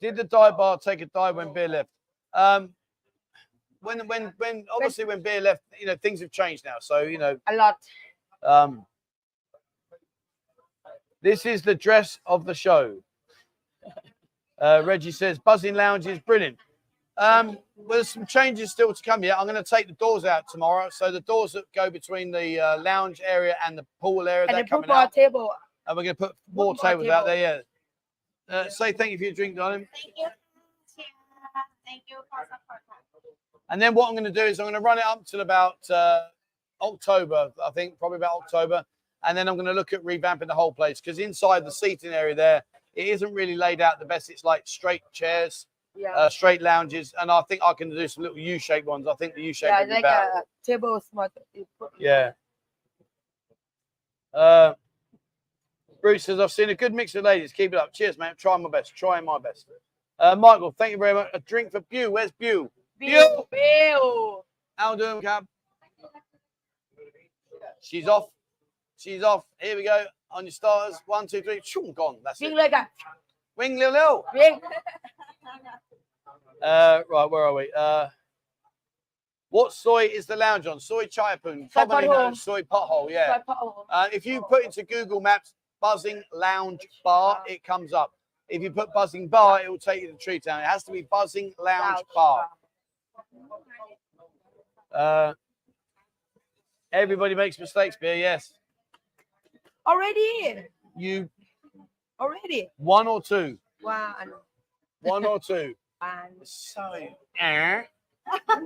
[0.01, 1.89] did the dive bar take a dive when beer left?
[2.33, 2.69] Um,
[3.81, 6.75] when when when obviously when beer left, you know things have changed now.
[6.79, 7.77] So you know, A lot.
[8.43, 8.85] um,
[11.21, 12.97] this is the dress of the show.
[14.59, 16.57] Uh, Reggie says Buzzin Lounge is brilliant.
[17.17, 19.23] Um, well, there's some changes still to come.
[19.23, 20.87] Yeah, I'm going to take the doors out tomorrow.
[20.91, 24.55] So the doors that go between the uh, lounge area and the pool area, And
[24.55, 25.51] they're the coming out, table.
[25.87, 27.63] and we're going to put more Football tables out there.
[28.49, 28.55] Yeah.
[28.55, 29.87] Uh, say thank you for your drink, darling.
[29.93, 30.27] Thank you.
[31.85, 32.81] Thank you for support.
[33.71, 35.39] And then what I'm going to do is I'm going to run it up till
[35.39, 36.25] about uh,
[36.81, 38.83] October, I think, probably about October.
[39.23, 42.11] And then I'm going to look at revamping the whole place because inside the seating
[42.11, 42.63] area there,
[42.95, 44.29] it isn't really laid out the best.
[44.29, 46.11] It's like straight chairs, Yeah.
[46.11, 49.07] uh, straight lounges, and I think I can do some little U-shaped ones.
[49.07, 51.01] I think the U-shaped yeah, like a table
[51.79, 52.33] put- Yeah.
[54.33, 54.73] Uh,
[56.01, 57.53] Bruce says, I've seen a good mix of ladies.
[57.53, 57.93] Keep it up.
[57.93, 58.35] Cheers, man.
[58.37, 58.93] Trying my best.
[58.95, 59.67] Trying my best.
[60.19, 61.29] Uh, Michael, thank you very much.
[61.33, 62.11] A drink for Bew.
[62.11, 62.69] Where's Bew?
[63.01, 64.45] Bill, Bill.
[64.75, 65.45] How doing, Cab?
[67.81, 68.27] She's off.
[68.97, 69.43] She's off.
[69.59, 70.05] Here we go.
[70.31, 70.97] On your starters.
[71.07, 71.61] One, two, three.
[71.63, 72.17] Shoo, gone.
[72.23, 72.55] That's Big it.
[72.55, 72.87] like a
[73.57, 74.25] Wing Lil Lil.
[74.33, 74.53] big.
[76.61, 77.71] Uh, right, where are we?
[77.75, 78.07] Uh,
[79.49, 80.79] what soy is the lounge on?
[80.79, 81.69] Soi Chaiyapoon.
[81.71, 82.11] Soy Commonly pothole.
[82.13, 83.09] known as soy pothole.
[83.09, 83.39] Yeah.
[83.89, 85.53] Uh, if you put into Google Maps
[85.83, 88.13] Buzzin lounge bar, it comes up.
[88.47, 90.61] If you put Buzzin bar, it will take you to Tree Town.
[90.61, 92.45] It has to be Buzzin lounge bar.
[94.93, 95.33] Uh,
[96.91, 98.15] everybody makes mistakes, beer.
[98.15, 98.53] Yes.
[99.87, 100.65] Already,
[100.97, 101.29] You
[102.19, 102.69] already.
[102.77, 103.57] one or two.
[103.81, 104.13] Wow.
[105.01, 105.73] One or two.
[105.99, 106.29] one.
[106.43, 106.91] So,
[107.39, 107.83] eh?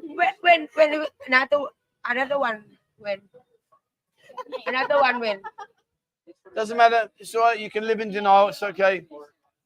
[0.03, 1.57] when when when another
[2.05, 2.63] another one
[2.97, 3.21] when
[4.67, 5.41] another one when
[6.55, 7.09] doesn't matter.
[7.19, 7.59] It's all right.
[7.59, 8.49] You can live in denial.
[8.49, 9.05] It's okay.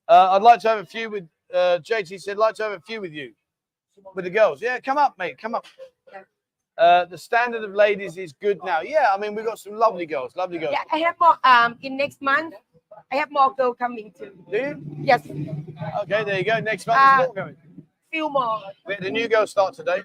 [0.08, 2.20] Uh, I'd like to have a few with uh, JT.
[2.20, 3.34] Said, like to have a few with you,
[4.16, 4.62] with the girls.
[4.62, 5.38] Yeah, come up, mate.
[5.38, 5.66] Come up.
[6.78, 8.80] Uh, the standard of ladies is good now.
[8.80, 10.72] Yeah, I mean we've got some lovely girls, lovely girls.
[10.72, 11.38] Yeah, I have more.
[11.44, 12.56] Um, in next month,
[13.12, 14.32] I have more girl coming too.
[14.50, 14.82] Do you?
[15.02, 15.28] Yes.
[15.28, 16.60] Okay, there you go.
[16.62, 17.58] Next month, uh, more coming.
[18.12, 18.62] Few more.
[18.88, 20.04] The, the new girls start today.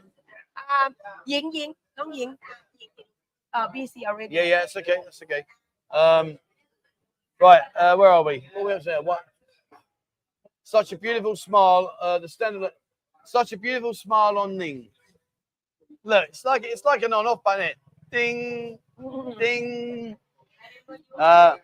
[0.84, 0.96] Um,
[1.26, 2.36] Ying Ying, long Ying.
[3.52, 4.34] Uh, busy already.
[4.34, 5.44] Yeah, yeah, it's okay, it's okay.
[5.92, 6.36] Um,
[7.40, 8.48] right, uh, where are we?
[8.52, 9.00] What we have there?
[9.00, 9.20] What?
[10.64, 11.92] Such a beautiful smile.
[12.00, 12.72] Uh, the standard.
[13.24, 14.88] Such a beautiful smile on Ning.
[16.04, 17.66] Look, it's like it's like an on-off button.
[17.66, 17.76] It
[18.10, 18.78] ding,
[19.38, 20.16] ding.
[21.18, 21.56] Uh,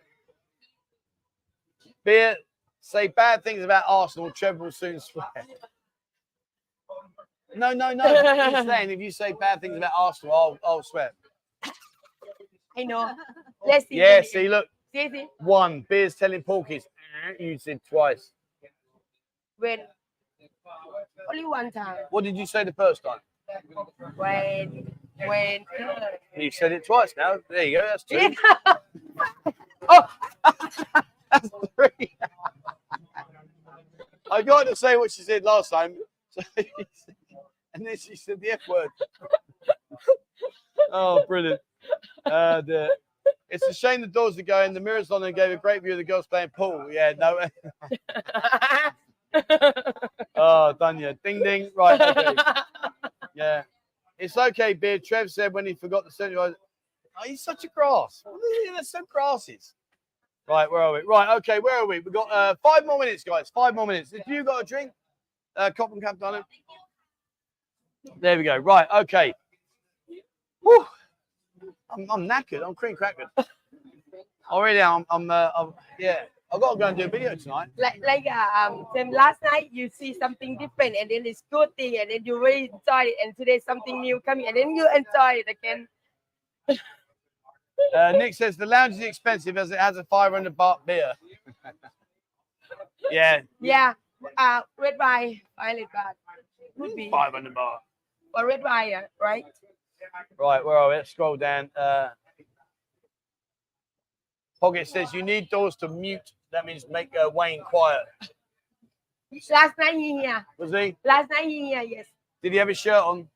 [2.03, 2.35] Beer,
[2.81, 4.31] say bad things about Arsenal.
[4.31, 5.27] Trevor will soon swear.
[7.55, 8.03] No, no, no.
[8.05, 11.11] I'm saying if you say bad things about Arsenal, I'll, I'll swear.
[12.77, 13.13] I know.
[13.65, 13.95] Let's see.
[13.97, 15.27] Yeah, see, look, See, see.
[15.39, 15.85] one.
[15.89, 16.83] Beer's telling Porkies.
[17.39, 18.31] You said twice.
[19.57, 19.79] When
[21.29, 21.97] only one time.
[22.09, 23.19] What did you say the first time?
[24.15, 24.87] When
[25.25, 25.65] when
[26.35, 27.37] You said it twice now.
[27.49, 27.85] There you go.
[27.85, 28.17] That's two.
[28.17, 28.75] yeah.
[29.89, 30.07] Oh,
[31.31, 32.15] that's three.
[34.31, 35.95] I got to say what she said last time.
[36.33, 36.63] So
[37.73, 38.87] and then she said the F word.
[40.93, 41.59] oh, brilliant.
[42.25, 42.95] Uh, the,
[43.49, 44.73] it's a shame the doors are going.
[44.73, 46.87] The mirrors on and gave a great view of the girls playing pool.
[46.89, 47.37] Yeah, no.
[50.35, 51.13] oh, done you.
[51.23, 51.71] Ding, ding.
[51.75, 51.99] Right.
[51.99, 52.35] Okay.
[53.33, 53.63] Yeah.
[54.19, 55.05] It's okay, Beard.
[55.05, 56.37] Trev said when he forgot the centre.
[56.37, 56.53] Oh,
[57.25, 58.21] he's such a grass.
[58.25, 58.69] What is he?
[58.71, 59.73] They're grasses.
[60.47, 61.01] Right, where are we?
[61.07, 61.99] Right, okay, where are we?
[61.99, 63.49] We've got uh, five more minutes, guys.
[63.53, 64.11] Five more minutes.
[64.13, 64.91] If you got a drink,
[65.55, 66.43] uh, Cop and Cap Dunham.
[68.19, 68.57] There we go.
[68.57, 69.33] Right, okay.
[70.61, 70.85] Whew.
[71.89, 72.65] I'm, I'm knackered.
[72.65, 73.29] I'm cream crackered.
[74.51, 76.23] Already, I'm, I'm, uh, I'm, yeah.
[76.53, 77.69] I've got to go and do a video tonight.
[77.77, 81.69] like like uh, um then last night you see something different and then it's good
[81.77, 84.87] thing and then you really enjoy it and today something new coming and then you
[84.95, 85.87] enjoy it again.
[87.95, 91.13] Uh, Nick says the lounge is expensive as it has a 500 baht beer.
[93.11, 93.93] yeah, Yeah.
[94.37, 96.13] Uh red wine, violet wine.
[96.77, 97.77] Would be 500 baht.
[98.35, 99.45] or red wine, uh, right?
[100.39, 100.95] Right, where are we?
[100.95, 101.71] Let's scroll down.
[101.75, 102.09] Uh,
[104.61, 106.31] Pocket says you need doors to mute.
[106.51, 108.01] That means make uh, Wayne quiet.
[109.49, 110.45] Last night he here.
[110.57, 110.95] Was he?
[111.05, 112.07] Last night he here, yes.
[112.43, 113.27] Did he have his shirt on?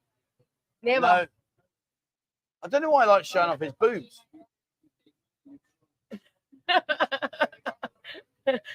[0.84, 1.02] Never.
[1.02, 1.26] No.
[2.64, 4.22] I don't know why he likes showing off his boobs.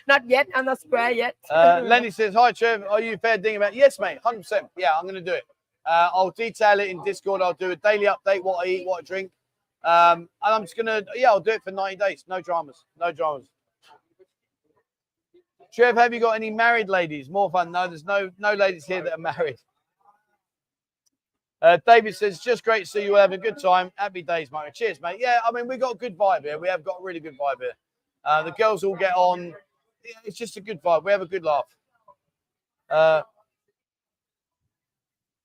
[0.06, 0.46] not yet.
[0.54, 1.36] I'm not square yet.
[1.50, 2.84] Uh, Lenny says, Hi, Trev.
[2.88, 4.18] Are you fair ding about Yes, mate.
[4.24, 4.68] 100%.
[4.78, 5.44] Yeah, I'm going to do it.
[5.84, 7.42] Uh, I'll detail it in Discord.
[7.42, 9.30] I'll do a daily update, what I eat, what I drink.
[9.82, 12.24] Um, and I'm just going to, yeah, I'll do it for 90 days.
[12.28, 12.84] No dramas.
[12.98, 13.46] No dramas.
[15.72, 17.28] Trev, have you got any married ladies?
[17.28, 17.70] More fun.
[17.70, 19.58] No, there's no no ladies here that are married.
[21.62, 23.90] Uh, David says, just great to see you all having a good time.
[23.96, 24.72] Happy days, mate.
[24.72, 25.18] Cheers, mate.
[25.20, 26.58] Yeah, I mean, we got a good vibe here.
[26.58, 27.72] We have got a really good vibe here.
[28.24, 29.54] Uh, the girls all get on.
[30.04, 31.04] Yeah, it's just a good vibe.
[31.04, 31.64] We have a good laugh.
[32.88, 33.22] Uh,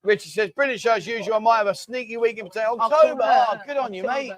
[0.02, 1.34] Richard says, brilliant show as usual.
[1.34, 2.82] I might have a sneaky week in October.
[2.82, 3.22] October.
[3.24, 4.32] Oh, good on you, mate.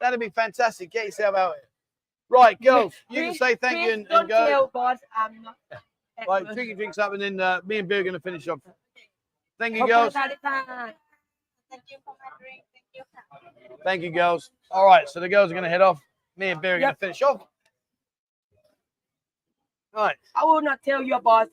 [0.00, 0.90] That'd be fantastic.
[0.92, 1.68] Get yourself out here.
[2.34, 4.70] Right, girls, you can say thank you and, and go.
[4.72, 5.56] But I'm not.
[6.28, 8.46] Right, drink your drinks up, and then uh, me and Bill are going to finish
[8.48, 8.60] off.
[9.58, 10.12] Thank you, girls.
[10.14, 10.32] Thank
[11.88, 12.62] you for my drink.
[12.72, 13.76] Thank you.
[13.84, 14.50] Thank you, girls.
[14.70, 16.00] All right, so the girls are going to head off.
[16.36, 17.46] Me and Bill are going to finish off.
[19.94, 20.16] All right.
[20.34, 21.48] I will not tell you about.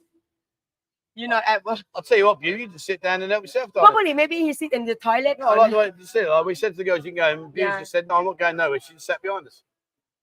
[1.13, 1.83] You know, at what?
[1.93, 3.91] I'll tell you what, Bill, you just sit down and help yourself, darling.
[3.91, 5.37] Probably, maybe you sit in the toilet.
[5.39, 6.27] No, I like the way you said.
[6.27, 7.43] Like we said to the girls, you can go.
[7.43, 7.79] And Bill Yeah.
[7.79, 8.79] just said, no, I'm not going nowhere.
[8.79, 9.63] She just sat behind us.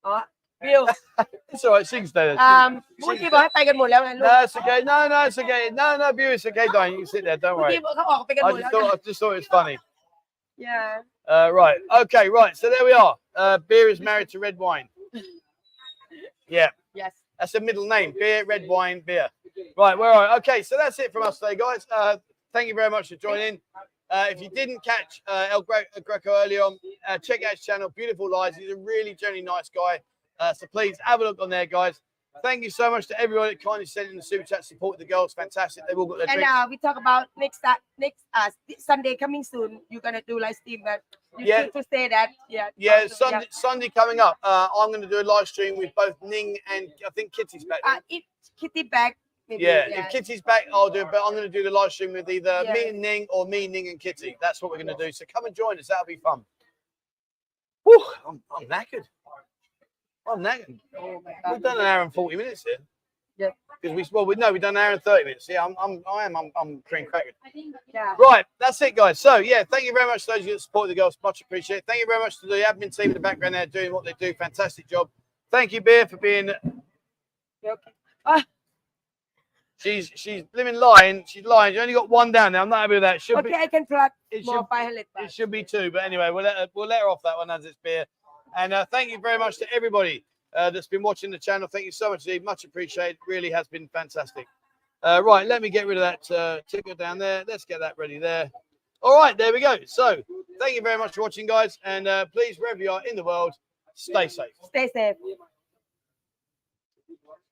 [0.02, 0.24] All right.
[0.60, 0.88] Bill.
[1.48, 1.86] it's all right.
[1.86, 2.40] Sings there.
[2.40, 3.32] Um, we'll give
[4.18, 4.82] No, it's okay.
[4.84, 5.70] No, no, it's okay.
[5.72, 7.36] No, no, Bill, it's okay, Don't You sit there.
[7.36, 7.74] Don't worry.
[7.76, 9.78] I just thought, I just thought it was funny.
[10.56, 10.98] Yeah.
[11.28, 11.78] Uh, right.
[12.00, 12.28] Okay.
[12.28, 12.56] Right.
[12.56, 13.16] So there we are.
[13.34, 14.88] Uh, beer is married to red wine.
[16.48, 16.70] Yeah.
[16.94, 17.12] Yes.
[17.38, 18.14] That's a middle name.
[18.18, 19.28] Beer, red wine, beer.
[19.76, 19.96] Right.
[19.96, 20.28] Where are?
[20.28, 20.36] Right.
[20.38, 20.62] Okay.
[20.62, 21.86] So that's it from us today, guys.
[21.94, 22.16] Uh,
[22.52, 23.60] thank you very much for joining.
[24.10, 27.90] Uh, if you didn't catch uh, El Greco early on, uh, check out his channel,
[27.90, 28.56] Beautiful Eyes.
[28.56, 30.00] He's a really, genuinely nice guy.
[30.38, 32.00] Uh, so please have a look on there, guys.
[32.42, 35.04] Thank you so much to everyone that kindly sent in the super chat support the
[35.04, 35.34] girls.
[35.34, 35.82] Fantastic.
[35.88, 36.52] They've all got their and drinks.
[36.54, 40.54] uh, we talk about next uh, next uh, Sunday coming soon you're gonna do live
[40.54, 41.02] stream but
[41.36, 41.64] you Yeah.
[41.64, 44.38] should to say that yeah Yeah, also, Sunday, Sunday coming up.
[44.44, 47.64] Uh, I'm going to do a live stream with both Ning and I think Kitty's
[47.64, 47.80] back.
[47.82, 48.22] uh, if
[48.60, 49.16] Kitty back
[49.48, 51.08] maybe, yeah, if Kitty's back, I'll do it.
[51.10, 52.72] But I'm going to do the live stream with either Yeah.
[52.72, 54.36] me and Ning or me, Ning and Kitty.
[54.40, 55.10] That's what we're going to do.
[55.10, 55.88] So come and join us.
[55.88, 56.44] That'll be fun.
[57.84, 59.06] Whew, I'm, I'm knackered.
[60.30, 60.78] I'm knackered.
[60.98, 62.76] oh my We've done an hour and 40 minutes here.
[63.36, 63.50] Yeah.
[63.80, 65.46] Because we well, we no, we've done an hour and 30 minutes.
[65.48, 67.32] Yeah, I'm, I'm, I am, I'm, I'm cream cracking.
[67.94, 69.20] yeah Right, that's it, guys.
[69.20, 71.16] So, yeah, thank you very much to those of you that support the girls.
[71.22, 71.84] Much appreciated.
[71.86, 74.14] Thank you very much to the admin team in the background there doing what they
[74.18, 74.34] do.
[74.34, 75.08] Fantastic job.
[75.50, 76.50] Thank you, Beer, for being.
[76.50, 77.90] okay.
[78.26, 78.44] Ah.
[79.78, 81.24] She's she's living lying.
[81.28, 81.72] She's lying.
[81.74, 82.60] She only got one down there.
[82.60, 83.16] I'm not happy with that.
[83.16, 83.54] It should okay be.
[83.54, 85.92] I can plug It more should, 500 it should be two.
[85.92, 88.04] But anyway, we'll let her, we'll let her off that one as it's beer.
[88.56, 90.24] And uh, thank you very much to everybody
[90.56, 91.68] uh, that's been watching the channel.
[91.70, 92.44] Thank you so much, Steve.
[92.44, 93.18] Much appreciated.
[93.26, 94.46] Really has been fantastic.
[95.02, 97.44] Uh, right, let me get rid of that uh, ticker down there.
[97.46, 98.50] Let's get that ready there.
[99.00, 99.76] All right, there we go.
[99.86, 100.20] So,
[100.58, 101.78] thank you very much for watching, guys.
[101.84, 103.52] And uh, please, wherever you are in the world,
[103.94, 104.54] stay safe.
[104.64, 105.16] Stay safe.